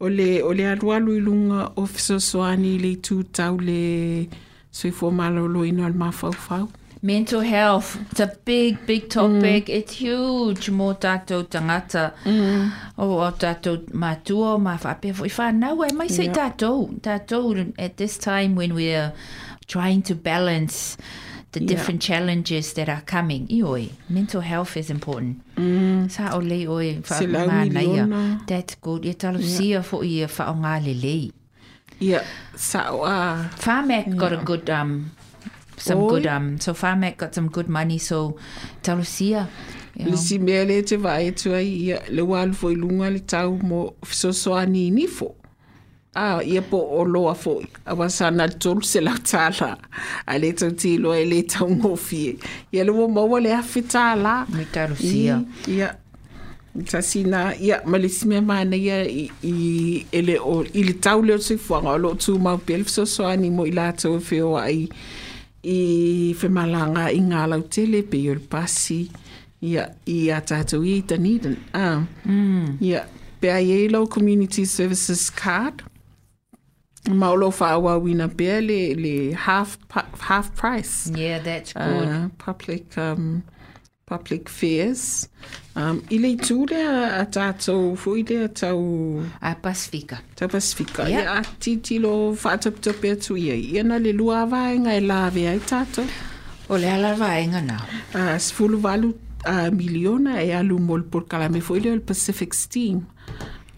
O 0.00 0.08
le, 0.08 0.42
o 0.42 0.52
le 0.52 0.64
alualu 0.64 1.16
i 1.16 1.20
lunga 1.20 1.72
o 1.76 1.86
fisosoani 1.86 2.76
i 2.76 2.78
le 2.78 2.96
tū 2.96 3.24
tau 3.32 3.58
le 3.58 4.26
soifua 4.72 5.10
malolo 5.12 5.64
ino 5.64 5.84
al 5.84 5.92
mawhau 5.92 6.68
Mental 7.02 7.40
health. 7.40 7.96
It's 8.10 8.20
a 8.20 8.26
big, 8.44 8.84
big 8.84 9.08
topic. 9.08 9.70
It's 9.70 9.94
huge. 9.94 10.68
Mō 10.70 10.98
tātou 11.00 11.46
tangata. 11.48 12.10
Mm. 12.28 12.66
O 13.00 13.06
o 13.24 13.30
tātou 13.40 13.86
mātua, 13.96 14.58
mā 14.60 14.74
whapea 14.82 15.16
fo 15.16 15.24
i 15.24 15.32
whānau. 15.32 15.80
E 15.88 15.94
mai 15.96 16.08
se 16.08 16.24
Yeah. 16.24 16.34
tātou. 16.34 17.00
Tātou 17.00 17.72
at 17.78 17.96
this 17.96 18.18
time 18.18 18.54
when 18.54 18.74
we're 18.74 19.12
trying 19.70 20.02
to 20.02 20.14
balance 20.14 20.98
the 21.52 21.60
Yeah. 21.60 21.68
different 21.70 22.02
challenges 22.02 22.72
that 22.74 22.88
are 22.88 23.02
coming. 23.06 23.46
Ioi, 23.48 23.90
mental 24.08 24.40
health 24.40 24.76
is 24.76 24.90
important. 24.90 25.42
Mm. 25.56 26.10
Sa 26.10 26.34
o 26.34 26.38
le 26.38 26.66
oi 26.66 27.02
lau 27.26 27.46
māna 27.50 27.82
ia. 27.82 28.04
That's 28.46 28.74
good. 28.82 29.04
Ia 29.06 29.14
talo 29.14 29.42
sia 29.42 29.82
fo 29.82 30.02
i 30.02 30.20
wha 30.26 30.50
o 30.50 30.54
ngā 30.62 30.74
lelei. 30.86 31.32
Ia, 32.00 32.22
sa 32.56 32.90
o 32.94 33.02
a... 33.04 33.50
Pharmac 33.58 34.16
got 34.16 34.32
a 34.32 34.42
good 34.50 34.70
um 34.70 35.10
some 35.76 36.02
Oi. 36.04 36.08
good 36.08 36.26
um 36.26 36.58
so 36.60 36.72
Pharmac 36.74 37.16
got 37.16 37.34
some 37.34 37.48
good 37.48 37.68
money 37.68 37.98
so 37.98 38.36
you 38.86 38.94
know. 38.94 40.10
Le 40.10 40.16
si 40.16 40.38
mea 40.38 40.64
le 40.64 40.82
te 40.82 40.96
vai 40.96 41.30
tu 41.30 41.52
ai 41.54 41.66
ia 41.66 41.98
le 42.08 42.22
walu 42.22 42.54
fo 42.54 42.68
lunga 42.68 43.10
le 43.10 43.20
tau 43.20 43.58
mo 43.62 43.94
fisosoani 44.04 44.90
ni 44.92 45.06
fo. 45.06 45.34
Ah, 46.14 46.42
ia 46.42 46.60
po 46.62 46.78
o 46.98 47.04
loa 47.04 47.34
fo. 47.34 47.60
A 47.86 47.94
wasa 47.94 48.30
na 48.30 48.48
tolu 48.48 48.82
se 48.82 49.00
la 49.00 49.14
tala. 49.22 49.76
A 50.26 50.38
le 50.38 50.52
tau 50.52 50.70
ti 50.74 50.98
loa 50.98 51.18
e 51.20 51.24
le 51.24 51.42
tau 51.42 51.68
ngofi. 51.70 52.36
Ia 52.72 52.84
le 52.84 52.90
wo 52.92 53.06
maua 53.08 53.38
le 53.40 53.50
awhi 53.54 53.82
tala. 53.88 54.44
Me 54.50 54.64
Talusia. 54.64 55.36
I- 55.68 55.76
Ia. 55.76 55.90
Ta 56.86 57.00
sina, 57.02 57.54
ia, 57.58 57.80
ma 57.84 57.98
le 57.98 58.08
si 58.08 58.26
mea 58.28 58.40
mana 58.40 58.76
ia 58.76 59.02
i, 59.02 60.06
ele 60.12 60.36
o, 60.38 60.62
i 60.74 60.82
le 60.86 60.92
tau 61.02 61.18
leo 61.22 61.38
tui 61.38 61.56
fuanga 61.58 61.90
o 61.96 61.98
lo 61.98 62.14
tu 62.14 62.38
mau 62.38 62.58
pe 62.58 62.76
le 62.78 62.84
fisosoani 62.86 63.50
mo 63.50 63.64
i 63.66 63.72
la 63.74 63.88
tau 63.92 64.14
e 64.16 64.20
feo 64.22 64.52
ai 64.56 64.86
i 65.66 66.30
whemalanga 66.38 67.08
i 67.10 67.18
ngā 67.26 67.42
lau 67.50 67.62
tele 67.74 68.02
pe 68.06 68.18
i 68.22 68.36
pasi. 68.50 69.00
Ia, 69.66 69.88
i 70.06 70.30
a 70.30 70.38
tātou 70.40 70.86
i 70.86 71.00
Dunedin. 71.02 71.56
Ah. 71.74 72.04
Mm. 72.24 72.78
Ia, 72.86 73.02
pe 73.42 73.50
ai 73.50 73.66
e 73.74 73.88
lau 73.90 74.06
Community 74.06 74.64
Services 74.64 75.26
Card. 75.30 75.82
Ma 77.08 77.30
o 77.30 77.34
lo 77.34 77.50
wina 77.50 78.28
pea 78.28 78.60
le, 78.60 78.94
le 78.94 79.32
half, 79.32 79.78
half 80.20 80.54
price. 80.54 81.10
Yeah, 81.14 81.38
that's 81.38 81.72
good. 81.72 82.08
Uh, 82.08 82.28
public 82.38 82.96
um, 82.98 83.42
public 84.06 84.48
fairs. 84.48 85.28
Um, 85.76 86.02
I 86.10 86.18
le 86.18 86.36
tū 86.36 86.66
lea 86.68 87.20
a 87.20 87.24
tātou 87.24 87.96
fui 87.96 88.22
lea 88.22 88.48
tau, 88.48 89.24
A 89.40 89.54
Pacifica. 89.54 90.18
tau 90.36 90.48
Pasifika. 90.48 91.08
Yeah. 91.08 91.22
Ia 91.22 91.38
a 91.38 91.42
titilo 91.58 92.34
whaatapitope 92.34 93.12
atu 93.12 93.36
ia. 93.38 93.54
Ia 93.54 93.82
na 93.82 93.96
le 93.98 94.12
lua 94.12 94.44
vaenga 94.46 94.92
e 94.94 95.00
lawe 95.00 95.46
ai 95.48 95.58
tātou. 95.58 96.04
O 96.68 96.76
le 96.76 96.90
ala 96.90 97.14
vaenga 97.16 97.64
now. 97.64 97.80
Uh, 98.14 98.36
sfulu 98.38 98.82
walu 98.82 99.14
uh, 99.46 99.70
miliona 99.70 100.42
e 100.42 100.52
alu 100.52 100.78
mo 100.78 100.96
le 100.98 101.04
porkalame 101.04 101.62
fui 101.62 101.80
le 101.80 101.98
Pacific 102.00 102.52
Steam. 102.52 103.06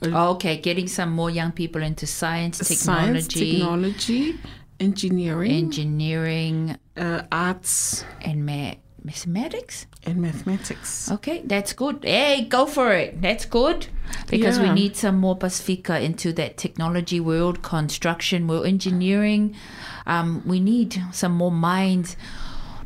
Oh, 0.04 0.30
okay, 0.32 0.56
getting 0.56 0.88
some 0.88 1.10
more 1.12 1.30
young 1.30 1.52
people 1.52 1.82
into 1.82 2.06
science, 2.06 2.58
Science, 2.58 3.26
technology, 3.28 3.52
technology, 3.58 4.38
engineering, 4.80 5.50
engineering, 5.52 6.76
uh, 6.96 7.22
arts 7.30 8.04
and 8.22 8.44
ma- 8.44 8.74
mathematics. 9.04 9.86
and 10.04 10.20
mathematics. 10.20 11.10
Okay, 11.12 11.42
that's 11.44 11.72
good. 11.72 12.02
Hey, 12.02 12.46
go 12.48 12.66
for 12.66 12.92
it. 12.92 13.22
That's 13.22 13.44
good 13.44 13.86
because 14.28 14.58
we 14.58 14.70
need 14.70 14.96
some 14.96 15.16
more 15.18 15.36
Pacifica 15.36 16.00
into 16.00 16.32
that 16.32 16.56
technology 16.56 17.20
world, 17.20 17.62
construction 17.62 18.48
world, 18.48 18.66
engineering. 18.66 19.54
Um, 20.06 20.42
we 20.44 20.58
need 20.58 21.00
some 21.12 21.32
more 21.32 21.52
minds 21.52 22.16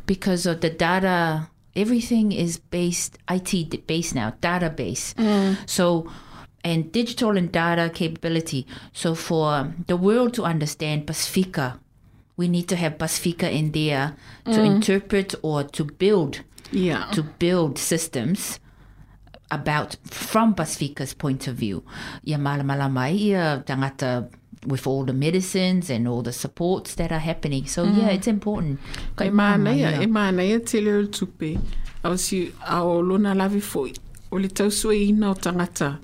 because 0.05 0.45
of 0.45 0.61
the 0.61 0.69
data. 0.69 1.47
Everything 1.75 2.31
is 2.31 2.59
based 2.59 3.17
IT 3.29 3.87
based 3.87 4.13
now, 4.13 4.33
database. 4.41 5.13
So. 5.67 6.07
And 6.63 6.91
digital 6.91 7.37
and 7.37 7.51
data 7.51 7.89
capability. 7.89 8.67
So, 8.91 9.15
for 9.15 9.73
the 9.87 9.95
world 9.95 10.33
to 10.33 10.43
understand 10.43 11.07
Pacifica, 11.07 11.79
we 12.35 12.47
need 12.47 12.67
to 12.67 12.75
have 12.75 12.97
Pacifica 12.97 13.49
in 13.49 13.71
there 13.71 14.15
to 14.45 14.51
mm. 14.51 14.65
interpret 14.75 15.35
or 15.41 15.63
to 15.63 15.83
build 15.85 16.41
Yeah. 16.71 17.05
to 17.13 17.23
build 17.23 17.77
systems 17.77 18.59
about 19.49 19.95
from 20.03 20.53
Pacifica's 20.53 21.13
point 21.13 21.47
of 21.47 21.55
view. 21.55 21.83
Ia 22.25 22.37
malamala 22.37 22.91
mai 22.91 23.11
ia 23.11 23.63
tangata 23.65 24.29
with 24.65 24.85
all 24.85 25.05
the 25.05 25.13
medicines 25.13 25.89
and 25.89 26.07
all 26.07 26.21
the 26.21 26.33
supports 26.33 26.95
that 26.95 27.11
are 27.11 27.19
happening. 27.19 27.65
So 27.67 27.83
yeah, 27.83 28.09
mm. 28.09 28.15
it's 28.15 28.27
important. 28.27 28.79
Mana 29.31 29.73
ia, 29.73 30.01
e 30.01 30.05
mana 30.07 30.43
ia 30.43 30.59
te 30.59 30.81
leo 30.81 31.01
le 31.01 31.07
tupe. 31.07 31.57
Au 32.03 32.15
si, 32.17 32.51
au 32.67 33.01
lona 33.01 33.33
lavi 33.33 33.61
foi. 33.61 33.93
O 34.31 34.35
le 34.37 34.49
tau 34.49 34.69
sua 34.69 34.95
ina 34.95 35.29
o 35.29 35.33
tangata. 35.33 35.99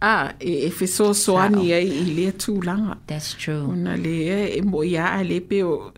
A, 0.00 0.34
e, 0.40 0.66
e 0.66 0.70
wheso 0.72 1.12
soani 1.12 1.72
ai 1.76 1.88
i 1.88 2.04
lea 2.16 2.32
tūlanga. 2.32 2.96
That's 3.06 3.34
true. 3.34 3.68
Ona 3.72 3.96
le 4.00 4.16
e, 4.32 4.40
e 4.58 4.62
mo 4.64 4.82
ia 4.84 5.12
a 5.12 5.22
le 5.22 5.40
pe 5.44 5.62
o, 5.62 5.92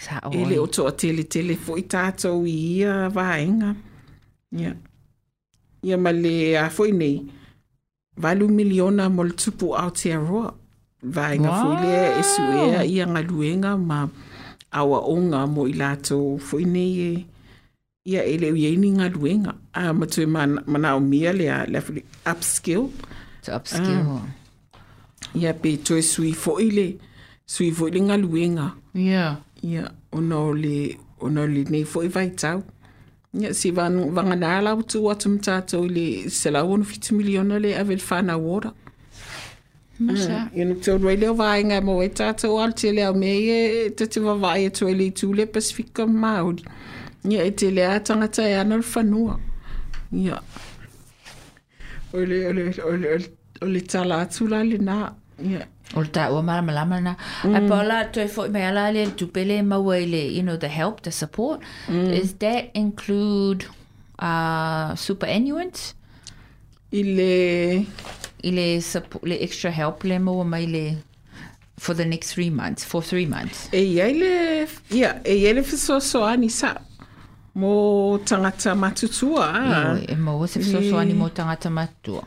Sa 0.00 0.16
e 0.32 0.44
le 0.48 0.56
o 0.56 0.66
toa 0.66 0.94
tele 0.96 1.26
tele 1.28 1.58
foi 1.60 1.84
tātou 1.84 2.46
i 2.48 2.56
ia 2.80 3.10
vaenga. 3.12 3.74
Ia. 4.56 4.72
Ia 5.84 5.96
ma 6.00 6.12
le 6.16 6.56
a 6.56 6.70
foi 6.72 6.94
nei. 6.96 7.20
Valu 8.16 8.48
miliona 8.48 9.10
mo 9.12 9.26
le 9.28 9.36
tupu 9.36 9.74
Aotearoa. 9.76 10.54
Vaenga 11.02 11.52
foi 11.60 11.76
lea 11.84 12.06
e 12.16 12.22
suea 12.32 12.80
ia 12.84 13.06
ngaluenga 13.06 13.76
ma 13.76 14.08
awa 14.72 14.98
onga 15.08 15.46
mo 15.48 15.64
i 15.68 15.72
lato 15.72 16.36
foi 16.38 16.64
nei 16.64 16.92
e 17.00 17.12
ia 18.04 18.24
ele 18.24 18.52
ui 18.52 18.64
eini 18.66 18.96
ngaluenga. 18.96 19.54
A 19.72 19.92
matue 19.92 20.26
mana, 20.26 20.96
o 20.96 21.00
mia 21.00 21.32
lea 21.32 21.80
foi 21.80 22.04
upskill. 22.24 22.88
To 23.42 23.56
upskill. 23.56 24.20
Ia 25.34 25.54
pe 25.54 25.76
toe 25.76 26.02
sui 26.02 26.32
foi 26.32 26.70
le 26.70 26.98
sui 27.46 27.70
foi 27.70 27.90
le 27.90 28.00
ngaluenga. 28.00 28.72
Yeah. 28.94 29.36
Ia 29.62 29.90
ona 30.12 30.38
o 30.38 30.52
le 30.52 30.96
ona 31.20 31.42
o 31.42 31.46
le 31.46 31.64
nei 31.64 31.84
foi 31.84 32.08
vai 32.08 32.30
tau. 32.30 32.62
Ia 33.34 33.54
si 33.54 33.70
van 33.70 34.10
vanga 34.14 34.36
na 34.36 34.60
la 34.60 34.76
tu 34.82 35.04
watu 35.04 35.28
mtato 35.28 35.86
le 35.88 36.28
se 36.30 36.50
la 36.50 36.64
one 36.64 36.84
fitu 36.84 37.14
miliona 37.14 37.58
le 37.58 37.74
avel 37.78 37.98
fana 37.98 38.36
water. 38.38 38.72
Masa. 40.00 40.50
Ia 40.56 40.64
nuk 40.64 40.80
tau 40.80 40.98
rei 40.98 41.16
leo 41.16 41.34
vai 41.34 41.62
ngai 41.64 41.80
mo 41.80 42.02
e 42.02 42.08
tato 42.08 42.58
al 42.58 42.72
te 42.72 42.92
leo 42.92 43.14
me 43.14 43.28
e 43.28 43.90
te 43.90 44.06
te 44.06 44.20
wawai 44.20 44.64
e 44.66 44.70
tue 44.70 44.94
le 44.94 45.10
tu 45.10 45.32
le 45.32 45.46
Pasifika 45.46 46.06
Māori. 46.06 46.64
Ia 47.24 47.44
e 47.44 47.50
te 47.50 47.70
lea 47.70 48.00
tangata 48.00 48.48
e 48.48 48.54
ana 48.54 48.76
le 48.76 48.82
whanua. 48.82 49.38
Ia. 50.12 50.36
O 50.36 50.69
le, 52.18 52.46
o 52.48 52.52
le, 52.52 52.68
o 52.68 52.96
le, 52.96 53.14
o 53.14 53.16
le, 53.18 53.28
o 53.62 53.66
le 53.66 53.80
tala 53.80 54.24
atu 54.26 54.48
la 54.48 54.62
le 54.64 54.78
nā. 54.78 55.12
Ia. 55.40 55.66
O 55.96 56.04
le 56.04 56.10
tā 56.14 56.28
ua 56.30 56.42
mara 56.42 56.62
malama 56.62 57.00
na. 57.02 57.14
Mm. 57.44 57.54
Ai 57.54 57.68
pa 57.68 57.82
la 57.86 58.04
toi 58.14 58.26
fo 58.28 58.48
me 58.48 58.62
ala 58.66 58.90
le 58.92 59.06
tupele 59.18 59.60
maua 59.66 60.00
i 60.02 60.06
le, 60.06 60.22
you 60.36 60.42
know, 60.42 60.56
the 60.56 60.68
help, 60.68 61.02
the 61.02 61.12
support. 61.12 61.60
Mm. 61.88 62.10
Does 62.14 62.34
that 62.34 62.70
include 62.74 63.66
uh, 64.18 64.94
superannuants? 64.94 65.94
I 66.92 67.02
le... 67.02 67.86
I 68.42 68.50
le, 68.50 68.80
support, 68.80 69.22
le 69.24 69.36
extra 69.40 69.70
help 69.70 70.02
le 70.04 70.18
maua 70.18 70.44
mai 70.44 70.64
le 70.66 70.96
for 71.78 71.94
the 71.94 72.04
next 72.04 72.34
three 72.34 72.50
months, 72.50 72.84
for 72.84 73.02
three 73.02 73.26
months. 73.26 73.68
E 73.72 73.82
iai 73.84 74.14
le, 74.18 74.66
ia, 74.90 75.20
e 75.24 75.34
iai 75.42 75.54
le 75.54 75.62
fisoasoani 75.62 76.50
sa. 76.50 76.74
Mo 77.60 78.18
tangata 78.24 78.74
matutua. 78.74 79.46
Ah. 79.54 79.98
E 80.08 80.14
maua 80.16 80.48
se 80.48 80.60
fiso 80.60 80.98
ani 80.98 81.14
mo 81.14 81.28
tangata 81.28 81.70
matua. 81.70 82.24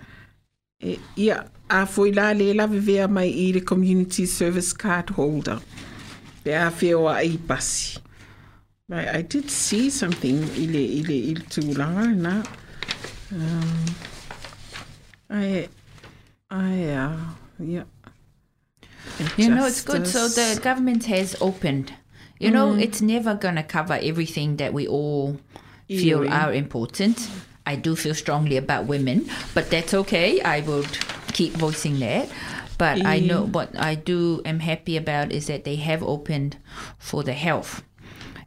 E, 0.80 1.00
ia, 1.16 1.44
a 1.70 1.86
foi 1.86 2.12
la 2.12 2.32
le 2.34 2.54
la 2.54 2.68
vivea 2.68 3.08
mai 3.10 3.30
i 3.30 3.52
le 3.54 3.62
community 3.62 4.26
service 4.26 4.74
card 4.74 5.10
holder. 5.18 5.60
Le 6.46 6.54
a 6.54 6.70
feo 6.72 7.08
a 7.08 7.24
i 7.24 7.38
pasi. 7.38 7.98
I, 8.92 9.20
I 9.20 9.22
did 9.22 9.50
see 9.50 9.90
something 9.90 10.44
i 10.56 10.66
le, 10.68 10.84
i 11.00 11.02
le, 11.08 11.18
i 11.32 11.34
le 11.34 11.46
tūlanga 11.50 12.08
na. 12.16 12.44
Um, 13.32 13.86
I, 15.30 15.68
I, 16.52 16.84
uh, 16.94 17.18
yeah. 17.60 17.86
You 19.38 19.50
know, 19.50 19.66
it's 19.66 19.82
good. 19.82 20.06
So 20.06 20.28
the 20.28 20.60
government 20.62 21.06
has 21.06 21.36
opened. 21.42 21.94
You 22.44 22.52
know, 22.52 22.74
mm. 22.74 22.82
it's 22.82 23.02
never 23.02 23.36
going 23.36 23.56
to 23.56 23.64
cover 23.64 24.00
everything 24.02 24.58
that 24.58 24.74
we 24.74 24.88
all 24.88 25.40
feel 25.88 26.20
Earring. 26.20 26.32
are 26.32 26.54
important. 26.54 27.30
I 27.66 27.76
do 27.76 27.96
feel 27.96 28.14
strongly 28.14 28.58
about 28.58 28.86
women, 28.86 29.30
but 29.54 29.70
that's 29.70 29.94
okay. 29.94 30.42
I 30.42 30.60
would 30.62 30.92
keep 31.34 31.54
voicing 31.54 32.00
that. 32.00 32.30
But 32.78 33.06
I 33.06 33.20
know 33.20 33.46
what 33.46 33.78
I 33.80 33.96
do 33.96 34.42
am 34.46 34.60
happy 34.60 34.98
about 34.98 35.32
is 35.32 35.48
that 35.48 35.64
they 35.64 35.76
have 35.78 36.04
opened 36.04 36.58
for 36.98 37.24
the 37.24 37.34
health. 37.34 37.84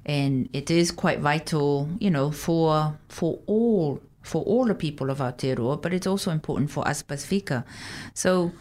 And 0.05 0.49
it 0.53 0.71
is 0.71 0.91
quite 0.91 1.21
vital, 1.21 1.89
you 1.99 2.11
know, 2.11 2.31
for 2.31 2.99
for 3.09 3.41
all 3.47 4.01
for 4.23 4.43
all 4.43 4.67
the 4.67 4.75
people 4.75 5.09
of 5.09 5.19
Aotearoa, 5.19 5.81
but 5.81 5.95
it's 5.95 6.07
also 6.07 6.31
important 6.33 6.71
for 6.71 6.87
us 6.87 7.03
Pacifica. 7.03 7.65
So 8.13 8.53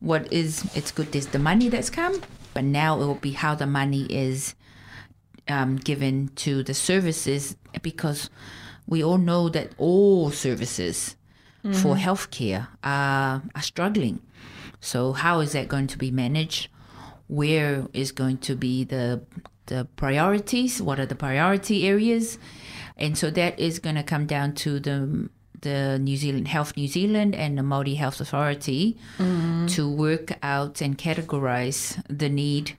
what 0.00 0.30
is 0.32 0.70
it's 0.76 0.92
good 0.92 1.10
there's 1.12 1.28
the 1.28 1.38
money 1.38 1.68
that's 1.68 1.90
come, 1.90 2.20
but 2.54 2.64
now 2.64 3.00
it 3.00 3.06
will 3.06 3.14
be 3.14 3.32
how 3.32 3.54
the 3.54 3.66
money 3.66 4.06
is 4.08 4.54
um, 5.48 5.76
given 5.76 6.28
to 6.36 6.62
the 6.62 6.74
services 6.74 7.56
because 7.82 8.30
we 8.86 9.02
all 9.02 9.18
know 9.18 9.48
that 9.48 9.72
all 9.78 10.30
services 10.30 11.16
for 11.82 11.96
healthcare 11.96 12.68
are, 12.84 13.42
are 13.56 13.62
struggling. 13.62 14.20
So 14.80 15.12
how 15.12 15.40
is 15.40 15.50
that 15.52 15.66
going 15.66 15.88
to 15.88 15.98
be 15.98 16.12
managed? 16.12 16.68
Where 17.26 17.88
is 17.92 18.12
going 18.12 18.38
to 18.38 18.54
be 18.54 18.84
the 18.84 19.22
the 19.66 19.88
priorities? 19.96 20.80
What 20.80 21.00
are 21.00 21.06
the 21.06 21.16
priority 21.16 21.88
areas? 21.88 22.38
And 22.96 23.18
so 23.18 23.30
that 23.30 23.58
is 23.58 23.80
going 23.80 23.96
to 23.96 24.04
come 24.04 24.26
down 24.26 24.54
to 24.62 24.78
the 24.78 25.28
the 25.60 25.98
New 25.98 26.16
Zealand 26.16 26.46
Health 26.46 26.76
New 26.76 26.86
Zealand 26.86 27.34
and 27.34 27.58
the 27.58 27.62
Māori 27.62 27.96
Health 27.96 28.20
Authority 28.20 28.96
to 29.18 29.90
work 29.90 30.38
out 30.42 30.80
and 30.80 30.96
categorize 30.96 32.00
the 32.08 32.28
need 32.28 32.76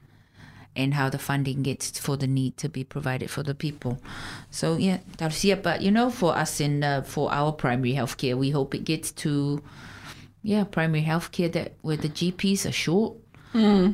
and 0.78 0.94
how 0.94 1.10
the 1.10 1.18
funding 1.18 1.64
gets 1.64 2.00
for 2.00 2.16
the 2.16 2.28
need 2.28 2.56
to 2.58 2.70
be 2.70 2.84
provided 2.84 3.30
for 3.30 3.44
the 3.44 3.56
people. 3.56 4.00
So 4.52 4.78
yeah, 4.78 5.00
Tarsia, 5.18 5.62
but 5.62 5.82
you 5.82 5.92
know, 5.92 6.10
for 6.10 6.38
us 6.38 6.62
in 6.62 6.84
uh, 6.84 7.02
for 7.02 7.32
our 7.34 7.52
primary 7.52 7.94
healthcare, 7.94 8.36
we 8.38 8.52
hope 8.52 8.74
it 8.76 8.86
gets 8.86 9.12
to 9.24 9.62
yeah 10.44 10.64
primary 10.64 11.04
healthcare 11.04 11.52
that 11.52 11.74
where 11.82 11.98
the 11.98 12.10
GPs 12.10 12.66
are 12.66 12.72
short. 12.72 13.16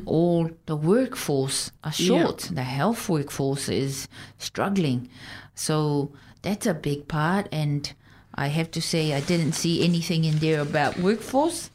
All 0.04 0.50
the 0.66 0.76
workforce 0.76 1.70
are 1.82 1.92
short. 1.92 2.50
The 2.52 2.64
health 2.64 3.08
workforce 3.08 3.70
is 3.70 4.08
struggling. 4.36 5.08
So 5.54 6.10
that's 6.42 6.66
a 6.66 6.74
big 6.74 7.08
part. 7.08 7.48
And 7.50 7.90
I 8.34 8.48
have 8.48 8.70
to 8.72 8.82
say, 8.82 9.14
I 9.14 9.20
didn't 9.20 9.52
see 9.52 9.82
anything 9.82 10.24
in 10.24 10.38
there 10.38 10.60
about 10.60 10.98
workforce. 10.98 11.70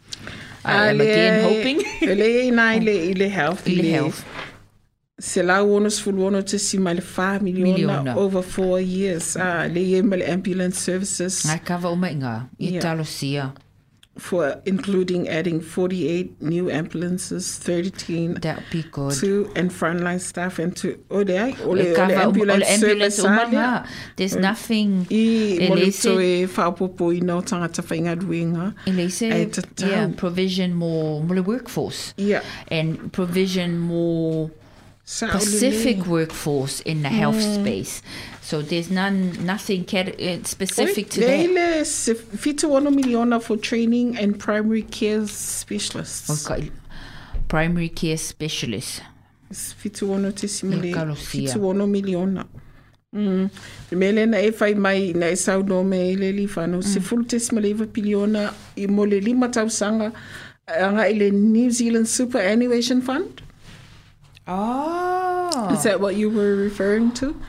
I 0.64 0.90
am 0.90 1.02
again 1.02 1.42
hoping. 1.44 1.78
Le 2.02 2.52
na 2.56 2.72
i 2.72 2.80
le, 2.80 3.28
health. 3.30 3.68
I 3.68 3.74
le 3.74 3.84
health. 3.84 4.26
Se 5.20 5.44
la 5.44 5.62
uono 5.64 5.90
sfuluono 5.90 6.42
te 6.44 6.58
si 6.58 6.78
ma 6.78 6.94
le 6.94 7.02
5 7.02 7.42
miliona 7.42 8.16
over 8.18 8.42
four 8.42 8.80
years. 8.80 9.36
Ah, 9.36 9.68
le 9.68 9.82
ye 9.82 10.02
ma 10.02 10.16
le 10.16 10.26
ambulance 10.32 10.80
services 10.80 11.46
Ngai 11.46 11.60
kawa 11.66 11.90
o 11.92 11.96
mai 11.96 12.16
ngā, 12.16 12.48
Yeah. 12.58 12.82
talosia. 12.82 13.52
for 14.18 14.60
including 14.66 15.30
adding 15.30 15.62
48 15.62 16.42
new 16.42 16.70
ambulances, 16.70 17.58
13 17.60 18.34
That 18.42 18.60
be 18.70 18.84
good. 18.92 19.14
to 19.22 19.50
and 19.56 19.72
frontline 19.72 20.20
staff 20.20 20.60
and 20.60 20.76
to 20.76 20.98
o 21.10 21.20
le 21.24 21.38
ai 21.40 21.56
o 21.64 21.72
E 21.74 21.76
le, 21.76 21.84
o 21.84 21.88
le 21.88 21.94
kawa 21.96 22.10
o- 22.12 22.20
o 22.20 22.24
ambulance, 22.28 22.60
le 22.60 22.74
ambulance 22.92 23.20
a 23.20 23.48
lea. 23.50 23.84
There's 24.18 24.36
nothing 24.36 25.08
I 25.10 25.16
e 25.64 25.68
mo 25.70 25.76
le 25.76 25.86
leise- 25.86 26.02
to 26.04 26.20
e 26.20 26.46
whaopopo 26.48 27.14
i 27.16 27.22
nau 27.22 27.42
tangata 27.42 27.82
whainga 27.82 28.16
ruenga. 28.20 28.74
e 28.86 28.92
leise, 28.92 29.32
Ai 29.32 29.46
te 29.46 29.62
tau. 29.62 29.88
yeah, 29.88 30.08
provision 30.10 30.74
more, 30.74 31.24
more 31.24 31.42
workforce. 31.42 32.14
Yeah. 32.18 32.42
And 32.70 33.12
provision 33.14 33.78
more 33.80 34.50
Sa 35.10 35.26
o 35.26 35.30
le 35.30 35.34
Pacific 35.40 36.06
workforce 36.06 36.82
in 36.82 37.02
the 37.02 37.10
health 37.10 37.44
Mm. 37.44 37.62
space. 37.62 38.02
So 38.44 38.62
there's 38.62 38.92
none, 38.92 39.44
nothing 39.44 39.82
uh, 39.82 40.44
specific 40.44 41.10
to 41.10 41.22
that. 41.22 41.50
le 41.50 41.84
se 41.86 42.14
fitu 42.14 42.72
ono 42.76 42.92
miliona 42.92 43.42
for 43.42 43.58
training 43.58 44.18
and 44.20 44.38
primary 44.38 44.84
care 44.84 45.26
specialists. 45.26 46.30
Okay. 46.30 46.70
Primary 47.48 47.90
care 47.90 48.18
specialist. 48.18 49.02
Fitu 49.52 50.12
ono 50.12 50.30
te 50.32 50.48
simile. 50.48 50.90
Ia 50.90 50.96
kalosia. 50.96 51.54
Fitu 51.54 51.66
ono 51.66 51.88
miliona. 51.88 52.46
Mm. 53.12 53.50
Mele 53.92 54.26
na 54.28 54.38
e 54.38 54.74
mai 54.76 55.14
na 55.14 55.26
e 55.26 55.36
sau 55.36 55.64
no 55.64 55.84
me 55.84 56.16
le 56.16 56.32
li 56.32 56.46
whano. 56.46 56.82
Se 56.82 57.00
fulu 57.00 57.28
te 57.28 57.40
simile 57.40 57.70
iwa 57.74 57.88
piliona 57.88 58.54
i 58.78 58.86
mo 58.86 59.06
le 59.06 59.20
lima 59.20 59.50
tausanga 59.50 60.14
anga 60.68 61.10
New 61.32 61.72
Zealand 61.72 62.08
Superannuation 62.08 63.02
Fund. 63.02 63.42
Oh. 64.50 65.70
Is 65.72 65.84
that 65.84 66.02
what 66.02 66.16
you 66.16 66.30
were 66.30 66.56
referring 66.56 67.12
to? 67.14 67.40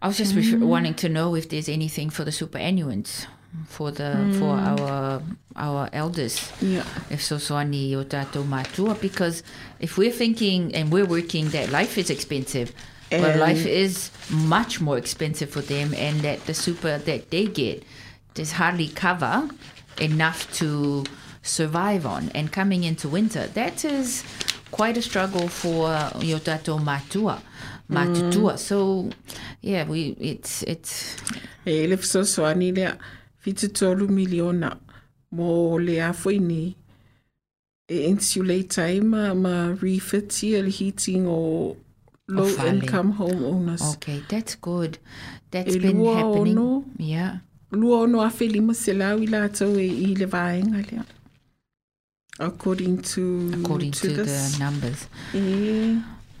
I 0.00 0.06
was 0.06 0.16
just 0.16 0.36
refer- 0.36 0.58
mm. 0.58 0.66
wanting 0.66 0.94
to 0.94 1.08
know 1.08 1.34
if 1.34 1.48
there's 1.48 1.68
anything 1.68 2.10
for 2.10 2.24
the 2.24 2.30
superannuants 2.30 3.26
for 3.66 3.90
the 3.90 4.12
for 4.38 4.56
mm. 4.56 4.80
our 4.80 5.22
our 5.56 5.88
elders. 5.92 6.50
Yeah. 6.60 6.84
If 7.10 7.22
so 7.22 7.36
soani 7.36 7.94
o 7.94 8.04
tātou 8.04 8.44
mātua, 8.44 9.00
because 9.00 9.42
if 9.80 9.96
we're 9.96 10.12
thinking 10.12 10.74
and 10.74 10.92
we're 10.92 11.06
working 11.06 11.48
that 11.50 11.70
life 11.70 11.96
is 11.98 12.10
expensive, 12.10 12.72
but 13.10 13.36
life 13.36 13.64
is 13.66 14.10
much 14.30 14.80
more 14.80 14.98
expensive 14.98 15.50
for 15.50 15.60
them, 15.60 15.94
and 15.94 16.20
that 16.20 16.44
the 16.46 16.54
super 16.54 16.98
that 16.98 17.30
they 17.30 17.46
get 17.46 17.82
does 18.34 18.52
hardly 18.52 18.88
cover 18.88 19.48
enough 20.00 20.52
to 20.54 21.04
survive 21.42 22.04
on. 22.06 22.30
And 22.34 22.50
coming 22.50 22.84
into 22.84 23.08
winter, 23.08 23.46
that 23.48 23.84
is 23.84 24.24
quite 24.74 24.96
a 24.98 25.02
struggle 25.02 25.48
for 25.48 25.88
your 26.20 26.40
tātou 26.40 26.80
mātua, 26.82 27.38
mātutua. 27.88 28.54
Mm. 28.54 28.58
So, 28.58 29.10
yeah, 29.62 29.84
we 29.88 30.16
it's 30.18 30.62
it's 30.62 31.16
E 31.66 31.86
le 31.86 31.96
fisosoani 31.96 32.72
lea 32.76 32.92
fitu 33.40 33.68
tolu 33.68 34.08
miliona 34.08 34.76
mo 35.32 35.78
le 35.78 35.98
a 36.00 36.12
ni 36.40 36.76
e 37.88 38.08
insulate 38.08 38.78
ai 38.78 39.00
ma, 39.00 39.34
ma 39.34 39.74
refit 39.80 40.42
ia 40.42 40.62
le 40.62 40.70
heating 40.70 41.26
o 41.26 41.76
low 42.28 42.48
income 42.66 43.12
homeowners. 43.14 43.94
Okay, 43.94 44.22
that's 44.28 44.56
good. 44.56 44.98
That's 45.50 45.74
E 45.74 45.78
been 45.78 46.04
happening. 46.04 46.58
ono. 46.58 46.84
Yeah. 46.98 47.38
lua 47.70 48.02
ono 48.02 48.20
a 48.22 48.30
whelima 48.30 48.74
se 48.74 48.92
lau 48.92 49.18
i 49.18 49.26
lātou 49.26 49.78
e 49.80 49.86
i 49.86 50.14
le 50.14 50.26
vaenga 50.26 50.82
lea. 50.90 51.04
According 52.40 53.02
to 53.14 53.52
according 53.60 53.92
to, 53.92 54.08
this. 54.08 54.52
the 54.52 54.58
numbers. 54.58 55.06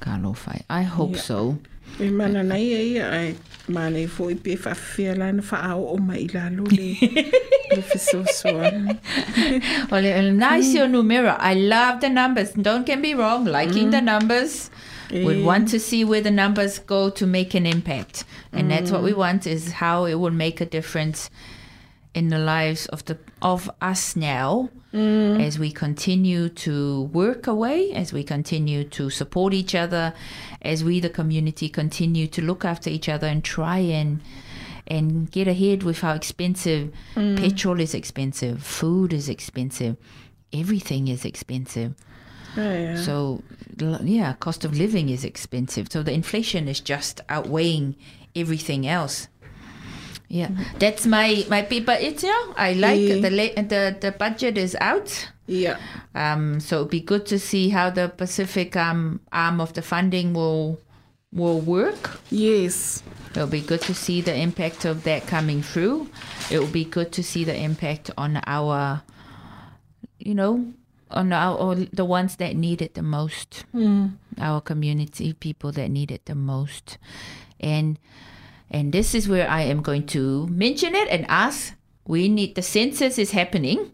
Ka. 0.00 0.18
I 0.68 0.82
hope 0.82 1.12
Yeah. 1.12 1.20
so. 1.20 1.58
e 2.00 2.10
mana 2.10 2.42
nei 2.42 2.74
e 2.74 2.82
ia 2.94 3.10
ai 3.10 3.34
mana 3.68 3.98
i 4.00 4.06
fo 4.06 4.28
i 4.28 4.34
pe 4.34 4.56
whawhia 4.56 5.16
lana 5.16 5.42
whaao 5.42 5.92
o 5.94 5.96
mai 5.96 6.24
i 6.24 6.28
lalo 6.34 6.64
le 6.64 6.88
le 7.70 7.82
whesosoana. 7.82 8.98
Well, 9.90 10.04
uh, 10.06 10.32
nice 10.32 10.74
your 10.74 10.88
numero. 10.88 11.36
I 11.38 11.54
love 11.54 12.00
the 12.00 12.08
numbers. 12.10 12.52
Don't 12.52 12.84
get 12.86 13.00
me 13.00 13.14
wrong. 13.14 13.44
Liking 13.44 13.90
the 13.90 14.00
numbers. 14.00 14.70
We 15.12 15.42
want 15.44 15.68
to 15.68 15.78
see 15.78 16.04
where 16.04 16.20
the 16.20 16.30
numbers 16.32 16.80
go 16.80 17.10
to 17.10 17.26
make 17.26 17.54
an 17.54 17.66
impact, 17.66 18.24
and 18.52 18.70
that's 18.70 18.90
what 18.90 19.02
we 19.04 19.12
want. 19.12 19.46
Is 19.46 19.72
how 19.72 20.06
it 20.06 20.14
will 20.14 20.32
make 20.34 20.60
a 20.60 20.66
difference 20.66 21.30
in 22.14 22.28
the 22.30 22.38
lives 22.38 22.86
of 22.86 23.04
the 23.04 23.16
of 23.42 23.70
us 23.80 24.16
now 24.16 24.70
mm. 24.92 25.42
as 25.42 25.58
we 25.58 25.70
continue 25.70 26.48
to 26.48 27.02
work 27.12 27.46
away, 27.46 27.92
as 27.92 28.12
we 28.12 28.22
continue 28.22 28.84
to 28.84 29.10
support 29.10 29.52
each 29.52 29.74
other, 29.74 30.14
as 30.62 30.84
we 30.84 31.00
the 31.00 31.10
community 31.10 31.68
continue 31.68 32.26
to 32.28 32.40
look 32.42 32.64
after 32.64 32.88
each 32.88 33.08
other 33.08 33.26
and 33.26 33.44
try 33.44 33.78
and 33.78 34.20
and 34.86 35.30
get 35.30 35.48
ahead 35.48 35.82
with 35.82 36.00
how 36.00 36.12
expensive 36.12 36.92
mm. 37.14 37.38
petrol 37.38 37.80
is 37.80 37.94
expensive, 37.94 38.62
food 38.62 39.12
is 39.12 39.28
expensive, 39.28 39.96
everything 40.52 41.08
is 41.08 41.24
expensive. 41.24 41.94
Oh, 42.56 42.72
yeah. 42.72 42.96
So, 42.96 43.42
yeah, 43.78 44.34
cost 44.34 44.64
of 44.64 44.76
living 44.76 45.08
is 45.08 45.24
expensive. 45.24 45.90
So 45.90 46.02
the 46.02 46.12
inflation 46.12 46.68
is 46.68 46.80
just 46.80 47.20
outweighing 47.28 47.96
everything 48.36 48.86
else. 48.86 49.28
Yeah, 50.34 50.50
that's 50.82 51.06
my 51.06 51.46
my 51.48 51.62
pe- 51.62 51.78
but 51.86 52.02
it's 52.02 52.24
yeah. 52.26 52.42
I 52.58 52.72
like 52.74 52.98
Yeah. 52.98 53.22
the 53.22 53.30
la- 53.30 53.62
the 53.62 53.82
the 54.02 54.10
budget 54.10 54.58
is 54.58 54.74
out. 54.82 55.30
Yeah. 55.46 55.78
Um, 56.14 56.58
so 56.58 56.82
it'd 56.82 56.90
be 56.90 57.00
good 57.00 57.22
to 57.30 57.38
see 57.38 57.68
how 57.70 57.90
the 57.94 58.08
Pacific 58.10 58.74
um 58.74 59.20
arm 59.30 59.60
of 59.60 59.74
the 59.78 59.82
funding 59.82 60.34
will 60.34 60.80
will 61.30 61.60
work. 61.62 62.18
Yes. 62.34 63.02
It'll 63.30 63.46
be 63.46 63.60
good 63.62 63.80
to 63.82 63.94
see 63.94 64.22
the 64.22 64.34
impact 64.34 64.84
of 64.84 65.02
that 65.04 65.26
coming 65.30 65.62
through. 65.62 66.08
It 66.50 66.58
will 66.58 66.70
be 66.70 66.84
good 66.84 67.10
to 67.12 67.22
see 67.22 67.44
the 67.44 67.54
impact 67.54 68.10
on 68.18 68.40
our, 68.46 69.02
you 70.18 70.34
know, 70.34 70.66
on 71.10 71.32
our 71.32 71.54
or 71.58 71.74
the 71.74 72.04
ones 72.04 72.36
that 72.36 72.56
need 72.56 72.82
it 72.82 72.94
the 72.94 73.02
most, 73.02 73.64
our 74.38 74.60
community 74.60 75.32
people 75.32 75.70
that 75.72 75.90
need 75.90 76.10
it 76.10 76.26
the 76.26 76.34
most, 76.34 76.98
and 77.60 77.98
and 78.70 78.92
this 78.92 79.14
is 79.14 79.28
where 79.28 79.48
I 79.48 79.62
am 79.62 79.82
going 79.82 80.06
to 80.08 80.46
mention 80.48 80.94
it 80.94 81.08
and 81.08 81.26
ask. 81.28 81.74
We 82.06 82.28
need 82.28 82.54
the 82.54 82.62
census 82.62 83.18
is 83.18 83.30
happening. 83.30 83.92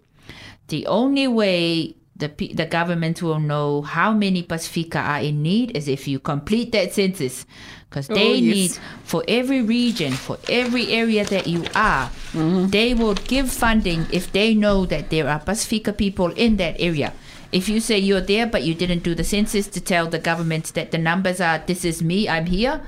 The 0.66 0.86
only 0.86 1.28
way 1.28 1.96
the 2.16 2.28
the 2.54 2.66
government 2.66 3.22
will 3.22 3.40
know 3.40 3.82
how 3.82 4.12
many 4.12 4.42
Pacifica 4.42 4.98
are 4.98 5.20
in 5.20 5.42
need 5.42 5.76
is 5.76 5.88
if 5.88 6.06
you 6.06 6.18
complete 6.18 6.72
that 6.72 6.92
census, 6.92 7.46
because 7.88 8.08
oh, 8.10 8.14
they 8.14 8.34
yes. 8.34 8.54
need 8.54 8.70
for 9.02 9.24
every 9.26 9.62
region, 9.62 10.12
for 10.12 10.38
every 10.48 10.92
area 10.92 11.24
that 11.24 11.46
you 11.46 11.64
are, 11.74 12.10
mm-hmm. 12.32 12.68
they 12.68 12.94
will 12.94 13.14
give 13.14 13.50
funding 13.50 14.06
if 14.12 14.30
they 14.32 14.54
know 14.54 14.86
that 14.86 15.10
there 15.10 15.28
are 15.28 15.40
Pacifica 15.40 15.92
people 15.92 16.30
in 16.32 16.56
that 16.56 16.76
area. 16.78 17.12
If 17.50 17.68
you 17.68 17.80
say 17.80 17.98
you're 17.98 18.20
there 18.20 18.46
but 18.46 18.62
you 18.62 18.74
didn't 18.74 19.02
do 19.02 19.14
the 19.14 19.24
census 19.24 19.66
to 19.68 19.80
tell 19.80 20.06
the 20.06 20.20
government 20.20 20.72
that 20.74 20.92
the 20.92 20.98
numbers 20.98 21.40
are 21.40 21.58
this 21.58 21.84
is 21.84 22.02
me, 22.02 22.28
I'm 22.28 22.46
here, 22.46 22.82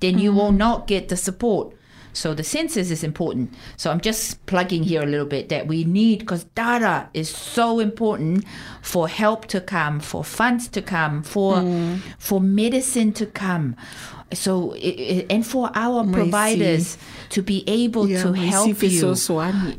then 0.00 0.18
you 0.18 0.32
will 0.32 0.52
not 0.52 0.86
get 0.86 1.08
the 1.08 1.16
support. 1.16 1.72
So 2.16 2.32
the 2.32 2.44
census 2.44 2.92
is 2.92 3.02
important. 3.02 3.50
So 3.76 3.90
I'm 3.90 4.00
just 4.00 4.46
plugging 4.46 4.84
here 4.84 5.02
a 5.02 5.06
little 5.06 5.26
bit 5.26 5.48
that 5.48 5.66
we 5.66 5.82
need 5.82 6.20
because 6.20 6.44
data 6.54 7.08
is 7.12 7.28
so 7.28 7.80
important 7.80 8.44
for 8.82 9.08
help 9.08 9.46
to 9.48 9.60
come, 9.60 9.98
for 9.98 10.22
funds 10.22 10.68
to 10.68 10.80
come, 10.80 11.24
for 11.24 11.60
for 12.18 12.40
medicine 12.40 13.12
to 13.14 13.26
come. 13.26 13.74
So 14.32 14.74
i- 14.74 14.76
i- 14.78 15.26
and 15.28 15.44
for 15.44 15.70
our 15.74 16.04
providers 16.12 16.96
to 17.30 17.42
be 17.42 17.64
able 17.66 18.08
Yeah, 18.08 18.22
to 18.22 18.32
help 18.32 18.68
you. 18.68 19.00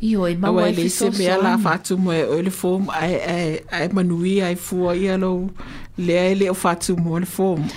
Yo, 0.02 0.28
e 0.28 0.36
mau 0.36 0.52
Awa 0.52 0.64
ai 0.66 0.72
le 0.72 0.90
se 0.90 1.10
mea 1.10 1.38
la 1.38 1.56
whesosoani. 1.56 1.64
whatu 1.64 1.98
mo 1.98 2.12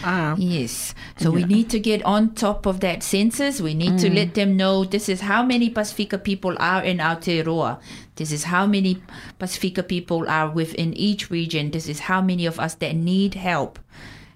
Ah, 0.03 0.35
Yes. 0.39 0.95
So 1.19 1.31
we 1.31 1.45
need 1.45 1.71
to 1.71 1.79
get 1.79 2.03
on 2.05 2.35
top 2.35 2.67
of 2.67 2.81
that 2.81 3.03
census. 3.03 3.61
We 3.61 3.75
need 3.75 3.99
to 3.99 4.11
let 4.11 4.35
them 4.35 4.57
know 4.57 4.85
this 4.85 5.09
is 5.09 5.21
how 5.21 5.43
many 5.45 5.71
Pacifica 5.71 6.19
people 6.19 6.57
are 6.59 6.83
in 6.83 6.99
Aotearoa. 6.99 7.79
This 8.17 8.33
is 8.33 8.45
how 8.45 8.67
many 8.67 9.01
Pacifica 9.39 9.83
people 9.83 10.29
are 10.29 10.51
within 10.51 10.95
each 10.95 11.31
region. 11.31 11.71
This 11.71 11.89
is 11.89 12.01
how 12.01 12.21
many 12.21 12.47
of 12.47 12.59
us 12.59 12.75
that 12.77 12.97
need 12.97 13.35
help. 13.35 13.79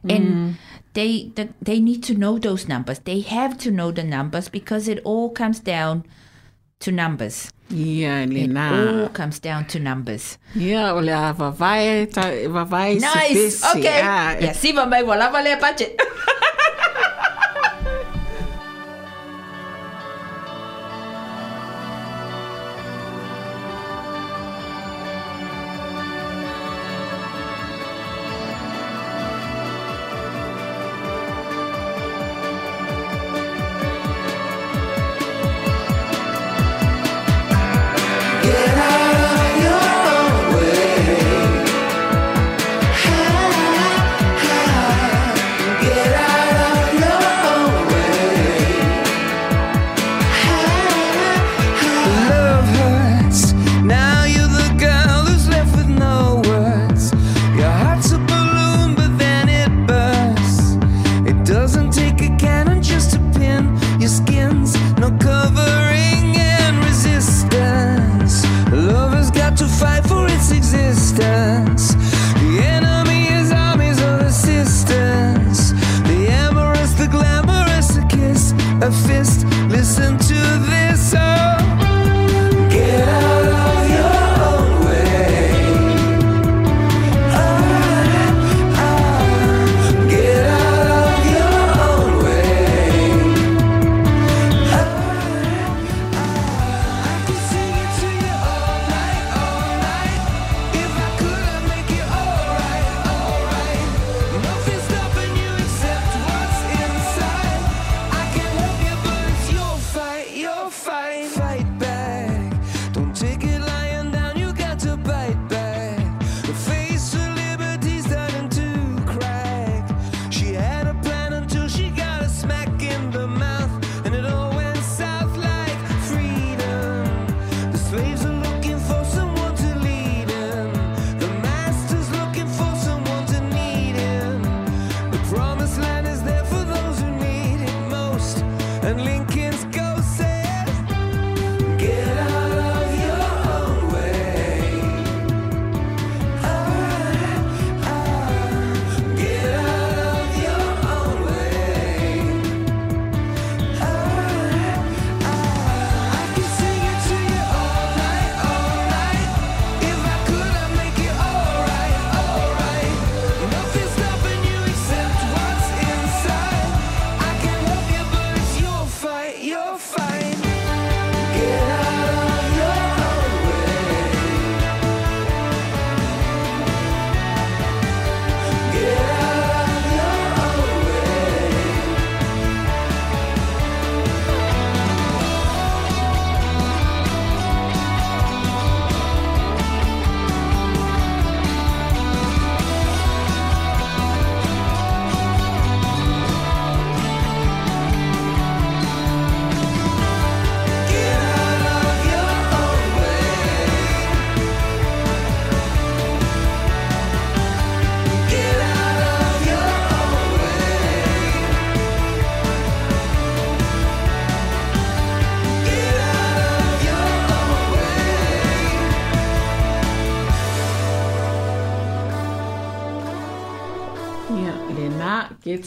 And 0.08 0.56
they 0.94 1.30
the, 1.34 1.48
they 1.60 1.80
need 1.80 2.02
to 2.04 2.14
know 2.14 2.38
those 2.38 2.68
numbers. 2.68 3.00
They 3.00 3.20
have 3.20 3.58
to 3.58 3.70
know 3.70 3.90
the 3.92 4.04
numbers 4.04 4.48
because 4.48 4.88
it 4.88 5.00
all 5.04 5.30
comes 5.30 5.58
down 5.60 6.04
to 6.82 6.92
numbers. 6.92 7.50
Yeah, 7.70 8.26
le 8.28 8.40
It 8.44 8.56
all 8.56 9.08
comes 9.08 9.38
down 9.38 9.64
to 9.66 9.78
numbers. 9.78 10.36
Yeah, 10.54 10.92
o 10.92 11.00
le 11.00 11.12
a 11.12 11.32
vavai, 11.32 12.06
vavai 12.48 13.00
Nice. 13.00 13.64
Okay. 13.64 14.00
Ah, 14.02 14.36
Yeah, 14.38 14.52
see, 14.52 14.72
mai 14.72 15.02
wala 15.02 15.30
vale 15.32 15.56
budget. 15.58 15.96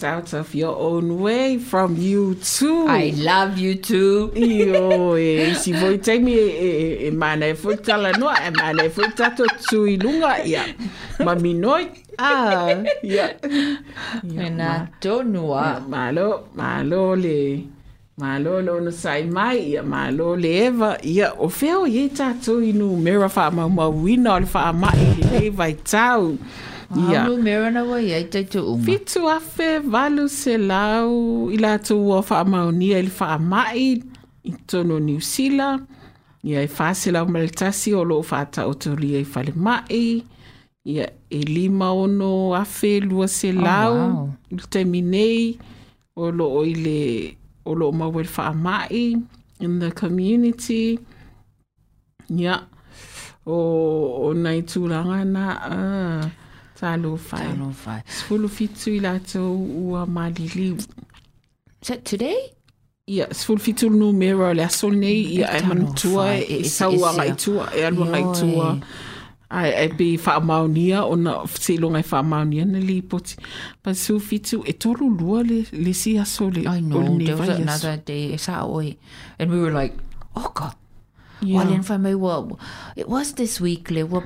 out 0.06 0.34
of 0.34 0.54
your 0.56 0.78
own 0.78 1.20
way 1.20 1.58
from 1.58 1.98
you 1.98 2.36
too. 2.36 2.86
I 2.88 3.12
love 3.18 3.58
you 3.58 3.76
too. 3.76 4.32
Io, 4.36 5.16
e 5.18 5.50
eh, 5.50 5.54
si 5.56 5.74
voi 5.74 5.98
taimi 5.98 6.32
e, 6.32 6.38
eh, 6.38 6.64
e, 6.64 7.06
eh, 7.06 7.08
e 7.08 7.12
mana 7.12 7.48
e 7.48 7.56
foi 7.56 7.78
tala 7.78 8.12
noa, 8.14 8.36
e 8.48 8.52
mana 8.52 8.86
e 8.86 8.90
foi 8.90 9.12
tato 9.12 9.44
tui 9.68 9.98
lunga, 9.98 10.44
ia. 10.46 10.64
Ma 11.20 11.36
minoi, 11.36 11.90
ah, 12.18 12.84
ia. 13.04 13.36
Ma- 14.24 14.86
I 14.86 14.88
don't 15.02 15.32
know. 15.32 15.56
Malo, 15.88 16.50
malo 16.54 17.16
le, 17.16 17.64
malo 18.18 18.62
lo 18.62 18.80
no 18.80 18.92
sai 18.92 19.24
mai, 19.24 19.72
ia 19.72 19.84
malo 19.84 20.36
le 20.36 20.66
eva, 20.68 20.98
ia, 21.04 21.34
o 21.38 21.50
feo 21.50 21.86
ye 21.86 22.10
tato 22.10 22.62
inu 22.62 22.96
mera 22.98 23.28
wha 23.28 23.50
ma 23.52 23.68
ma 23.68 23.88
wina 23.88 24.40
le 24.40 24.48
wha 24.54 24.72
mai, 24.72 25.18
le 25.32 25.50
vai 25.50 25.74
tau. 25.74 26.38
Ia. 26.94 27.26
Alu 27.26 27.42
merana 27.42 27.84
wa 27.84 28.02
ia 28.02 28.24
te 28.24 28.44
tu 28.44 28.62
uma. 28.62 28.84
Fitu 28.86 29.30
afe 29.30 29.80
valu 29.80 30.30
se 30.30 30.58
lau 30.58 31.50
i 31.50 31.58
la 31.58 31.78
tu 31.82 31.98
ua 31.98 32.22
whaamaunia 32.22 33.00
i 33.00 33.08
le 33.08 33.14
whaamai 33.20 34.04
i 34.46 34.52
tono 34.70 35.00
New 35.00 35.20
Zealand. 35.20 35.88
Ia 36.46 36.62
e 36.62 36.70
whaase 36.70 37.12
lau 37.12 37.26
maletasi 37.26 37.94
o 37.94 38.04
lo 38.06 38.22
whaata 38.22 38.68
o 38.70 38.74
toria 38.74 39.20
i 39.20 39.26
whale 39.26 39.54
mai. 39.56 40.24
Ia 40.86 41.10
e 41.30 41.42
lima 41.42 41.90
ono 41.92 42.54
afe 42.54 43.00
lua 43.02 43.28
se 43.28 43.52
lau 43.52 43.96
wow. 43.98 44.30
i 44.52 44.56
taimi 44.70 45.02
nei 45.02 45.58
o 46.16 46.30
lo 46.32 46.52
o 46.62 46.64
i 46.66 46.76
le 46.86 47.02
o 47.66 47.74
lo 47.74 47.92
maua 47.92 48.22
i 48.22 48.28
le 48.30 48.34
whaamai 48.38 49.04
in 49.60 49.80
the 49.80 49.92
community. 49.92 51.00
Ia 52.30 52.62
o, 53.46 53.58
o 54.30 54.34
nei 54.34 54.62
tūranga 54.62 55.24
na 55.26 55.46
uh, 55.66 56.45
talo 56.86 57.18
whai. 57.18 57.42
Tano 57.48 57.72
fai. 57.74 58.02
Sfulu 58.08 58.50
fitu 58.50 58.94
i 58.94 59.00
ua 59.90 60.06
maliliu. 60.06 60.78
Is 61.82 61.88
that 61.88 62.04
today? 62.06 62.52
Ia, 63.08 63.28
sfulu 63.34 63.60
fitu 63.60 63.90
numero 63.90 64.54
le 64.54 64.64
aso 64.64 64.90
nei 64.92 65.22
ia 65.38 65.48
e 65.58 65.62
whai, 66.16 66.42
e 66.42 66.44
e- 66.44 66.58
e 66.58 66.60
e- 66.66 66.70
sauanga 66.70 67.26
e- 67.26 67.30
i 67.30 67.36
tua, 67.36 67.70
e 67.76 67.86
aluanga 67.86 68.18
i 68.20 68.22
Ioi. 68.22 68.40
tua. 68.40 68.80
Ai, 69.50 69.70
e 69.86 69.88
pe 69.98 70.18
whaamaunia, 70.18 71.04
o 71.06 71.16
na 71.16 71.32
whasilonga 71.42 72.00
i 72.00 72.04
whaamaunia 72.12 72.66
na 72.66 72.80
li 72.80 73.02
poti. 73.02 73.36
Pa 73.84 73.94
su 73.94 74.20
fitu, 74.20 74.64
e 74.66 74.74
toru 74.74 75.10
lua 75.10 75.44
le, 75.44 75.66
le 75.72 75.94
si 75.94 76.18
aso 76.18 76.50
le. 76.50 76.62
I 76.66 76.78
o 76.78 76.82
know. 76.82 77.18
There 77.20 77.36
was 77.38 77.50
another 77.50 77.98
day. 77.98 78.34
It's 78.34 78.50
out 78.50 78.70
oi. 78.70 78.98
And 79.40 79.52
we 79.52 79.60
were 79.60 79.72
like, 79.72 79.94
oh 80.36 80.52
God. 80.54 80.74
Yeah. 81.42 81.58
Well, 81.58 81.74
in 81.74 81.84
well, 82.16 82.60
it 82.96 83.08
was 83.10 83.34
this 83.34 83.60
week. 83.60 83.92
Le, 83.92 84.06
what 84.06 84.24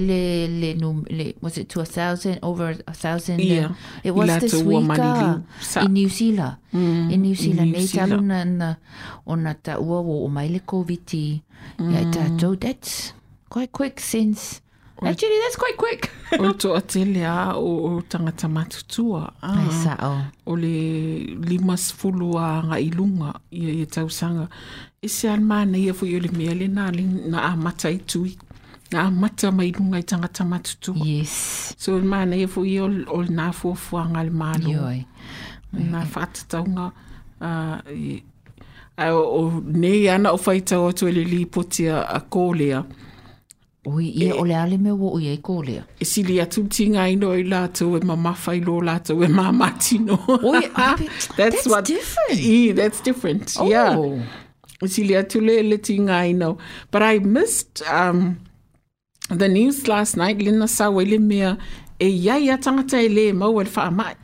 le, 0.00 0.46
le, 0.46 0.74
le, 1.10 1.32
was 1.40 1.58
it 1.58 1.68
to 1.70 1.80
a 1.80 1.84
thousand, 1.84 2.38
over 2.42 2.74
a 2.86 2.94
thousand? 2.94 3.40
Yeah. 3.40 3.66
uh, 3.66 3.74
It 4.04 4.12
was 4.12 4.28
this 4.38 4.62
week 4.62 4.88
uh, 4.98 5.38
in 5.82 5.92
New 5.92 6.08
Zealand. 6.08 6.56
Mm, 6.72 7.12
in 7.12 7.22
New 7.22 7.34
Zealand. 7.34 7.72
New 7.72 7.78
Nei 7.78 7.86
Zealand. 7.86 8.12
talu 8.12 8.22
na, 8.22 8.44
na, 8.44 8.74
o 9.26 9.34
na 9.34 9.54
ta 9.54 9.78
ua 9.78 10.00
wo 10.00 10.24
o 10.24 10.28
mai 10.28 10.48
le 10.48 10.60
COVID. 10.60 11.14
Yeah, 11.14 11.40
Mm. 11.78 12.12
tātou, 12.12 12.54
that's 12.58 13.12
quite 13.50 13.72
quick 13.72 14.00
since. 14.00 14.62
Actually, 15.02 15.38
that's 15.42 15.56
quite 15.56 15.76
quick. 15.76 16.10
O 16.38 16.52
to 16.60 16.74
a 16.74 16.80
tele 16.80 17.24
a 17.24 17.54
o, 17.56 17.96
o 17.96 18.02
tangata 18.02 18.48
matutua. 18.48 19.32
Ah. 19.42 19.58
Ai 19.58 19.70
sao. 19.72 20.24
o 20.46 20.56
le 20.56 21.36
lima 21.48 21.76
sfulu 21.76 22.36
a 22.38 22.78
ilunga 22.80 23.40
ia 23.50 23.72
ia 23.72 23.86
tausanga. 23.86 24.48
E 25.00 25.08
se 25.08 25.28
an 25.28 25.44
mana 25.44 25.78
ia 25.78 25.92
o 25.92 26.04
le 26.04 26.28
mea 26.28 26.54
le 26.54 26.68
na, 26.68 26.90
le, 26.90 27.02
na 27.02 27.52
amata 27.52 27.56
mata 27.56 27.90
i 27.90 27.98
tui. 27.98 28.36
Na 28.92 29.06
amata 29.06 29.50
mata 29.50 29.52
mai 29.52 29.72
lunga 29.72 29.98
i 29.98 30.02
tangata 30.02 30.44
matutua. 30.44 31.06
Yes. 31.06 31.74
So 31.78 31.96
e 31.96 32.02
mana 32.02 32.36
ia 32.36 32.48
fo 32.48 32.60
o, 32.60 32.64
o 32.64 33.22
le 33.22 33.28
nā 33.28 34.24
le 34.24 34.30
malo. 34.30 34.68
Yoi. 34.68 35.06
Nā 35.74 36.04
whātataunga. 36.04 36.92
Uh, 37.40 37.80
i, 37.88 38.22
a 38.98 39.12
o, 39.14 39.22
o 39.22 39.62
nei 39.64 40.08
ana 40.08 40.32
o 40.32 40.38
whaitau 40.38 40.88
atu 40.90 41.08
e 41.08 41.12
le 41.12 41.24
li 41.24 41.44
potia 41.46 42.02
a 42.02 42.20
kōlea. 42.20 42.84
Oi, 43.88 44.10
ia 44.20 44.34
o 44.36 44.42
le 44.44 44.56
ale 44.58 44.76
me 44.76 44.92
wo 44.92 45.14
o 45.16 45.20
ia 45.22 45.32
i 45.32 45.38
kōlea. 45.40 45.84
E 46.00 46.04
sili 46.04 46.40
atu 46.42 46.66
tinga 46.68 47.06
ino 47.08 47.30
i 47.32 47.44
lātou 47.46 47.96
e 47.96 48.04
mamawha 48.04 48.56
i 48.58 48.60
lō 48.60 48.80
lātou 48.84 49.24
e 49.24 49.28
mamatino. 49.32 50.18
Oi, 50.42 50.66
ape- 50.74 51.08
that's 51.38 51.66
what, 51.66 51.86
different. 51.86 52.40
Yeah, 52.40 52.74
that's 52.74 53.00
different. 53.00 53.56
Yeah. 53.64 53.96
Oh. 53.96 54.20
Celia 54.86 55.24
tule 55.24 55.62
le 55.62 55.78
tinga 55.78 56.12
I 56.12 56.30
er 56.30 56.34
know. 56.34 56.58
But 56.90 57.02
I 57.02 57.18
missed 57.18 57.82
um, 57.90 58.40
the 59.30 59.48
news 59.48 59.88
last 59.88 60.16
night. 60.16 60.38
Lina 60.38 60.68
sa 60.68 60.90
wele 60.90 61.18
mea 61.18 61.56
e 61.98 62.08
ia 62.08 62.38
ia 62.38 62.58
tangata 62.58 63.02
e 63.02 63.08
le 63.08 63.32
mau 63.32 63.58
e 63.58 63.64
le 63.64 63.70
whaamai. 63.70 64.14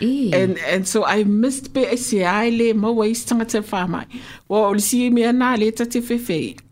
E. 0.00 0.32
And, 0.32 0.58
and 0.58 0.86
so 0.86 1.04
I 1.04 1.24
missed 1.24 1.72
pe 1.72 1.86
e 1.90 1.96
se 1.96 2.24
ai 2.24 2.50
le 2.50 2.74
mau 2.74 3.02
e 3.02 3.10
isi 3.10 3.26
tangata 3.26 3.58
e 3.58 3.62
whaamai. 3.62 4.06
Wa 4.48 4.68
o 4.68 4.70
le 4.72 4.80
si 4.80 5.10
mea 5.10 5.32
nā 5.32 5.56
le. 5.58 5.72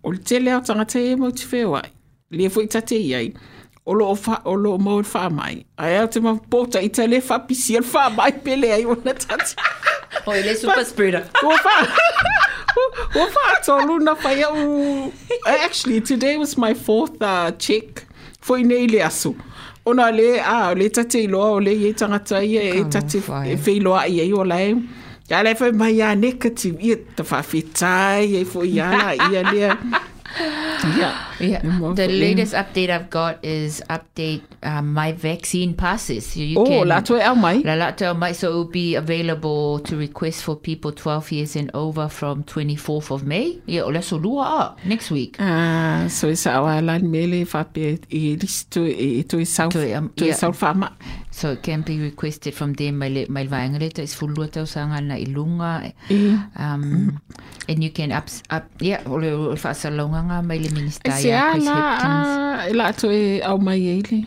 O 0.04 0.10
le 0.10 0.18
tele 0.18 0.52
au 0.52 0.60
tangata 0.60 1.00
e 1.00 1.16
mau 1.16 1.30
te 1.30 1.46
whewai. 1.46 1.88
Le 2.32 2.48
fo 2.50 2.62
i 2.64 2.66
tate 2.72 2.96
iai. 2.98 3.32
O 3.84 3.92
lo 3.98 4.12
fa, 4.14 4.36
wha, 4.36 4.40
o 4.46 4.54
lo 4.54 4.74
o 4.76 4.78
mau 4.78 5.00
e 5.00 5.04
le. 5.04 5.64
Ai 5.78 5.96
au 5.98 6.06
te 6.08 6.20
ma 6.22 6.36
pota 6.50 6.80
i 6.82 6.88
te 6.88 7.06
le 7.10 7.18
whapisi 7.20 7.76
e 7.76 7.80
le 7.82 7.88
whaamai 7.92 8.32
pele 8.44 8.70
ai 8.72 8.84
o 8.86 8.94
na 9.04 9.12
tate. 9.14 9.56
Oi, 10.30 10.42
le 10.46 10.54
super 10.56 10.84
spreader. 10.86 11.24
O 11.42 11.48
wha- 11.50 11.88
ua 13.16 13.26
whaatolu 13.36 13.98
na 14.04 14.14
whai 14.22 14.42
au. 14.48 15.12
Actually, 15.46 16.00
today 16.00 16.36
was 16.36 16.56
my 16.56 16.72
fourth 16.74 17.20
uh, 17.20 17.50
check 17.58 18.06
Fo 18.40 18.54
i 18.58 18.62
nei 18.66 18.86
le 18.90 19.02
asu. 19.06 19.34
Ona 19.86 20.08
le, 20.14 20.38
a, 20.40 20.70
o 20.70 20.74
le 20.78 20.88
tate 20.88 21.20
i 21.24 21.26
loa 21.30 21.50
o 21.56 21.58
le 21.60 21.74
ye 21.74 21.92
tangata 21.92 22.40
ia 22.42 22.62
e 22.78 22.84
tate 22.90 23.18
e 23.18 23.56
whei 23.66 23.80
loa 23.82 24.06
i 24.06 24.30
o 24.32 24.42
lai. 24.46 24.72
Ia 25.30 25.42
le 25.42 25.52
whai 25.60 25.70
mai 25.72 26.00
a 26.06 26.14
negative, 26.16 26.78
ia 26.80 26.96
ta 27.18 27.26
whawhetai 27.26 28.40
e 28.40 28.44
fo 28.44 28.62
i 28.66 28.78
ala 28.80 29.12
ia 29.30 29.42
lea. 29.52 29.76
Ia. 30.84 31.12
Yeah. 31.42 31.60
The 31.94 32.06
latest 32.06 32.54
update 32.54 32.88
I've 32.88 33.10
got 33.10 33.44
is 33.44 33.82
update 33.90 34.42
um, 34.62 34.92
my 34.94 35.10
vaccine 35.12 35.74
passes. 35.74 36.36
You 36.36 36.60
Oh, 36.60 36.64
can, 36.64 36.86
la 36.88 37.00
to 37.00 37.18
au 37.20 37.34
mai. 37.34 37.62
La 37.64 37.74
Lato 37.74 38.16
might 38.16 38.36
so 38.36 38.48
it 38.50 38.54
will 38.54 38.64
be 38.70 38.94
available 38.94 39.80
to 39.80 39.96
request 39.96 40.44
for 40.44 40.54
people 40.54 40.92
12 40.92 41.32
years 41.32 41.56
and 41.56 41.70
over 41.74 42.08
from 42.08 42.44
24th 42.44 43.10
of 43.10 43.24
May. 43.26 43.58
Yeah, 43.66 43.82
let's 43.84 44.12
lua 44.12 44.42
ah, 44.44 44.76
next 44.84 45.10
week. 45.10 45.36
Ah, 45.40 46.06
so 46.08 46.28
it's 46.28 46.46
our 46.46 46.80
lan 46.80 47.10
mele 47.10 47.44
whape 47.44 47.98
e 48.08 48.36
listo 48.36 48.86
e 48.86 49.24
to 49.24 49.40
e 49.40 49.44
sau, 49.44 49.68
To 49.70 49.84
e, 49.84 49.90
yeah. 49.90 50.34
So 51.32 51.52
it 51.52 51.62
can 51.62 51.80
be 51.80 51.98
requested 51.98 52.52
from 52.54 52.74
them. 52.74 52.98
My 52.98 53.08
my 53.28 53.46
vaengaleta 53.46 54.00
is 54.04 54.14
fulua 54.14 54.52
tau 54.52 54.64
sanga 54.64 55.00
na 55.00 55.16
ilunga. 55.16 55.92
Um, 56.56 57.20
and 57.68 57.82
you 57.82 57.90
can 57.90 58.12
up, 58.12 58.28
up 58.50 58.64
yeah, 58.80 59.00
ole 59.06 59.32
ole 59.32 59.56
whaasalonga 59.56 60.22
ngā 60.28 60.44
mai 60.44 60.58
minister 60.58 61.10
E 61.10 61.14
se 61.22 61.28
ia 61.28 61.52
Chris 61.52 61.66
ala, 61.66 61.76
Hipkins. 61.80 62.28
a, 62.36 62.68
e 62.68 62.72
la 62.74 62.90
to 62.92 63.10
e 63.10 63.40
au 63.40 63.56
mai 63.58 63.80
e 63.80 64.02
le. 64.10 64.26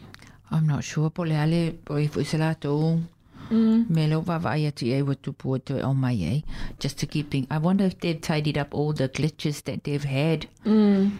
I'm 0.52 0.66
not 0.66 0.84
sure, 0.84 1.12
le 1.26 1.36
ale, 1.36 1.74
po 1.86 1.96
i 2.02 2.08
fwisa 2.08 2.40
la 2.40 2.54
tō. 2.56 2.74
Mm. 3.52 3.90
Me 3.90 4.08
lo 4.08 4.24
wa 4.26 4.40
vai 4.40 4.66
atu 4.66 4.88
e 4.90 5.02
watu 5.04 5.34
pu 5.34 5.56
atu 5.56 5.80
o 5.86 5.94
mai 5.94 6.16
e. 6.16 6.44
Just 6.80 6.98
to 7.00 7.06
keep 7.06 7.30
things. 7.30 7.46
I 7.52 7.60
wonder 7.60 7.86
if 7.86 8.00
they've 8.00 8.20
tidied 8.20 8.58
up 8.58 8.74
all 8.74 8.94
the 8.94 9.08
glitches 9.10 9.64
that 9.66 9.84
they've 9.84 10.04
had. 10.04 10.48
Mm. 10.66 11.12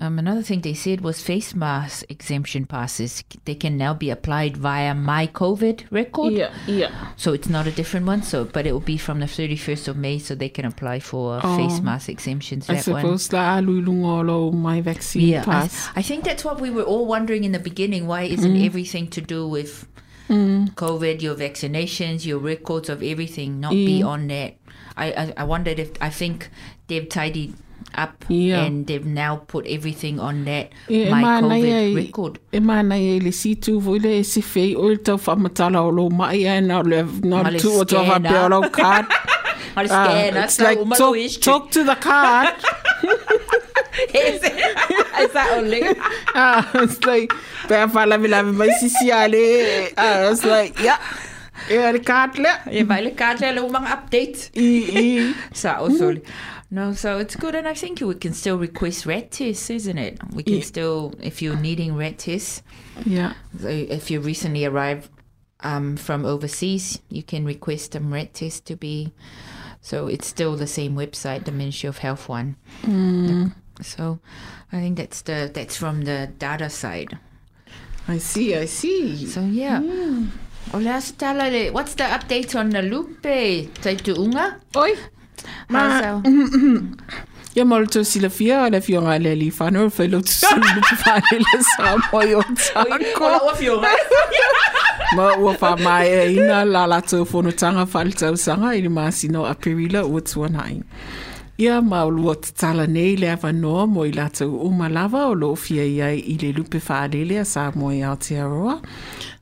Um, 0.00 0.16
another 0.20 0.42
thing 0.42 0.60
they 0.60 0.74
said 0.74 1.00
was 1.00 1.20
face 1.20 1.56
mask 1.56 2.04
exemption 2.08 2.66
passes. 2.66 3.24
They 3.46 3.56
can 3.56 3.76
now 3.76 3.94
be 3.94 4.10
applied 4.10 4.56
via 4.56 4.94
my 4.94 5.26
COVID 5.26 5.86
record. 5.90 6.34
Ia, 6.34 6.52
ia. 6.68 6.92
So 7.16 7.32
it's 7.32 7.48
not 7.48 7.66
a 7.66 7.72
different 7.72 8.06
one. 8.06 8.22
So, 8.22 8.44
but 8.44 8.64
it 8.64 8.70
will 8.72 8.78
be 8.78 8.96
from 8.96 9.18
the 9.18 9.26
31st 9.26 9.88
of 9.88 9.96
May, 9.96 10.20
so 10.20 10.36
they 10.36 10.48
can 10.50 10.64
apply 10.66 11.00
for 11.00 11.40
Oh. 11.42 11.56
face 11.56 11.80
mask 11.80 12.08
exemptions. 12.08 12.70
I 12.70 12.74
That 12.74 12.84
suppose 12.84 13.32
la 13.32 13.56
alu 13.56 13.82
lunga 13.82 14.06
o 14.06 14.20
lo 14.20 14.52
my 14.52 14.80
vaccine 14.80 15.26
Yeah, 15.28 15.42
I, 15.42 15.44
pass. 15.44 15.88
I 15.96 16.02
think 16.02 16.22
that's 16.22 16.44
what 16.44 16.60
we 16.60 16.70
were 16.70 16.84
all 16.84 17.06
wondering 17.06 17.42
in 17.42 17.50
the 17.50 17.58
beginning. 17.58 18.06
Why 18.06 18.22
isn't 18.22 18.56
everything 18.56 19.08
to 19.08 19.20
do 19.20 19.48
with 19.48 19.86
Mm. 20.28 20.74
COVID, 20.74 21.22
your 21.22 21.34
vaccinations, 21.34 22.24
your 22.26 22.38
records 22.38 22.88
of 22.90 23.02
everything 23.02 23.58
not 23.60 23.72
be 23.72 24.02
on 24.02 24.28
that? 24.28 24.54
I, 24.96 25.06
I, 25.12 25.32
I 25.38 25.44
wondered 25.44 25.78
if 25.80 25.90
I 26.00 26.10
think 26.10 26.50
they've 26.86 27.08
tidied 27.08 27.54
up 27.96 28.24
Yeah. 28.28 28.64
and 28.64 28.86
they've 28.86 29.04
now 29.06 29.36
put 29.46 29.66
everything 29.66 30.20
on 30.20 30.44
that 30.44 30.70
E, 30.88 31.06
e 31.06 31.10
my 31.10 31.40
COVID 31.42 31.96
record. 31.96 32.38
E 32.52 32.60
mana 32.60 32.96
e 32.96 33.18
le 33.20 33.32
situ 33.32 33.80
voi 33.80 33.98
le 33.98 34.22
se 34.24 34.40
fei 34.40 34.74
o 34.76 34.82
le 34.88 34.96
tau 34.98 35.16
whamatala 35.16 35.80
o 35.82 35.88
lo 35.90 36.08
mai 36.10 36.44
e 36.44 36.60
na 36.60 36.80
le 36.82 37.02
na 37.24 37.42
Ma 37.42 37.48
le 37.48 37.56
le 37.56 37.58
tu 37.60 37.70
o 37.72 37.84
tau 37.84 38.04
scanner. 38.04 38.30
whapea 38.30 38.52
o 38.52 38.70
card. 38.70 39.06
Ah, 39.76 39.84
scan, 39.86 40.36
I 40.36 40.42
it's 40.44 40.58
like 40.60 40.78
talk, 40.96 41.14
talk 41.40 41.70
to 41.70 41.84
the 41.84 41.94
card. 41.94 42.54
Is 44.14 44.40
that 45.32 45.48
only? 45.58 45.82
ah, 46.34 46.68
it's 46.74 47.04
like 47.04 47.32
pea 47.68 47.86
whalavi 47.94 48.28
lavi 48.34 48.52
mai 48.60 48.68
sisi 48.80 49.10
ale. 49.10 49.90
Ah, 49.96 50.30
it's 50.32 50.44
like, 50.44 50.78
yeah. 50.82 50.98
E 51.70 51.78
le 51.92 51.98
card 52.00 52.38
le. 52.38 52.52
Yeah, 52.70 52.84
vai 52.84 53.02
le 53.02 53.10
karte 53.10 53.52
le 53.54 53.60
mga 53.62 53.90
update. 53.96 54.50
I, 54.56 54.68
i. 55.02 55.34
Sa 55.52 55.78
o 55.80 55.88
soli. 55.90 56.22
No, 56.70 56.92
so 56.92 57.16
it's 57.18 57.34
good, 57.34 57.54
and 57.54 57.66
I 57.66 57.72
think 57.74 58.00
we 58.00 58.14
can 58.14 58.34
still 58.34 58.58
request 58.58 59.06
rat 59.06 59.30
tests, 59.30 59.70
isn't 59.70 59.96
it? 59.96 60.18
We 60.34 60.42
can 60.42 60.54
Yeah. 60.56 60.62
still, 60.64 61.14
if 61.22 61.40
you're 61.40 61.56
needing 61.56 61.96
rat 61.96 62.18
tests, 62.18 62.62
Yeah. 63.06 63.32
if 63.62 64.10
you 64.10 64.20
recently 64.20 64.64
arrived 64.66 65.08
um, 65.60 65.96
from 65.96 66.24
overseas, 66.24 67.00
you 67.08 67.22
can 67.24 67.44
request 67.44 67.94
a 67.96 68.00
MRET 68.00 68.32
test 68.32 68.64
to 68.66 68.76
be. 68.76 69.12
So 69.80 70.06
it's 70.06 70.26
still 70.28 70.54
the 70.56 70.66
same 70.68 70.94
website, 70.94 71.46
the 71.46 71.50
Ministry 71.52 71.88
of 71.88 71.98
Health 71.98 72.28
one. 72.28 72.54
So 73.82 74.20
I 74.72 74.80
think 74.80 74.96
that's 74.98 75.22
the 75.22 75.50
that's 75.52 75.76
from 75.76 76.02
the 76.02 76.28
data 76.38 76.68
side. 76.70 77.18
I 78.06 78.18
see, 78.18 78.54
I 78.54 78.66
see. 78.66 79.26
So 79.26 79.40
yeah. 79.40 79.80
Le 80.72 80.90
asa 80.90 81.14
what's 81.72 81.94
the 81.94 82.04
update 82.04 82.54
on 82.54 82.70
the 82.70 82.82
Lupe? 82.82 83.22
Tai 83.82 83.96
tuunga? 83.96 84.60
Oi, 84.76 84.94
How's 85.70 86.02
our- 86.04 86.22
ia 87.56 87.64
ma 87.64 87.78
le 87.78 87.86
tau 87.86 88.02
sila 88.04 88.28
fia 88.30 88.64
a 88.66 88.70
le 88.70 88.80
fionga 88.80 89.18
le 89.22 89.34
li 89.34 89.50
whanau 89.50 89.86
o 89.86 89.90
whailo 89.90 90.20
tu 90.22 90.32
sulu 90.32 90.68
lupu 90.76 90.94
whane 91.04 91.36
le 91.44 91.54
sa 91.70 91.96
moi 92.12 92.34
o 92.34 92.42
tako. 92.42 92.88
Ma 95.16 95.34
ua 95.38 95.56
wha 95.60 95.76
mai 95.76 96.06
e 96.06 96.32
ina 96.36 96.64
la 96.64 96.86
la 96.86 97.00
tau 97.00 97.24
whono 97.24 97.50
tanga 97.50 97.84
whale 97.92 98.12
tau 98.12 98.34
sanga 98.36 98.68
i 98.76 98.80
ni 98.80 98.88
masino 98.88 99.44
a 99.48 99.54
perila 99.54 100.04
ua 100.06 100.20
tuanai. 100.20 100.76
Ia 100.76 100.84
ma 100.84 100.84
o 100.84 101.37
lua 101.58 102.34
te 102.36 102.52
tala 102.54 102.86
nei 102.86 103.16
le 103.16 103.30
awa 103.30 103.52
noa 103.52 103.86
mo 103.86 104.04
i 104.04 104.12
la 104.12 104.28
tau 104.28 104.60
uma 104.62 104.88
lava 104.88 105.26
o 105.26 105.34
lo 105.34 105.54
fia 105.56 105.82
iai 105.82 106.22
i 106.32 106.38
le 106.38 106.52
lupe 106.52 106.78
whaadele 106.78 107.40
a 107.40 107.44
sa 107.44 107.72
mo 107.74 107.90
i 107.90 108.02
Aotearoa. 108.02 108.80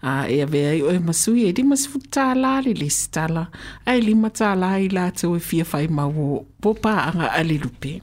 A 0.03 0.27
e 0.29 0.41
a 0.41 0.47
vea 0.47 0.73
i 0.75 0.83
oe 0.83 0.99
masui 0.99 1.45
e 1.49 1.53
di 1.53 1.63
masifu 1.63 1.99
tā 1.99 2.35
la 2.35 2.61
le 2.61 2.73
le 2.73 2.89
stala. 2.89 3.47
Ai 3.85 4.01
lima 4.01 4.29
tā 4.31 4.57
la 4.57 4.79
i 4.79 4.89
la 4.89 5.11
tau 5.11 5.37
e 5.37 5.41
fia 5.41 5.65
whai 5.73 5.89
ma 5.89 6.07
wo 6.07 6.47
popa 6.61 7.13
a 7.13 7.43
le 7.43 7.59
lupe. 7.59 8.01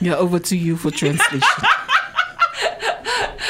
Yeah, 0.00 0.16
over 0.16 0.40
to 0.40 0.56
you 0.56 0.76
for 0.76 0.90
translation. 0.90 1.64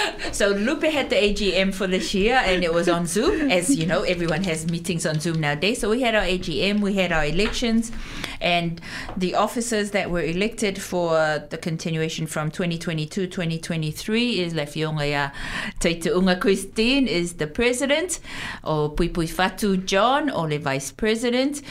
So 0.32 0.48
Lupe 0.48 0.84
had 0.84 1.10
the 1.10 1.16
AGM 1.16 1.74
for 1.74 1.86
this 1.86 2.14
year, 2.14 2.40
and 2.44 2.64
it 2.64 2.72
was 2.72 2.88
on 2.88 3.06
Zoom. 3.06 3.50
As 3.58 3.76
you 3.76 3.86
know, 3.86 4.02
everyone 4.02 4.44
has 4.44 4.66
meetings 4.70 5.06
on 5.06 5.20
Zoom 5.20 5.40
nowadays. 5.40 5.80
So 5.80 5.90
we 5.90 6.02
had 6.02 6.14
our 6.14 6.22
AGM, 6.24 6.80
we 6.80 6.94
had 6.94 7.12
our 7.12 7.24
elections, 7.24 7.92
and 8.40 8.80
the 9.16 9.34
officers 9.34 9.92
that 9.92 10.10
were 10.10 10.22
elected 10.22 10.80
for 10.80 11.14
the 11.50 11.58
continuation 11.58 12.26
from 12.26 12.50
2022 12.50 13.26
2023 13.26 14.40
is 14.40 14.54
Lefionga 14.54 15.32
Taituunga 15.80 16.40
Christine 16.40 17.06
is 17.06 17.34
the 17.34 17.46
president, 17.46 18.20
or 18.62 18.94
Puipui 18.94 19.28
Fatu 19.28 19.76
John, 19.76 20.30
or 20.30 20.48
the 20.48 20.58
vice 20.58 20.90
president. 20.90 21.62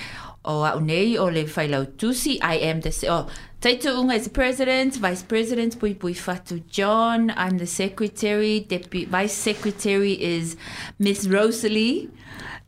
O 0.45 0.63
Aunei 0.63 1.17
o 1.17 1.26
le 1.26 1.45
Whailau 1.45 1.86
Tusi, 1.86 2.38
I 2.41 2.55
am 2.55 2.82
the... 2.82 2.93
Oh, 3.07 3.30
Taituunga 3.64 4.16
is 4.16 4.28
president, 4.28 4.95
vice 4.97 5.24
president 5.24 5.80
Puipui 5.80 6.18
Fatu 6.18 6.59
John. 6.70 7.32
I'm 7.38 7.57
the 7.59 7.66
secretary. 7.66 8.59
Deputy 8.59 9.05
vice 9.05 9.32
secretary 9.32 10.22
is 10.22 10.57
Miss 10.99 11.26
Rosalie. 11.28 12.09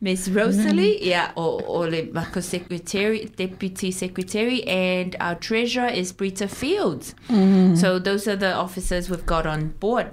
Miss 0.00 0.26
Rosalie, 0.30 0.98
mm. 0.98 1.04
yeah, 1.04 1.32
or, 1.36 1.62
or 1.64 1.90
the 1.90 2.10
Mako 2.12 2.40
secretary, 2.40 3.26
deputy 3.26 3.90
secretary, 3.90 4.64
and 4.64 5.14
our 5.20 5.34
treasurer 5.34 5.88
is 5.88 6.12
Brita 6.12 6.48
Fields. 6.48 7.14
Mm-hmm. 7.28 7.74
So 7.74 7.98
those 7.98 8.26
are 8.26 8.36
the 8.36 8.54
officers 8.54 9.10
we've 9.10 9.26
got 9.26 9.46
on 9.46 9.72
board. 9.80 10.10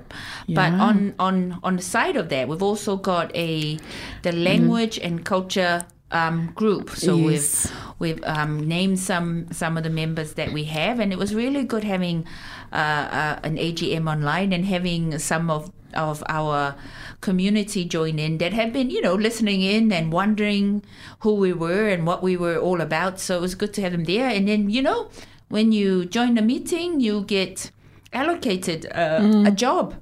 But 0.49 0.73
on 0.73 1.15
on 1.17 1.61
on 1.63 1.77
the 1.77 1.81
side 1.81 2.17
of 2.17 2.27
that, 2.27 2.49
we've 2.49 2.61
also 2.61 2.97
got 2.97 3.33
a 3.33 3.77
the 4.23 4.31
mm-hmm. 4.31 4.43
language 4.43 4.99
and 4.99 5.23
culture 5.23 5.85
um, 6.13 6.51
group. 6.55 6.91
So 6.91 7.15
Yes. 7.15 7.25
we've 7.25 7.92
we've 7.99 8.23
um, 8.23 8.67
named 8.67 8.99
some 8.99 9.51
some 9.51 9.77
of 9.77 9.83
the 9.83 9.89
members 9.89 10.33
that 10.33 10.51
we 10.51 10.65
have, 10.65 10.99
and 10.99 11.11
it 11.11 11.17
was 11.17 11.33
really 11.35 11.63
good 11.63 11.83
having 11.83 12.25
uh, 12.71 12.75
uh, 12.75 13.39
an 13.43 13.57
AGM 13.57 14.09
online 14.09 14.53
and 14.53 14.65
having 14.65 15.19
some 15.19 15.49
of 15.49 15.71
of 15.93 16.23
our 16.27 16.75
community 17.21 17.85
join 17.85 18.17
in 18.17 18.39
that 18.39 18.51
have 18.51 18.73
been 18.73 18.89
you 18.89 19.01
know 19.01 19.13
listening 19.13 19.61
in 19.61 19.91
and 19.91 20.11
wondering 20.11 20.83
who 21.19 21.35
we 21.35 21.53
were 21.53 21.87
and 21.87 22.05
what 22.05 22.23
we 22.23 22.35
were 22.35 22.57
all 22.57 22.81
about. 22.81 23.19
So 23.19 23.37
it 23.37 23.41
was 23.41 23.55
good 23.55 23.73
to 23.75 23.81
have 23.81 23.91
them 23.91 24.05
there, 24.05 24.27
and 24.27 24.47
then 24.47 24.69
you 24.69 24.81
know 24.81 25.09
when 25.49 25.71
you 25.71 26.05
join 26.05 26.35
the 26.35 26.41
meeting, 26.41 26.99
you 26.99 27.23
get 27.23 27.71
allocated 28.13 28.85
uh, 28.93 29.43
a 29.45 29.51
job, 29.51 29.95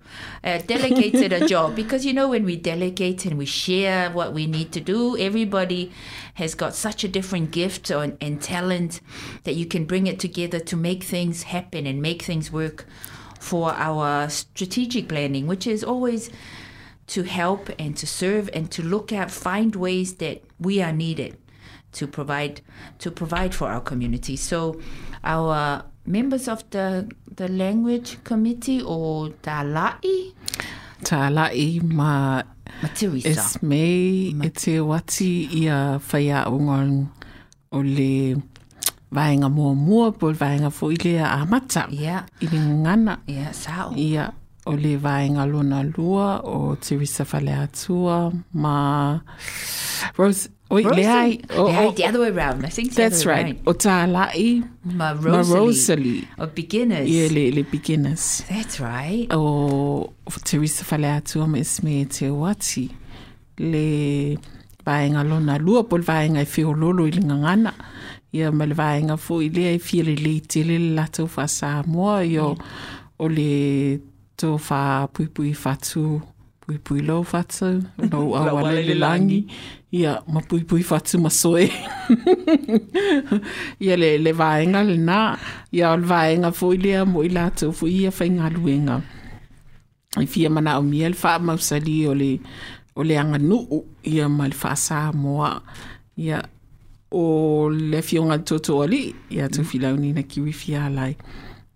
uh, 0.44 0.60
delegated 0.60 1.34
a 1.34 1.48
job. 1.54 1.76
Because, 1.76 2.06
you 2.06 2.14
know, 2.14 2.30
when 2.30 2.44
we 2.46 2.56
delegate 2.56 3.26
and 3.26 3.38
we 3.38 3.46
share 3.46 4.10
what 4.12 4.34
we 4.34 4.48
need 4.48 4.72
to 4.74 4.82
do, 4.82 5.18
everybody 5.18 5.92
has 6.36 6.56
got 6.56 6.76
such 6.76 7.04
a 7.04 7.08
different 7.08 7.52
gift 7.52 7.90
and, 7.90 8.18
and 8.22 8.42
talent 8.42 9.02
that 9.44 9.56
you 9.56 9.66
can 9.66 9.86
bring 9.86 10.08
it 10.08 10.20
together 10.20 10.60
to 10.60 10.76
make 10.76 11.04
things 11.04 11.44
happen 11.44 11.88
and 11.88 12.02
make 12.02 12.22
things 12.22 12.52
work 12.52 12.86
for 13.40 13.72
our 13.74 14.30
strategic 14.30 15.10
planning, 15.10 15.48
which 15.48 15.66
is 15.66 15.84
always 15.84 16.30
to 17.08 17.24
help 17.24 17.70
and 17.80 17.98
to 17.98 18.08
serve 18.08 18.50
and 18.54 18.72
to 18.72 18.82
look 18.84 19.12
at, 19.12 19.32
find 19.32 19.76
ways 19.76 20.16
that 20.16 20.44
we 20.60 20.82
are 20.82 20.94
needed 20.94 21.38
to 21.92 22.08
provide 22.08 22.62
to 23.00 23.12
provide 23.12 23.54
for 23.54 23.68
our 23.68 23.82
community. 23.82 24.36
So 24.36 24.80
our 25.24 25.84
members 26.06 26.48
of 26.48 26.64
the 26.72 27.08
the 27.36 27.48
language 27.48 28.18
committee 28.24 28.82
or 28.82 29.30
Dalai 29.42 30.34
Tā 31.04 31.30
lai 31.34 31.80
ma 31.84 32.42
Matirisa. 32.84 33.30
es 33.30 33.62
mei 33.64 34.36
e 34.44 34.50
te 34.50 34.80
wati 34.80 35.48
ia 35.66 35.98
whaia 36.00 36.46
o 36.48 36.58
ngon 36.60 37.08
o 37.72 37.82
le 37.82 38.36
vaenga 39.12 39.50
mua 39.50 39.74
mua 39.76 40.12
po 40.12 40.32
vaenga 40.34 40.70
fo 40.72 40.92
i 40.94 40.98
le 41.04 41.18
a 41.20 41.46
mata 41.46 41.88
Yeah, 41.90 42.26
i 42.42 42.46
le 42.46 42.60
ngana 42.60 43.18
yeah, 43.28 43.52
sao. 43.52 43.92
ia 43.98 44.32
o 44.66 44.72
le 44.78 44.94
vaenga 44.98 45.46
lona 45.50 45.82
lua 45.84 46.42
o 46.46 46.76
Teresa 46.76 47.26
Whale 47.26 47.54
Atua 47.66 48.32
ma 48.54 49.20
Rose 50.18 50.50
oi 50.72 50.84
le 50.84 51.06
ai? 51.06 51.40
O, 51.58 51.68
They 51.68 51.88
o, 51.88 51.92
the 51.92 52.06
other 52.06 52.20
way 52.22 52.30
around. 52.30 52.66
I 52.66 52.70
think 52.70 52.94
that's 52.94 53.26
right. 53.26 53.60
o 53.68 53.74
tā 53.74 54.06
lai. 54.10 54.64
Ma 54.84 55.14
ma 55.14 55.38
Rosalie, 55.38 55.60
Rosalie 55.60 56.28
of 56.38 56.56
beginners. 56.56 57.10
ia 57.10 57.30
le, 57.30 57.52
le 57.52 57.64
beginners. 57.64 58.44
That's 58.50 58.80
right. 58.80 59.28
o 59.32 60.14
Teresa 60.44 60.86
Whale 60.90 61.12
Atua 61.18 61.48
ma 61.48 61.58
esme 61.60 62.06
te 62.10 62.30
wati. 62.30 62.90
Le 63.60 64.38
vaenga 64.86 65.24
lona 65.28 65.58
lua 65.60 65.84
po 65.84 65.98
le 65.98 66.04
vaenga 66.08 66.42
i 66.42 66.50
whio 66.56 66.74
lolo 66.74 67.06
i 67.06 67.12
ngangana. 67.12 67.74
Ia 68.34 68.52
ma 68.52 68.66
le 68.66 68.76
vaenga 68.76 69.18
fo 69.20 69.42
i 69.44 69.50
lea 69.50 69.76
i 69.76 69.80
fia 69.80 70.04
le 70.08 70.40
tele 70.40 70.80
le 70.80 70.96
latou 70.96 71.28
wha 71.36 71.48
Samoa 71.48 72.22
i 72.24 72.38
o, 72.40 72.56
o 73.20 73.28
le 73.28 74.00
tō 74.42 74.56
wha 74.58 75.08
pui 75.14 75.28
pui 75.28 75.52
whatu 75.54 76.22
pui 76.62 76.78
pui 76.78 77.02
lo 77.06 77.22
whatu 77.22 77.84
no 78.12 78.22
awale 78.40 78.82
le 78.88 78.96
langi 78.96 79.46
ia 79.92 80.22
ma 80.28 80.42
pui 80.42 80.64
pui 80.64 80.84
whatu 80.90 81.20
ma 81.20 81.30
soe 81.30 81.68
ia 83.86 83.96
le, 84.00 84.18
le 84.18 84.32
vaenga 84.32 84.84
le 84.88 84.96
nā 84.96 85.20
ia 85.76 85.92
o 85.92 85.98
le 86.00 86.08
vaenga 86.08 86.52
fo 86.56 86.72
i 86.76 86.80
lea 86.80 87.04
mo 87.06 87.24
i 87.28 87.32
latou 87.32 87.76
fo 87.76 87.90
ia 87.92 88.12
whainga 88.12 88.50
luenga 88.56 89.02
i 90.20 90.28
fia 90.28 90.50
mana 90.50 90.78
o 90.80 90.84
mia 90.84 91.12
le 91.12 91.18
wha 91.24 91.40
mausali 91.40 92.08
o 92.08 92.16
le 92.16 92.32
o 92.96 93.04
le 93.04 93.20
anga 93.20 93.38
nuu 93.38 93.84
ia 94.04 94.30
ma 94.30 94.48
le 94.48 94.56
wha 94.64 94.76
Samoa 94.76 95.52
ia 96.18 96.40
o 97.12 97.70
le 97.70 98.02
fionga 98.02 98.40
toto 98.40 98.82
ali 98.84 99.16
ia 99.30 99.50
tu 99.50 99.64
filauni 99.64 100.14
na 100.14 100.24
kiwi 100.24 100.54
fia 100.54 100.90
lai 100.90 101.16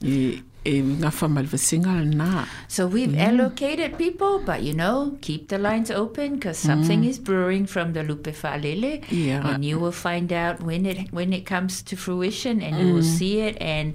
e, 0.03 0.39
e 0.65 0.81
ngafa 0.81 1.29
ma 1.29 1.41
le 1.41 1.47
vasinga 1.47 1.93
le 2.03 2.11
nā 2.15 2.45
So 2.67 2.87
we've 2.87 3.15
allocated 3.15 3.97
people, 3.97 4.39
but 4.39 4.63
you 4.63 4.73
know, 4.73 5.17
keep 5.21 5.47
the 5.49 5.57
lines 5.57 5.91
open 5.91 6.35
because 6.35 6.57
something 6.57 7.03
is 7.05 7.19
brewing 7.19 7.65
from 7.67 7.93
the 7.93 8.03
Lupe 8.03 8.33
Falele, 8.33 9.03
Yeah. 9.11 9.47
and 9.47 9.63
you 9.63 9.77
will 9.79 9.91
find 9.93 10.33
out 10.33 10.61
when 10.61 10.85
it 10.85 11.11
when 11.13 11.31
it 11.33 11.45
comes 11.45 11.81
to 11.83 11.95
fruition, 11.95 12.61
and 12.61 12.79
you 12.81 12.93
will 12.93 13.03
see 13.03 13.39
it, 13.41 13.55
and 13.61 13.93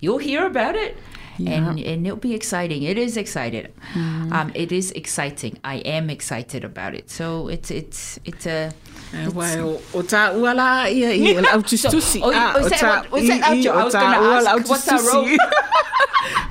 you'll 0.00 0.18
hear 0.30 0.44
about 0.46 0.74
it. 0.76 0.96
And, 1.38 1.78
and 1.80 2.06
it'll 2.06 2.16
be 2.16 2.34
exciting. 2.34 2.82
It 2.84 2.96
is 2.98 3.16
excited. 3.16 3.72
Mm. 3.94 4.32
Um, 4.32 4.52
it 4.54 4.70
is 4.72 4.92
exciting. 4.92 5.58
I 5.64 5.76
am 5.84 6.08
excited 6.10 6.64
about 6.64 6.94
it. 6.94 7.10
So 7.10 7.48
it's 7.48 7.70
it's 7.70 8.18
it's 8.24 8.46
a 8.46 8.70
E 9.14 9.28
wai 9.34 9.58
o, 9.62 9.78
o 9.94 10.02
tā 10.02 10.34
ua 10.34 10.54
la 10.54 10.84
ia 10.86 11.10
i 11.14 11.34
au 11.52 11.60
tustusi. 11.62 12.20
oh, 12.22 12.30
was 12.30 12.66
o 12.66 12.74
tā- 12.74 13.10
was 13.10 13.26
that 13.28 13.42
i- 13.50 13.60
i- 13.60 13.66
outro? 13.66 13.78
I 13.78 13.86
o 13.86 13.90
tā 13.90 14.02
ua 14.22 14.40
la 14.42 14.50
au 14.54 14.58
tustusi. 14.62 15.36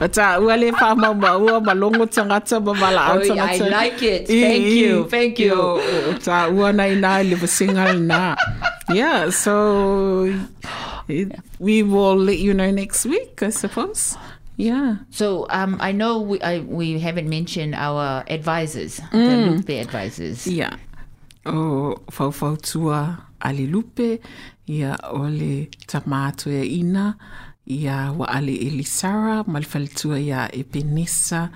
O 0.01 0.07
tā 0.07 0.27
ua 0.43 0.55
le 0.57 0.71
wha 0.71 0.95
mau 0.95 1.13
maua 1.13 1.59
malongo 1.59 2.05
tangata 2.05 2.59
ma 2.63 2.73
mala 2.73 3.01
au 3.11 3.17
Oh, 3.19 3.21
tangata. 3.27 3.65
I 3.65 3.69
like 3.69 4.01
it. 4.03 4.27
Thank 4.27 4.63
you, 4.79 5.03
thank 5.09 5.39
you. 5.39 5.53
O, 5.55 5.75
o 6.11 6.13
tā 6.23 6.47
ua 6.55 6.71
nā 6.71 6.89
i 6.93 7.23
le 7.29 7.35
vasinga 7.35 7.87
le 7.93 7.99
nā. 7.99 8.35
Yeah, 8.93 9.29
so 9.29 10.31
it, 11.07 11.31
we 11.59 11.83
will 11.83 12.15
let 12.15 12.39
you 12.39 12.53
know 12.53 12.69
next 12.71 13.05
week, 13.05 13.41
I 13.43 13.49
suppose. 13.49 14.15
Yeah. 14.57 14.97
So 15.09 15.47
um, 15.49 15.77
I 15.81 15.91
know 15.91 16.19
we 16.21 16.39
I, 16.41 16.59
we 16.59 16.99
haven't 16.99 17.27
mentioned 17.29 17.73
our 17.75 18.23
advisors, 18.27 18.97
the 19.11 19.17
Mm. 19.17 19.57
Lupe 19.57 19.69
advisors. 19.81 20.45
Ia, 20.47 20.77
o 21.45 21.95
whauwhau 22.11 22.57
tua 22.61 23.17
ale 23.41 23.65
lupe, 23.67 24.19
ia 24.69 24.95
o 25.11 25.27
le 25.27 25.67
tamātu 25.87 26.51
e 26.53 26.63
ina, 26.79 27.15
ia 27.67 28.13
wa 28.15 28.25
ali 28.29 28.57
Elisara, 28.67 29.43
ma 29.47 29.59
le 29.59 29.65
whaletua 29.65 30.19
ia 30.21 30.49
e 30.53 30.63
Penesa 30.63 31.49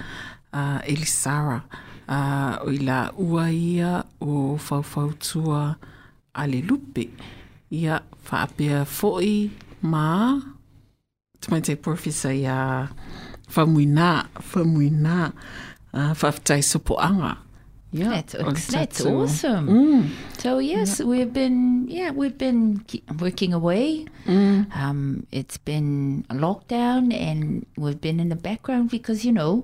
uh, 0.54 0.80
Elisara. 0.84 1.64
uh, 2.10 2.58
o 2.66 2.72
i 2.72 2.78
la 2.80 3.12
ua 3.18 3.52
ia 3.52 4.04
o 4.22 4.58
faufautua 4.58 5.76
a 6.34 6.48
le 6.48 6.62
lupe. 6.62 7.10
Ia 7.72 8.02
whaapea 8.32 8.86
fo'i 8.86 9.52
ma 9.84 10.40
tamai 11.42 11.64
te 11.64 11.76
professor 11.76 12.32
ia 12.32 12.90
whamuina, 13.54 14.28
whamuina, 14.54 15.34
uh. 15.94 17.36
Yeah, 17.92 18.10
That's, 18.10 18.34
le 18.34 18.54
that's 18.54 19.06
awesome. 19.06 19.68
Mm. 19.68 20.10
So 20.40 20.60
yes, 20.60 21.00
we've 21.00 21.32
been 21.32 21.88
yeah 21.88 22.12
we've 22.12 22.38
been 22.38 22.84
working 23.18 23.54
away. 23.54 24.06
Mm. 24.26 24.76
Um, 24.76 25.26
it's 25.32 25.58
been 25.58 26.26
a 26.30 26.36
lockdown, 26.36 27.16
and 27.16 27.66
we've 27.78 28.00
been 28.00 28.20
in 28.20 28.28
the 28.28 28.36
background 28.36 28.92
because 28.92 29.24
you 29.24 29.32
know 29.32 29.64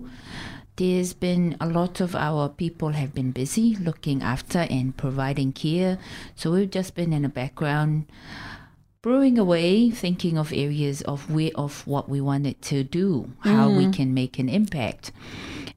there's 0.78 1.14
been 1.14 1.58
a 1.60 1.68
lot 1.68 2.00
of 2.00 2.16
our 2.16 2.48
people 2.48 2.90
have 2.94 3.14
been 3.14 3.32
busy 3.32 3.76
looking 3.76 4.24
after 4.24 4.60
and 4.70 4.96
providing 4.96 5.52
care. 5.52 6.00
So 6.36 6.52
we've 6.52 6.72
just 6.72 6.96
been 6.96 7.12
in 7.12 7.24
the 7.24 7.30
background. 7.30 8.06
Brewing 9.04 9.38
away, 9.38 9.90
thinking 9.90 10.38
of 10.38 10.54
areas 10.54 11.02
of 11.02 11.30
where 11.30 11.52
of 11.56 11.86
what 11.86 12.08
we 12.08 12.22
wanted 12.22 12.62
to 12.62 12.86
do, 12.86 13.34
how 13.42 13.70
we 13.70 13.92
can 13.92 14.14
make 14.14 14.40
an 14.40 14.48
impact, 14.48 15.12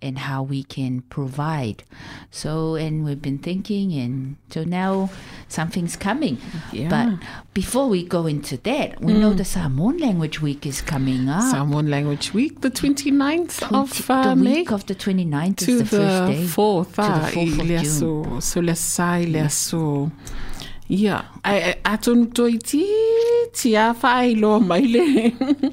and 0.00 0.16
how 0.16 0.44
we 0.44 0.62
can 0.62 1.00
provide. 1.10 1.82
So, 2.30 2.76
and 2.76 3.04
we've 3.04 3.20
been 3.20 3.38
thinking, 3.38 3.92
and 3.94 4.36
so 4.50 4.62
now 4.62 5.10
something's 5.48 5.96
coming. 5.96 6.38
Yeah. 6.70 6.88
But 6.88 7.26
before 7.52 7.88
we 7.88 8.04
go 8.04 8.26
into 8.26 8.58
that, 8.58 9.00
we 9.00 9.12
know 9.14 9.34
the 9.34 9.44
Samoan 9.44 9.98
Language 9.98 10.40
Week 10.40 10.64
is 10.64 10.80
coming 10.80 11.28
up. 11.28 11.50
Samoan 11.50 11.90
Language 11.90 12.32
Week, 12.32 12.60
the 12.60 12.70
29th 12.70 13.58
20 13.58 13.74
of 13.74 14.08
uh, 14.08 14.22
the 14.22 14.36
May. 14.36 14.54
week 14.58 14.70
of 14.70 14.86
the 14.86 14.94
29th 14.94 15.56
to 15.56 15.70
is 15.72 15.78
the, 15.78 15.82
the 15.82 15.96
first 15.96 16.32
day. 16.32 16.44
4th, 16.44 16.90
to 16.90 16.94
the 16.94 17.02
ah, 17.02 17.30
4th 17.34 17.52
of 17.52 17.58
i 17.58 17.64
lea 17.64 17.78
June. 17.78 17.86
so, 17.86 18.40
so 19.50 20.12
le 20.88 20.94
oh, 20.94 20.98
sai 20.98 21.06
lea 21.06 21.16
so. 21.16 21.24
Ia, 21.24 21.24
ai, 21.42 21.62
ai, 21.62 21.74
a 21.84 21.96
tonu 21.98 22.26
toi 22.32 22.58
ti, 22.58 22.84
ti 23.52 23.74
a 23.76 23.92
whai 23.92 24.34
loa 24.34 24.60
mai 24.60 24.82
le. 24.82 25.30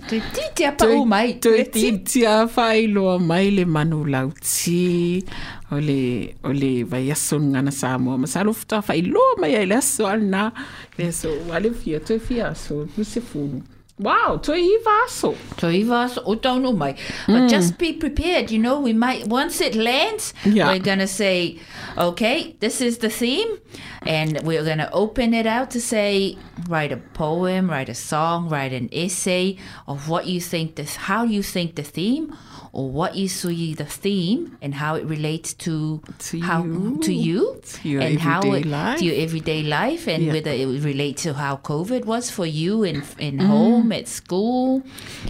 Te 0.10 0.20
ti 0.34 0.42
te 0.56 0.66
apa 0.66 0.86
o 0.86 1.06
mai. 1.06 1.40
Toi 1.40 1.64
ti, 1.72 2.00
ti 2.04 2.26
a 2.26 2.46
whai 2.46 2.88
loa 2.88 3.20
mai 3.20 3.52
le 3.52 3.66
manu 3.66 4.06
lau 4.06 4.32
ti. 4.42 5.24
O 5.72 5.78
le, 5.78 6.34
o 6.44 6.52
le 6.52 6.84
vai 6.84 7.12
aso 7.12 7.40
ngana 7.40 7.72
Samoa. 7.72 8.18
Ma 8.18 8.28
salo 8.28 8.54
futa 8.54 8.82
whai 8.88 9.02
loa 9.02 9.36
mai 9.40 9.56
ai 9.56 9.66
le 9.66 9.76
aso 9.76 10.06
ana. 10.08 10.52
Le 10.98 11.12
so, 11.12 11.30
wale 11.48 11.74
fia, 11.74 12.00
toi 12.00 12.20
fia 12.20 12.50
aso, 12.50 12.88
muse 12.98 13.22
funu. 13.22 13.62
Wow, 14.00 14.40
toi 14.42 14.58
iwa 14.58 15.06
aso. 15.06 15.36
So 15.60 15.70
Ivas, 15.70 16.18
o 16.26 16.34
don't 16.34 16.64
know 16.64 16.74
mai. 16.74 16.96
But 17.28 17.42
hmm. 17.42 17.48
just 17.48 17.78
be 17.78 17.94
prepared, 17.94 18.50
you 18.50 18.58
know, 18.58 18.80
we 18.82 18.92
might, 18.92 19.28
once 19.28 19.62
it 19.62 19.76
lands, 19.76 20.34
Yeah. 20.46 20.68
we're 20.68 20.80
going 20.80 20.98
to 20.98 21.08
say, 21.08 21.60
okay, 21.96 22.56
this 22.60 22.82
is 22.82 22.98
the 22.98 23.10
theme. 23.10 23.60
And 24.06 24.42
we're 24.44 24.64
going 24.64 24.80
to 24.80 24.92
open 24.92 25.34
it 25.34 25.46
out 25.46 25.72
to 25.72 25.82
say, 25.82 26.38
write 26.68 26.92
a 26.92 26.98
poem, 26.98 27.70
write 27.70 27.90
a 27.90 27.96
song, 27.96 28.50
write 28.50 28.74
an 28.74 28.90
essay 28.92 29.58
of 29.88 30.10
what 30.10 30.28
you 30.28 30.42
think 30.42 30.76
this, 30.76 30.96
how 30.96 31.24
you 31.24 31.42
think 31.44 31.76
the 31.76 31.84
theme 31.84 32.36
or 32.74 32.90
what 32.90 33.16
you 33.16 33.28
see 33.28 33.76
the 33.76 33.86
theme 33.86 34.58
and 34.60 34.74
how 34.74 34.96
it 34.96 35.06
relates 35.06 35.54
to, 35.54 36.02
To 36.18 36.42
how 36.42 36.64
you. 36.64 36.98
to 37.04 37.14
you 37.14 37.62
To 37.62 37.90
your 37.90 38.02
and 38.02 38.20
how 38.20 38.42
it, 38.52 38.66
life. 38.66 38.98
to 39.00 39.06
your 39.06 39.16
everyday 39.24 39.62
life 39.62 40.08
and 40.08 40.24
Yeah. 40.24 40.34
whether 40.34 40.50
it 40.50 40.66
relates 40.84 41.22
to 41.24 41.34
how 41.36 41.58
COVID 41.58 42.06
was 42.06 42.32
for 42.32 42.48
you 42.48 42.84
in 42.84 43.04
in 43.20 43.38
mm. 43.38 43.46
home, 43.46 43.92
at 43.92 44.08
school, 44.08 44.82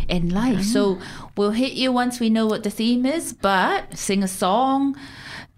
and 0.07 0.31
life. 0.31 0.63
So 0.63 0.99
we'll 1.35 1.51
hit 1.51 1.73
you 1.73 1.91
once 1.91 2.21
we 2.21 2.29
know 2.29 2.47
what 2.47 2.63
the 2.63 2.69
theme 2.71 3.05
is, 3.05 3.33
but 3.33 3.97
sing 3.97 4.23
a 4.23 4.27
song. 4.29 4.95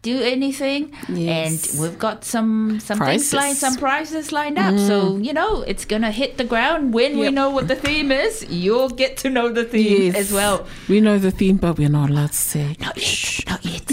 Do 0.06 0.22
anything, 0.22 0.94
Yes. 1.10 1.74
and 1.74 1.82
we've 1.82 1.98
got 1.98 2.24
some 2.24 2.80
some 2.80 3.00
things 3.02 3.26
Prizes. 3.30 3.34
lined, 3.34 3.58
some 3.58 3.76
prizes 3.76 4.32
lined 4.32 4.60
up. 4.62 4.78
So 4.78 4.96
mm. 5.18 5.26
you 5.26 5.34
know 5.34 5.64
it's 5.66 5.86
gonna 5.86 6.12
hit 6.22 6.38
the 6.38 6.44
ground 6.54 6.94
when 6.94 7.18
we 7.18 7.32
know 7.32 7.50
what 7.50 7.66
the 7.68 7.76
theme 7.76 8.12
is. 8.12 8.46
You'll 8.64 8.94
get 8.94 9.18
to 9.24 9.30
know 9.30 9.50
the 9.50 9.66
theme 9.66 10.14
Yes. 10.14 10.16
as 10.16 10.30
well. 10.32 10.68
We 10.88 11.02
know 11.02 11.18
the 11.18 11.32
theme, 11.32 11.58
but 11.58 11.78
we're 11.80 11.90
not 11.90 12.10
allowed 12.12 12.34
to 12.38 12.44
say. 12.54 12.76
Not 12.80 12.96
yet, 13.02 13.50
not 13.50 13.66
yet. 13.66 13.88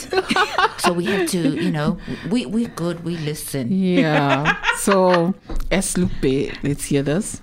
so 0.84 0.92
we 0.92 1.04
have 1.06 1.28
to, 1.30 1.40
you 1.64 1.70
know, 1.70 1.96
we 2.30 2.44
we're 2.46 2.68
good. 2.68 3.04
We 3.04 3.16
listen. 3.16 3.72
Yeah. 3.72 4.56
so, 4.76 5.34
es 5.70 5.96
Lupe, 5.96 6.52
let's 6.62 6.84
hear 6.92 7.02
this. 7.02 7.40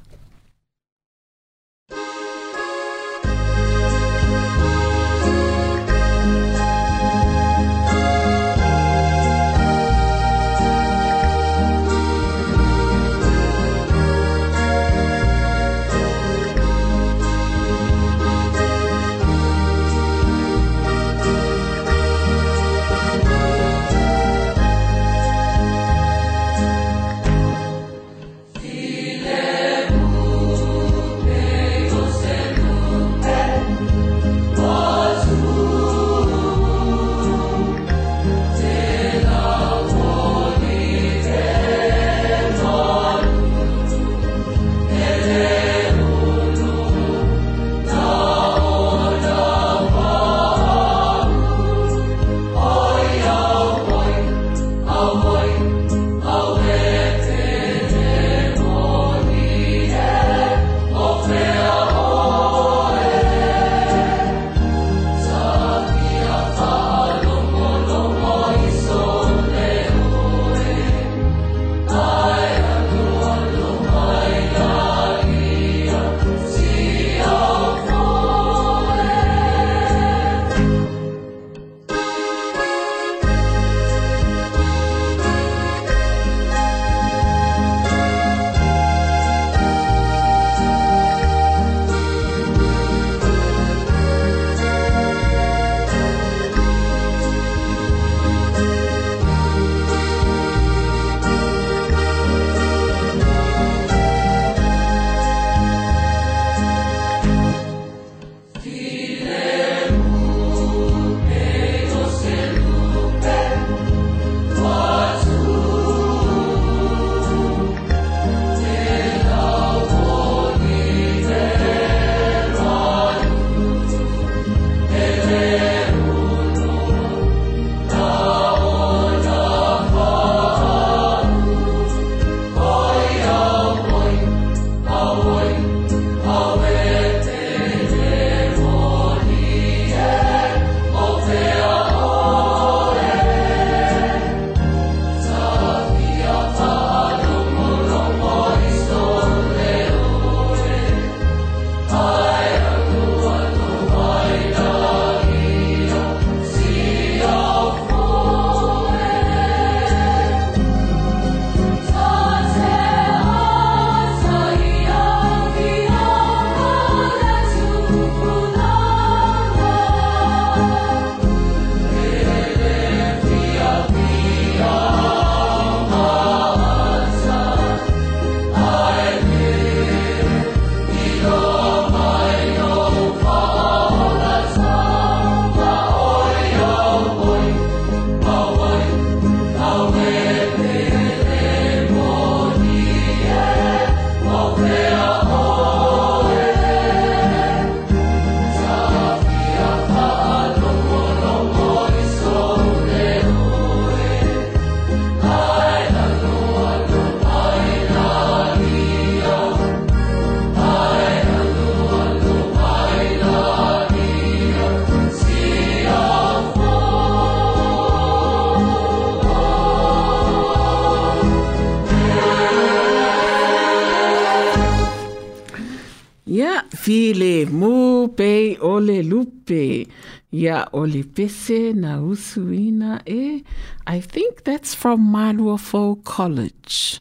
Ia 230.72 231.74
o 231.74 231.74
na 231.74 232.02
usuina 232.02 233.02
e. 233.06 233.36
Eh, 233.38 233.44
I 233.88 234.02
think 234.02 234.44
that's 234.44 234.76
from 234.76 235.12
Maluafo 235.12 236.04
College. 236.04 237.00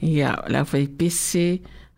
Yeah, 0.00 0.42
la 0.48 0.64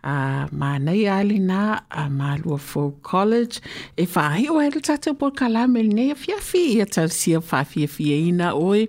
fai 0.07 0.47
pese 0.47 0.47
a 0.47 0.49
manai 0.53 1.07
ali 1.09 1.39
na 1.39 1.81
a 1.91 2.09
Maluafo 2.09 2.95
College. 3.03 3.61
E 3.97 4.07
whahi 4.07 4.49
o 4.49 4.61
ele 4.61 4.81
tata 4.81 5.15
po 5.15 5.31
kalame 5.31 5.83
ne 5.93 6.15
fiafi 6.15 6.77
ia 6.77 6.87
tausia 6.87 7.41
whawhia 7.41 7.89
fia 7.89 8.17
ina 8.17 8.55
oe. 8.55 8.89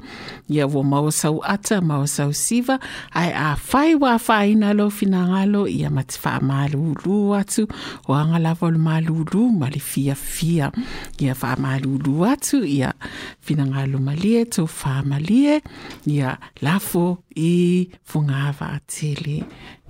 Ia 0.50 0.68
wo 0.68 0.84
mau 0.84 1.12
sau 1.12 1.42
ata, 1.44 1.82
mau 1.82 2.06
sau 2.06 2.32
siva. 2.32 2.80
Ai 3.14 3.32
a 3.32 3.56
whai 3.56 3.96
wa 3.96 4.18
whaina 4.18 4.74
lo 4.76 4.90
fina 4.90 5.28
ngalo 5.28 5.68
ia 5.68 5.90
mati 5.90 6.20
wha 6.24 6.40
malulu 6.40 7.36
atu. 7.36 7.68
O 8.08 8.14
anga 8.14 8.40
lava 8.40 8.72
le 8.72 8.78
malulu 8.78 9.52
ma 9.52 9.70
le 9.70 9.80
fia 9.80 10.16
fia. 10.16 10.72
Ia 11.20 11.34
wha 11.42 11.56
malulu 11.56 12.26
atu 12.26 12.64
ia 12.66 12.94
fina 13.42 13.66
ngalo 13.66 14.00
malie 14.00 14.46
to 14.46 14.66
wha 14.66 15.04
malie. 15.04 15.62
Ia 16.06 16.38
lafo 16.62 17.18
i 17.36 17.90
fungawa 18.06 18.80
atele. 18.80 19.46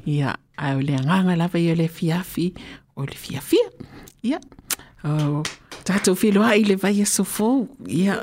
Ia 0.08 0.38
ai 0.58 0.76
o 0.76 0.82
le 0.82 0.98
anganga 0.98 1.36
lava 1.38 1.60
i 1.60 1.72
o 1.72 1.76
le 1.76 1.88
fiafi 1.88 2.54
o 2.96 3.06
le 3.06 3.16
fiafia. 3.16 3.70
Ia. 4.24 4.40
Oh, 5.04 5.44
tatou 5.86 6.18
whiloa 6.18 6.56
i 6.58 6.64
le 6.66 6.76
vai 6.76 7.02
a 7.02 7.06
sofo. 7.06 7.68
Ia. 7.88 8.22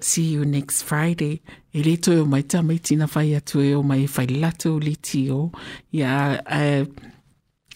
See 0.00 0.32
you 0.32 0.44
next 0.44 0.82
Friday. 0.82 1.40
E 1.72 1.82
le 1.82 1.96
toi 1.96 2.20
o 2.20 2.26
mai 2.26 2.42
tamai 2.42 2.80
tina 2.82 3.06
whai 3.06 3.34
atu 3.36 3.60
e 3.62 3.74
o 3.74 3.82
mai 3.82 4.06
whai 4.06 4.26
lato 4.26 4.78
li 4.80 4.96
tio. 4.96 5.50
Ia, 5.92 6.40
uh, 6.40 7.10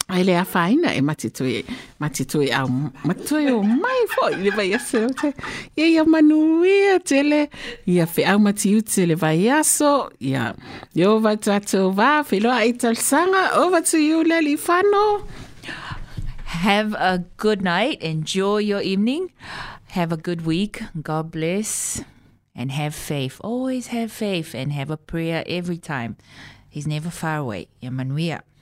ai 0.07 0.23
le 0.23 0.35
a 0.37 0.45
whaina 0.45 0.93
e 0.93 1.01
mati 1.01 1.29
toi, 1.29 1.63
mati 1.99 2.25
toi 2.25 2.49
au, 2.53 2.67
mati 3.03 3.47
o 3.49 3.61
mai 3.63 4.01
fo 4.13 4.29
i 4.29 4.43
le 4.43 4.51
vai 4.51 4.69
aso. 4.77 5.07
Te, 5.09 5.33
ia 5.77 5.87
ia 5.87 6.05
manuia 6.05 6.99
tele. 7.03 7.49
Ia 7.87 8.05
whi 8.05 8.25
au 8.25 8.39
mati 8.39 8.75
uti 8.77 9.05
le 9.05 9.15
vai 9.15 9.49
aso. 9.49 10.09
Ia, 10.21 10.53
yo 10.93 11.19
va 11.19 11.35
tatou 11.37 11.91
va, 11.91 12.23
whiloa 12.29 12.61
i 12.65 12.73
talsanga. 12.73 13.51
Over 13.53 13.81
to 13.81 13.97
you, 13.97 14.23
Lely 14.23 14.55
Whano. 14.55 15.25
Have 16.45 16.93
a 16.93 17.23
good 17.37 17.61
night. 17.61 18.01
Enjoy 18.01 18.57
your 18.57 18.81
evening. 18.81 19.31
Have 19.89 20.11
a 20.11 20.17
good 20.17 20.45
week. 20.45 20.81
God 21.01 21.31
bless. 21.31 22.01
And 22.55 22.71
have 22.71 22.95
faith. 22.95 23.41
Always 23.43 23.87
have 23.87 24.11
faith 24.11 24.55
and 24.55 24.71
have 24.71 24.89
a 24.89 24.97
prayer 24.97 25.43
every 25.47 25.77
time. 25.77 26.15
He's 26.69 26.87
never 26.87 27.09
far 27.09 27.37
away. 27.37 27.67
Yamanuia. 27.83 28.41
Apalai 28.41 28.54